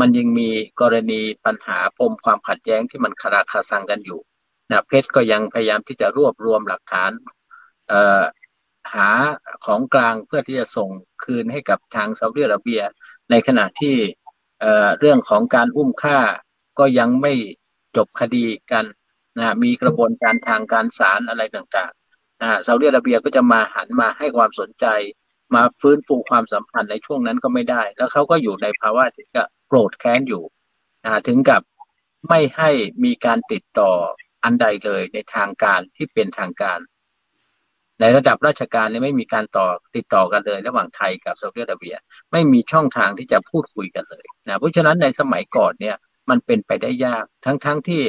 [0.00, 0.48] มันยังมี
[0.80, 4.20] กรณีปัญหาปมความขัดแย้งที่มันคาราคาซังกันอยู่
[4.70, 7.10] นะเพชรก็ยังพยายามที่จะรวบรวมหลักฐาน
[8.94, 9.10] หา
[9.64, 10.90] ของกลางเพื่อที่จะส่ง
[11.24, 12.82] คืนให้กับทางซาอุดิอาระเบีย
[13.30, 13.96] ในขณะที่
[14.60, 16.18] เอ่อเรื่องของการอุ้มฆ่า
[16.78, 17.32] ก็ยังไม่
[17.96, 18.84] จบคดีกัน
[19.38, 24.86] นะมีกระบวนการทางการศาลอะไรต่างๆนะซาอุดิอาระเบียก็จะมาหันมาให้ความสนใจ
[25.54, 30.42] มาฟื้นฟูความสัมพันธ์ในช่วงนั้นก็ไม่ได้ แล้วเขาก็อยู่ในภาวะที่จะโกรธแค้นอยู่
[31.04, 31.62] นะถึงกับ
[32.28, 32.70] ไม่ให้
[33.04, 33.92] มีการติดต่อ
[34.44, 36.78] อันใดเลยในทางการที่เป็นทางการ
[38.00, 41.94] ในระดับราชการเนี่ยไม่มีการต่อติดต่อกันเลย ระหว่างไทยกับซาอุดิอาระเบีย
[42.32, 45.96] ไม่มีช่องทางที่จะพูดคุยกันเลยนะเพราะฉะนั้นในสมัยก่อนเนี่ย
[46.30, 48.02] มันเป็นไปได้ยาก ทั้งๆทที่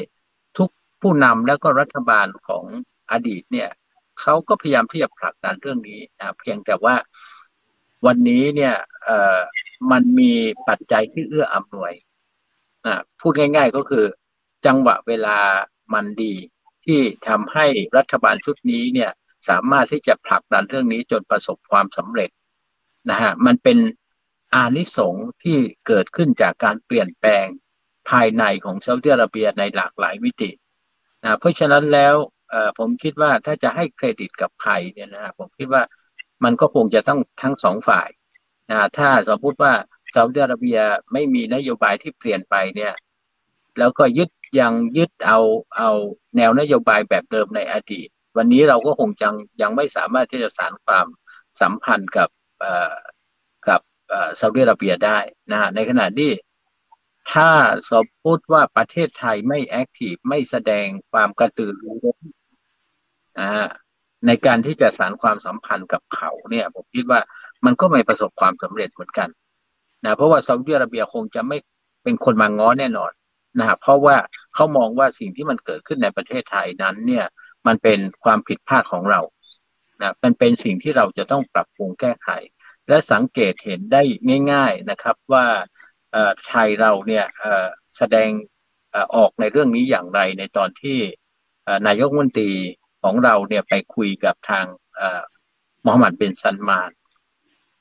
[0.58, 0.70] ทุก
[1.02, 2.64] ผู้นำแล้วก็รัฐบาลของ
[3.12, 3.70] อดีตเนี่ย
[4.20, 6.96] เขาก็พยายามที่จะผลักดันเรื่องนี้นะเพียงแต่ว่า
[8.06, 9.40] วันนี้เนี่ยเออ
[9.92, 10.34] มันมี
[10.68, 11.94] ปัจจัยที่เอื้ออำนวย
[12.86, 14.06] นะพูดง่าย ๆก็คือ
[14.66, 15.38] จังหวะเวลา
[15.94, 16.36] มันดี
[16.86, 17.66] ที่ทำให้
[17.98, 19.12] รัฐบาลชุดนี้เนี่ย
[19.50, 22.30] สามารถที่จะผลักดันเรื่องนี้จนประสบความสำเร็จ
[23.10, 23.78] นะฮะมันเป็น
[24.54, 25.58] อานิสงส์ที่
[25.88, 27.46] เกิดขึ้นจากการเปลี่ยนแปลง
[28.10, 30.52] ภายในของซาอุดิอาระเบียในหลากหลายมิติ
[31.24, 32.16] นะเพราะฉะนั้นแล้ว
[32.78, 35.84] ผมคิดว่าถ้าจะให้เครดิตกับใครเนี่ยนะผมคิดว่า
[36.44, 38.10] มันก็คงจะต้องทั้งสองฝ่าย
[38.72, 39.74] นะถ้าสมมติว่า
[40.14, 40.80] ซาอุดิอาระเบีย
[41.14, 42.94] ไม่มีนโยบายที่เปลี่ยนไปเนี่ย
[43.80, 44.30] แล้วก็ยึด
[44.60, 45.40] ยังยึดเอา
[45.78, 45.92] เอา
[46.38, 51.08] แนวนโยบายแบบเดิมในอดีต วันนี้เราก็คงยังยังไม่สามารถที่จะสานความ
[51.62, 52.30] สัมพันธ์กับ
[53.68, 53.82] กับ
[54.40, 55.18] ซาอุดิอาระเบียได้
[55.52, 56.32] นะในขณะที่
[57.32, 57.50] ถ้า
[57.92, 62.18] สมมติว่าประเทศไทยไม่แอคทีฟไม่แสดงความกระตือรือร้น
[64.28, 67.20] ในการที่จะสานความสัมพันธ์กับเขาเนี่ย ผมคิดว่า
[67.66, 69.30] มันก็ไม่ประสบความสำเร็จเหมือนกัน
[70.06, 71.58] นะเพราะว่าซาอุดิอาระเบียคงจะไม่
[72.04, 73.12] เป็นคนมาง้อแน่นอน
[73.60, 74.16] นะเพราะว่า
[74.54, 77.26] เขามองว่าสิ่งที่มันเกิดขึ้นในประเทศไทยนั้น เนี่ย
[77.68, 79.22] มันเป็นความผิดพลาดของเรา
[80.02, 82.30] นะมันเป็นสิ่งที่เราจะต้องปรับปรุงแก้ไข
[82.90, 84.02] และสังเกตเห็นได้
[84.52, 85.46] ง่าย ๆนะครับว่า
[86.48, 87.26] ไทยเราเนี่ย
[87.98, 88.30] แสดง
[89.16, 91.00] ออกในเรื่องนี้อย่างไรในตอนที่
[91.88, 92.52] นายกมนตรี
[93.04, 94.66] ของเราเนี่ยไปคุยกับทาง
[95.86, 96.92] มอฮัมหมัดเบนซันมาน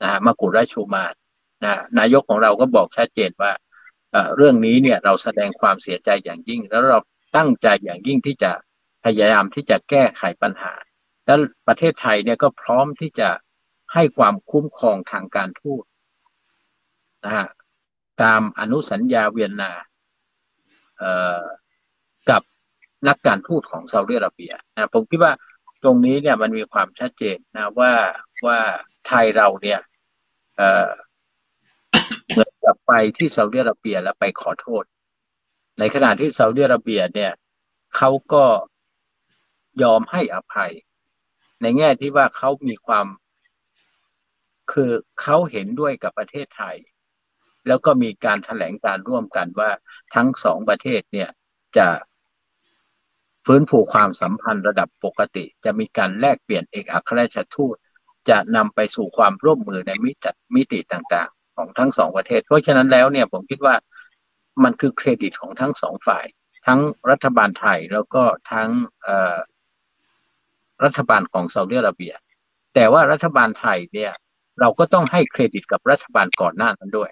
[0.01, 1.13] นะฮะมากุราชูมาน
[1.63, 3.51] นะนายกของเราก็บอกชัดเจนว่า
[4.35, 6.99] เรื่องนี้เนี่ยเราแสดงความเสียใจอย่างยิ่ง แล้วเรา
[7.37, 8.51] ตั้งใจอย่างยิ่งที่จะ
[9.05, 10.73] พยายามที่จะแก้ไขปัญหา
[11.25, 13.29] แล้วประเทศไทยเนี่ยก็พร้อมที่จะ
[13.93, 15.83] ให้ความคุ้มครองทางการทูต
[17.25, 17.47] นะฮะ
[18.21, 19.71] ตามอนุสัญญาเวียนนา
[22.29, 22.41] กับ
[23.07, 25.33] นักการทูตของซาอุดิอาระเบียนะผมคิดว่า
[25.83, 27.91] ตรงนี้เนี่ยมันมีความชัดเจนนะว่า
[28.45, 28.59] ว่า
[29.07, 29.79] ไทยเราเนี่ย
[30.57, 34.83] เเหมือนกับไปที่ซาอุดิอาระเบียแล้วไปขอโทษ
[35.79, 37.31] ในขณะที่ซาอุดิอาระเบียเนี่ย
[37.95, 38.45] เขาก็
[39.83, 40.71] ยอมให้อภัย
[41.61, 43.07] ในแง่ที่ว่าเขามีความ
[44.71, 44.91] คือ
[45.21, 46.77] เขาเห็นด้วยกับประเทศไทย
[47.67, 49.69] แล้วก็มีการถแถลงการร่วมกันว่า
[50.15, 51.29] ทั้งสองประเทศเนี่ย
[51.77, 51.87] จะ
[53.45, 57.75] ฟื้นฟูความสัมพันธ์ระดับปกติ จะมีการแลกเปลี่ยนเอกอัครราชทูต
[58.29, 63.75] จะนำไปสู่ความร่วมมือในมิติมิติต่างๆ ของทั้งสองประเทศ เพราะฉะนั้นแล้วเนี่ยผมคิดว่า
[64.63, 66.25] มันคือเครดิตของทั้งสองฝ่าย
[66.65, 68.69] ทั้งรัฐบาลไทยแล้วก็ทั้ง
[70.83, 72.13] รัฐบาลของซาอุดิอาระเบีย
[72.75, 74.11] แต่ว่ารัฐบาลไทยเนี่ย
[74.59, 77.11] เราก็ต้องให้เครดิตกับรัฐบาลก่อนหน้านั้นด้วย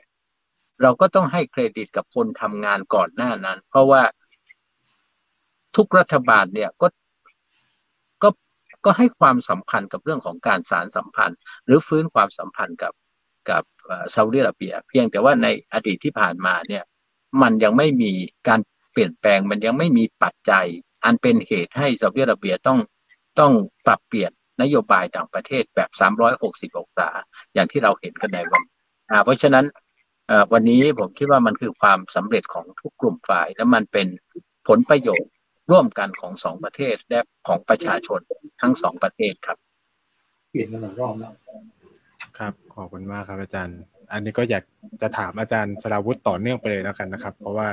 [0.82, 4.02] เราก็ต้องให้เครดิตกับคนทำงานก่อนหน้านั้น เพราะว่า
[5.76, 6.88] ทุกรัฐบาลเนี่ยก็
[8.24, 8.30] ก็
[8.86, 12.94] ก็ให้ความสำคัญกับเรื่องของการสารสัมพันธ์ หรือฟื้นความสัมพันธ์กับ
[13.50, 13.64] กับ
[14.16, 16.84] ซาอุดิอาระเบีย เพียงแต่ว่าในอดีตที่ผ่านมาเนี่ย
[17.42, 18.12] มันยังไม่มี
[18.48, 18.60] การ
[18.92, 20.66] เปลี่ยนแปลงมันยังไม่มีปัจจัย
[21.06, 22.80] อันเป็นเหตุให้ซาอุดิอาระเบียต้อง
[23.40, 23.54] ต้อง
[23.86, 27.10] ปรับเปลี่ยนนโยบายต่างประเทศแบบ 360 องศา
[27.54, 28.64] อย่างที่เราเห็นกันในวัน
[29.24, 29.66] เพราะฉะนั้น
[30.54, 34.08] วันนี้ผมคิดว่ามันคือความสำเร็จของทุกกลุ่มฝ่าย และมันเป็น
[34.68, 35.32] ผลประโยชน์
[35.72, 38.20] ร่วมกันของสองประเทศและของประชาชน
[38.62, 39.58] ทั้งสองประเทศครับ
[40.50, 41.34] เปลี่ยนกันหลายรอบแล้ว
[42.38, 43.78] ครับ ขอบคุณมากครับอาจารย์
[44.12, 44.64] อันนี้ก็อยาก
[45.02, 47.68] จะถามอาจารย์สราวุฒิต่อเนื่องไปเลยแล้วกันนะครับ เพราะว่า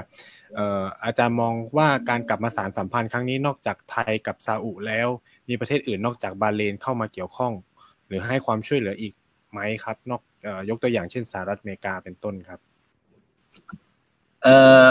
[0.54, 5.08] เอ่ออาจารย์มองว่าการกลับมาสารสัมพันธ์ครั้งนี้นอกจากไทยกับซาอุแล้ว
[5.48, 7.52] มีประเทศอื่นนอกจากบาเลนเข้ามาเกี่ยวข้อง
[8.06, 9.14] หรือให้ความช่วยเหลืออีก
[9.50, 10.22] ไหมครับ นอก
[10.68, 12.60] ยกตัวอย่างเช่นสหรัฐอเมริกาเป็นต้นครับ
[14.42, 14.48] เอ
[14.84, 14.86] อ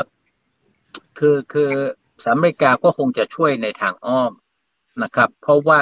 [1.18, 1.72] คือคือ
[2.24, 4.32] สหรัฐอเมริกาก็คงจะช่วยในทางอ้อม
[5.04, 5.82] นะครับ เพราะว่า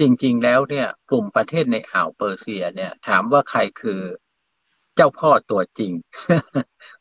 [0.00, 4.00] จริง ๆ แล้วเนี่ย กลุ่มประเทศในอ่าวเปอร์เซีย เนี่ย ถามว่าใครคือ
[4.96, 5.92] เจ้าพ่อตัวจริง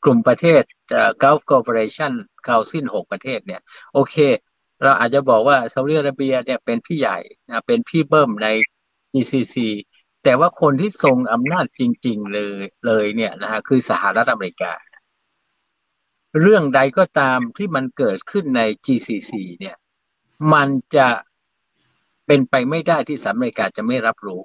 [0.03, 0.61] กลุ่มประเทศ
[1.23, 2.13] Gulf Cooperation
[2.47, 3.61] Council หกประเทศเนี่ย
[3.93, 4.15] โอเค
[4.83, 8.47] เราอาจจะบอกว่าซาอุดิอาระเบียเนี่ยเป็นพี่ใหญ่นะเป็นพี่เบิ้มใน
[9.13, 9.55] GCC
[10.23, 14.73] แต่ว่าคนที่ทรงอำนาจจริง ๆ เลยเลยเนี่ยนะฮะคือสหรัฐอเมริกา
[16.41, 19.75] เรื่องใดก็ตามที่มันเกิดขึ้นใน GCC เนี่ย
[20.53, 21.07] มันจะ
[22.25, 24.41] เป็นไปไม่ได้ที่สหรัฐอเมริกาจะไม่รับรู้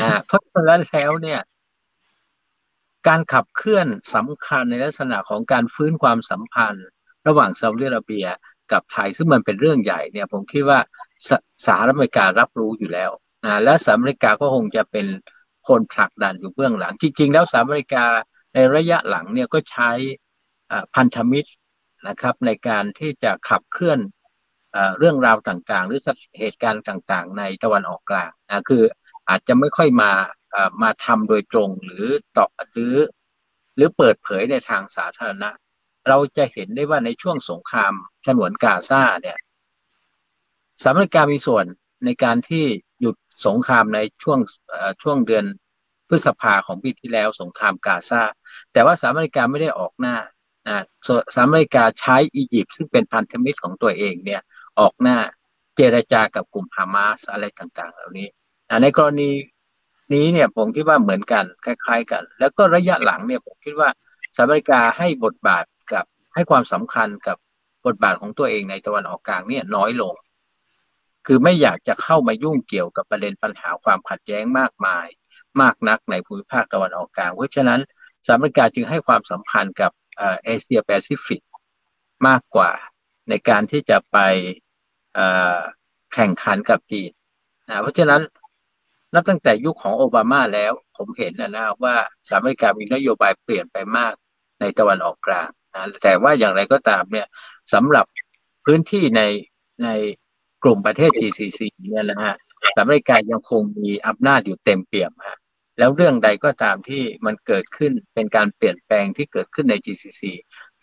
[0.00, 1.40] นะเพราะฉะนั้นแล้วเนี่ย
[3.08, 6.86] การขับเคลื่อนสำคัญในลักษณะของการฟื้นความสัมพันธ์
[7.26, 8.26] ระหว่างซาอุดิอาระเบีย
[8.72, 10.78] กับไทย ซึ่งมันเป็นเรื่องใหญ่เนี่ย ผมคิดว่า
[11.28, 11.30] ส
[11.66, 13.10] สหรัฐอเมริการับรู้อยู่แล้ว
[13.44, 15.06] นะและสหรัฐอเมริกาก็คงจะเป็น
[15.68, 18.04] คนผลักดันอยู่เบื้องหลัง จริง ๆ แล้วสหรัฐอเมริกา
[18.54, 19.90] ในระยะหลังเนี่ยก็ใช้
[20.94, 21.50] พันธมิตร
[22.08, 23.98] นะครับในการที่จะขับเคลื่อน
[24.98, 26.00] เรื่องราวต่างๆ หรือ
[26.40, 28.82] เหตุการณ์ต่างๆ ในตะวันออกกลางนะคือ
[29.28, 30.12] อาจจะไม่ค่อยมา
[30.82, 32.04] มาทำโดยตรงหรือ
[32.36, 32.94] ตอบหรือ
[33.76, 35.50] หรือเปิดเผยในทางสาธารณะ
[36.08, 37.92] เราจะเห็นได้ว่าในช่วงสงคราม
[38.26, 39.38] ฉนวนกาซาเนี่ย
[40.82, 41.64] สหรัฐอเมริกามีส่วน
[42.04, 42.64] ในการที่
[43.00, 43.16] หยุด
[43.46, 44.38] สงครามในช่วง
[45.02, 45.44] ช่วงเดือน
[46.08, 48.22] พฤษภาของปีที่แล้วสงครามกาซา
[48.72, 50.16] แต่ว่าสหรัฐอเมริกาไม่ได้ออกหน้า
[50.68, 54.40] นะสหรัฐอเมริกาใช้อียิปต์ซึ่งเป็นพันธมิตรของตัวเองเนี่ย
[54.80, 55.18] ออกหน้า
[55.76, 58.28] เจรจากับกลุ่มฮามาสอะไรต่างๆ เหล่านี้
[58.82, 59.30] ในกรณี
[60.14, 63.88] นี้เนี่ยผมคิดว่าเหมือนกันคล้าย ๆ กัน แล้วก็ระยะหลังเนี่ยผมคิดว่า
[64.34, 67.36] สหรัฐอเมริกาให้บทบาทกับให้ความสำคัญกับ
[67.86, 70.14] บทบาทของตัวเองในตะวันออกกลางเนี่ยน้อยลง
[71.26, 75.06] คือไม่อยากจะเข้ามายุ่งเกี่ยวกับประเด็นปัญหาความขัดแย้งมากมาย
[75.60, 77.80] มากนักในภูมิภาคตะวันออกกลาง เพราะฉะนั้น
[78.24, 79.92] สหรัฐอเมริกาจึงให้ความสำคัญกับ
[80.44, 81.40] เอเชียแปซิฟิก
[82.26, 82.70] มากกว่า
[83.28, 84.18] ในการที่จะไป
[86.14, 87.10] แข่งขันกับจีน
[87.68, 88.22] นะเพราะฉะนั้น
[89.14, 91.96] นับตั้งแต่ยุคของโอบามาแล้ว ผมเห็นนะนะว่า
[92.28, 94.12] สหรัฐอเมริกามีนโยบายเปลี่ยนไปมาก
[94.60, 97.26] ในตะวันออกกลางนะแต่ว่าอย่างไรก็ตามเนี่ย
[97.72, 98.06] สำหรับ
[98.64, 99.22] พื้นที่ใน
[99.84, 99.88] ใน
[100.68, 101.60] กลุ่มประเทศ GCC
[101.90, 105.38] เนี่ยนะฮะสหรัฐอเมริกายังคงมีอำนาจอยู่เต็มเปี่ยมฮะ
[105.78, 110.22] แล้วเรื่องใดก็ตามที่มันเกิดขึ้นเป็นการเปลี่ยนแปลงที่เกิดขึ้นใน GCC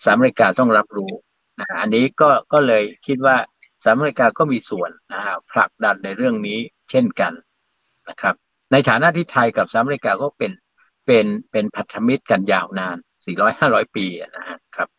[0.03, 1.11] สหรัฐอเมริกาต้องรับรู้
[1.59, 3.37] นะอันนี้ก็ก็เลยคิดว่า
[3.83, 6.59] สหรัฐอเมริกาก็มีส่วนนะฮะผลักดันในเรื่องนี้
[6.89, 7.33] เช่นกัน
[8.09, 8.35] นะครับ
[8.71, 10.51] ในฐานะที่ไทยกับสหรัฐอเมริกาก็เป็น
[11.05, 12.97] เป็นเป็นพันธมิตรกันยาวนาน
[13.45, 14.89] 400-500 ปีนะฮะครับ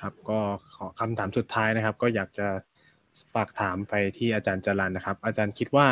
[0.00, 0.38] ครับ ก็
[0.74, 2.48] ขอคำถามสุดท้ายนะครับ ก็อยากจะ
[3.34, 5.88] ฝากถามไปที่อาจารย์จรันนะครับ อาจารย์คิดว่า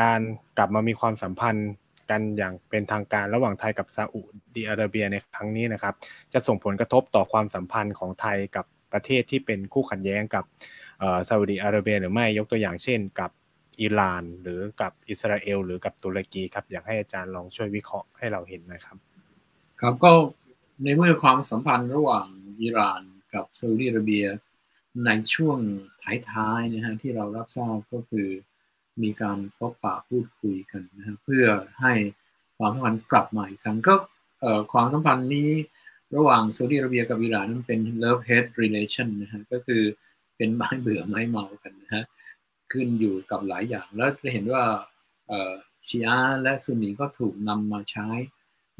[0.00, 0.20] การ
[0.58, 1.70] กลับมามีความสัมพันธ์
[2.10, 4.20] กันอย่างเป็นทางการระหว่างไทยกับซาอุ
[4.54, 5.94] ดิอาระเบียในครั้งนี้นะครับ
[6.32, 10.44] จะส่งผลกระทบต่อความสัมพันธ์ของไทยกับประเทศที่เป็นคู่ขัดแย้งกับ
[11.28, 13.30] ซาอุดิอาระเบียหรือไม่ยกตัวอย่างเช่น กับ
[13.80, 18.96] อิหร่านหรือกับอิสราเอล หรือกับตุรกีครับ อยากให้อาจารย์ลองช่วยวิเคราะห์ให้เราเห็นนะครับ
[19.80, 20.12] ครับก็
[20.82, 22.26] ในเมื่อความสัมพันธ์ระหว่าง
[22.62, 23.02] อิหร่าน
[23.34, 24.24] กับซาอุดิอาระเบีย
[25.06, 25.58] ในช่วง
[26.30, 28.28] ท้ายๆนะฮะที่เรารับทราบก็คือ
[29.02, 31.46] มีการพบปะพูดคุยกันนะฮะเพื่อ
[31.80, 31.92] ให้
[32.58, 33.94] ความสัมพันธ์กลับมาอีกครั้งก็
[34.72, 35.50] ความสัมพันธ์นี้
[36.16, 39.82] ระหว่างซาอุดิอาระเบียกับอิหร่านนั้นเป็น love hate relation นะฮะก็คือ
[40.36, 42.04] เป็นไม้เบื่อไม้เมากันนะฮะ
[42.72, 44.64] ขึ้นอยู่กับหลายอย่าง แล้วจะเห็นว่า
[45.88, 48.08] ชีอะและซุนนีก็ถูกนำมาใช้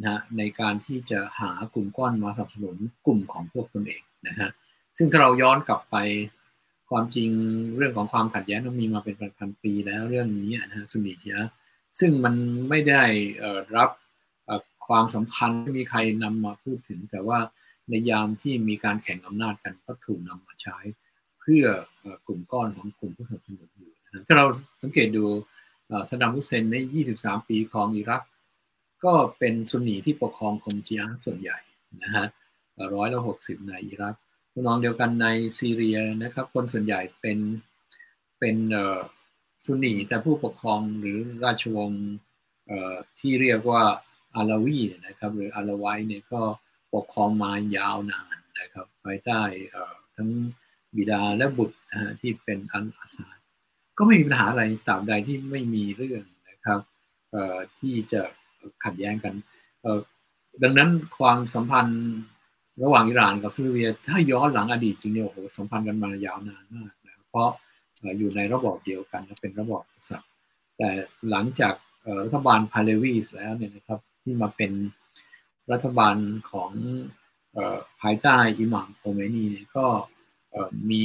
[0.00, 2.76] นะในการที่จะหากลุ่มก้อนมาสนับสนุน
[3.06, 4.50] กลุ่มของพวกตนเองนะฮะ
[4.96, 5.96] ซึ่งถ้าเราย้อนกลับไป
[6.90, 7.28] ความจริง
[7.76, 11.48] เรื่องของความขัดแย้งมันมีมาเป็นพันปีแล้วเรื่องนี้นะฮะซุนนีชีอะ
[11.98, 12.34] ซึ่งมัน
[12.68, 13.02] ไม่ได้
[13.76, 13.90] รับ
[14.86, 17.38] ความสำคัญไม่มีใครนำมาพูดถึง แต่ว่า
[17.88, 20.78] ในยามที่มีการแข่งอำนาจกันก็ถูกนำมาใช้
[21.40, 21.64] เพื่อ
[22.26, 24.46] กลุ่มก้อนของกลุ่มผู้สนับสนุนอยู่นะถ้าเรา
[24.82, 25.24] สังเกตดู
[26.08, 26.76] ซัดดัมฮุสเซนใน
[27.14, 28.22] 23 ปีของอิรัก
[29.04, 31.58] ก็เป็นซุนนีที่ปกครองคมชีอะส่วนใหญ่
[32.02, 32.26] นะฮะ
[32.94, 34.14] ร้อยละหกสิบในอิรัก
[34.54, 35.26] น้องเดียวกันใน
[35.58, 37.38] ซีเรียนะครับ คนส่วนใหญ่เป็น
[38.38, 38.56] เป็น
[39.64, 42.04] ซุนนีแต่ผู้ปกครองหรือราชวงศ์
[43.18, 43.82] ที่เรียกว่า
[44.34, 46.42] อาลาวีนะครับหรืออาลาไวเนี่ยก็
[46.94, 49.40] ปกครองมายาวนานนะครับภายใต้
[50.16, 50.28] ทั้ง
[50.96, 51.78] บิดาและบุตร
[52.20, 53.28] ที่เป็นอันอาซา
[53.98, 56.80] ก็ไม่มีปัญหาอะไรตาบใดที่ไม่มีเรื่องนะครับ
[57.78, 58.20] ที่จะ
[58.84, 59.34] ขัดแย้งกัน
[60.62, 62.04] ดังนั้นความสัมพันธ์
[62.82, 67.50] ระหว่างอิหร่านกับซีเรียถ้าย้อนหลังอดีตจริงเนี่ยโอ้โหสัมพันธ์กันมายาวนานมากนะเพราะ
[68.18, 70.30] อยู่ในระบอบเดียวกันเป็นระบอบกษัตริย์
[70.76, 70.88] แต่
[71.30, 71.74] หลังจาก
[72.24, 74.72] รัฐบาลพาเลวีสแล้วเนี่ยนะครับที่มาเป็น
[75.72, 76.16] รัฐบาล
[76.50, 76.70] ของ
[78.00, 79.86] ภายใต้อิหม่ามโคเมนีเนี่ยก็
[80.90, 81.04] มี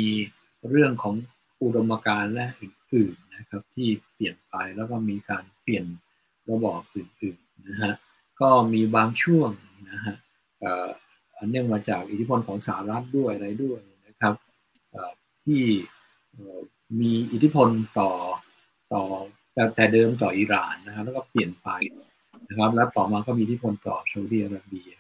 [0.70, 1.16] เรื่องของ
[1.62, 5.86] อุดมการณ์และอื่นๆนะครับที่เปลี่ยนไปแล้วก็มีการเปลี่ยน
[6.52, 7.94] ระบอบอื่นๆนะฮะ
[8.42, 9.52] ก็มีบางช่วง
[9.92, 10.16] นะฮะ
[11.50, 14.34] เนื่องมาจากอิทธิพลของสหรัฐด้วยอะไรด้วยนะครับ
[15.44, 15.64] ที่
[17.02, 17.70] มีอิทธิพล
[18.00, 18.12] ต่อ
[18.94, 19.04] ต่อ
[19.54, 21.70] แต่แต่เดิมต่ออิหร่านนะครับ แล้วก็เปลี่ยนไป
[22.50, 24.92] นะครับ แล้วต่อมาก็มีอิทธิพลต่อซาอุดิอาระเบีย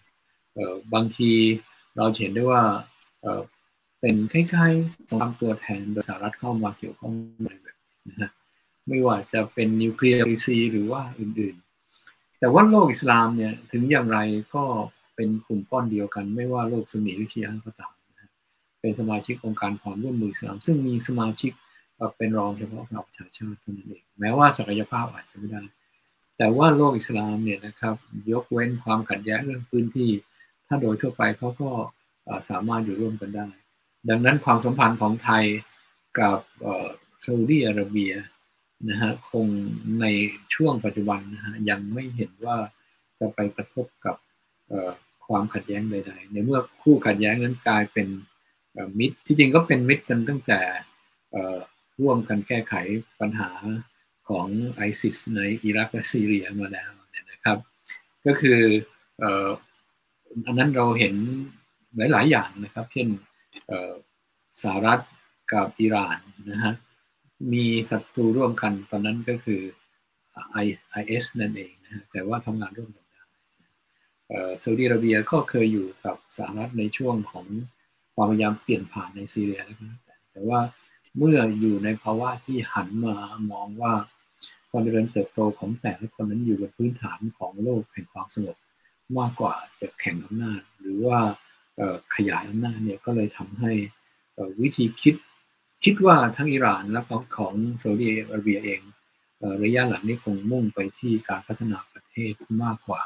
[0.94, 1.32] บางที
[1.96, 2.62] เราเห็นได้ว่า
[4.02, 7.78] เป็นคล้ายๆสงครามตัวแทนโดยสหรัฐเข้ามาเกี่ยวข้องในแบบ
[8.10, 8.32] นะฮะ
[8.88, 14.20] ไม่ว่าจะเป็นนิวเคลียร์ซีหรือว่าอื่นๆ แต่ว่าโลกอิสลามเนี่ยถึงอย่างไร
[14.56, 14.64] ก็
[15.18, 18.30] เป็นกลุ่มก้อนเดียวกัน ไม่ว่าโลกสุนีหรือชีอะก็ตามนะ
[18.82, 21.52] เป็นสมาชิกองค์การความร่วมมือสามซึ่งมีสมาชิก
[22.18, 25.62] เป็นรองเฉพาะสหประชาชาติเท่านั้นเองแม้ว่าศักยภาพอาจจะไม่ได้
[26.38, 27.96] แต่ว่าโลกอิสลามเนี่ยนะครับ
[28.32, 30.12] ยกเว้นความขัดแย้งเรื่องพื้นที่
[30.68, 31.70] ถ้าโดยทั่วไปเขาก็
[32.50, 33.48] สามารถอยู่ร่วมกันได้
[34.10, 35.44] ดังนั้นความสัมพันธ์ของไทย
[36.20, 36.40] กับ
[37.24, 38.14] ซาอุดีอาระเบีย
[38.90, 39.48] นะฮะคง
[40.02, 40.06] ใน
[40.54, 42.58] ช่วงปัจจุบันนะฮะยังไม่เห็นว่า
[43.20, 44.16] จะไปกระทบกับ
[45.28, 48.08] ความขัดแย้งใด ๆ ในเมื่อคู่ขัดแย้งนั้นกลายเป็น
[49.00, 50.62] มิตรที่จริงก็เป็นมิตรกันตั้งแต่
[52.02, 52.74] ร่วมกันแก้ไข
[53.20, 53.52] ปัญหา
[54.30, 57.58] ของไอซิสในอิรักและซีเรียมาแล้วนนะครับ
[58.26, 58.60] ก็คือ
[60.46, 61.16] อันนั้นเราเห็น
[62.12, 63.08] หลาย ๆ อย่างนะครับ เช่น
[64.62, 65.00] สหรัฐ
[65.54, 66.20] กับอิหร่าน
[66.52, 66.74] นะฮะ
[67.54, 69.62] มีศัตรูร่วมกันตอนนั้นก็คือ
[71.02, 73.07] IS นั่นเองนะฮะแต่ว่าทำงานร่วมกัน
[74.64, 77.46] ซาอุดิอาระเบียก็เคยอยู่กับสหรัฐในช่วงของ
[78.16, 80.00] ความพยายามเปลี่ยนผ่านในซีเรียนะครับ
[80.32, 80.60] แต่ว่า
[81.18, 83.16] เมื่ออยู่ในภาวะที่หันมา
[83.52, 83.94] มองว่า
[84.70, 88.58] ความเจริญเติบโตของแต่ละคนนั้นอยู่บนพื้นฐานของโลกแห่งความสงบ
[89.18, 91.20] มากกว่าจะแข่งอำนาจ หรือว่า
[92.16, 93.72] ขยายอำนาจเนี่ยก็เลยทำให้
[94.62, 95.16] วิธีคิด
[95.84, 97.02] คิดว่าทั้งอิหร่านและ
[97.38, 98.82] ของซาอุดิอาระเบียเอง
[99.64, 102.34] ระยะหลังนี้คงมุ่งไปที่การพัฒนาประเทศ
[102.64, 103.02] มากกว่า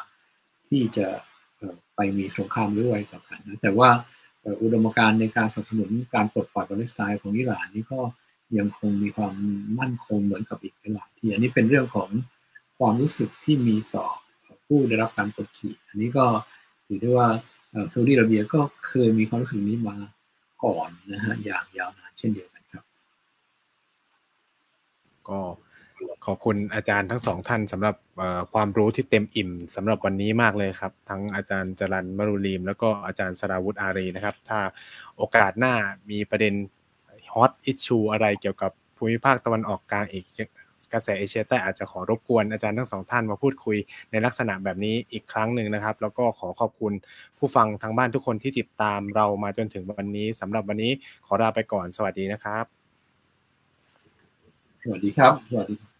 [0.71, 1.07] ที่จะ
[1.95, 3.89] ไปมีสงครามหรืออะไรต่อกันนะแต่ว่า
[4.61, 7.99] อุดมการณ์ในการสนับสนุนการปลดปล่อยปาเลสไตน์ของอิหร่านนี่ก็
[8.57, 9.33] ยังคงมีความ
[9.79, 12.09] มั่นคงเหมือนกับอีกหลายที่อันนี้เป็นเรื่องของ
[12.79, 14.05] ความรู้สึกที่มีต่อ
[14.65, 16.25] ผู้ได้รับการกดขี่ อันนี้ก็
[16.87, 17.27] ถือได้ว่า
[17.91, 19.97] ซาอุดิอาระเบียก็เคยมีความรู้สึกนี้มา
[20.63, 22.83] ก่อนนะฮะอย่างยาวนานเช่นเดียวกันครับ
[25.29, 25.39] ก็
[26.25, 27.95] ขอบคุณอาจารย์ทั้งสองท่านสำหรับ
[28.53, 34.59] ความรู้ที่เต็มอิ่มสำหรับวันนี้มากเลยครับ ทั้งอาจารย์จรันมรุลีม แล้วก็อาจารย์สราวุธอารีนะครับ ถ้า
[35.17, 35.73] โอกาสหน้า
[36.09, 36.53] มีประเด็น
[37.33, 40.25] ฮอตอิชชูอะไรเกี่ยวกับภูมิภาคตะวันออกกลางอีก
[40.93, 43.77] กระแสเอเชียใต้อาจจะขอรบกวนอาจารย์ทั้งสองท่านมาพูดคุย
[44.11, 46.93] ในลักษณะแบบนี้อีกครั้งหนึ่งนะครับ แล้วก็ขอขอบคุณ
[47.37, 50.91] ผู้ฟังทางบ้านทุกคนที่ติดตามเรามาจนถึงวันนี้สำหรับวันนี้
[51.25, 52.65] ขอลาไปก่อนสวัสดีนะครับ
[54.83, 55.90] สวัสดีครับสวัสดีครับ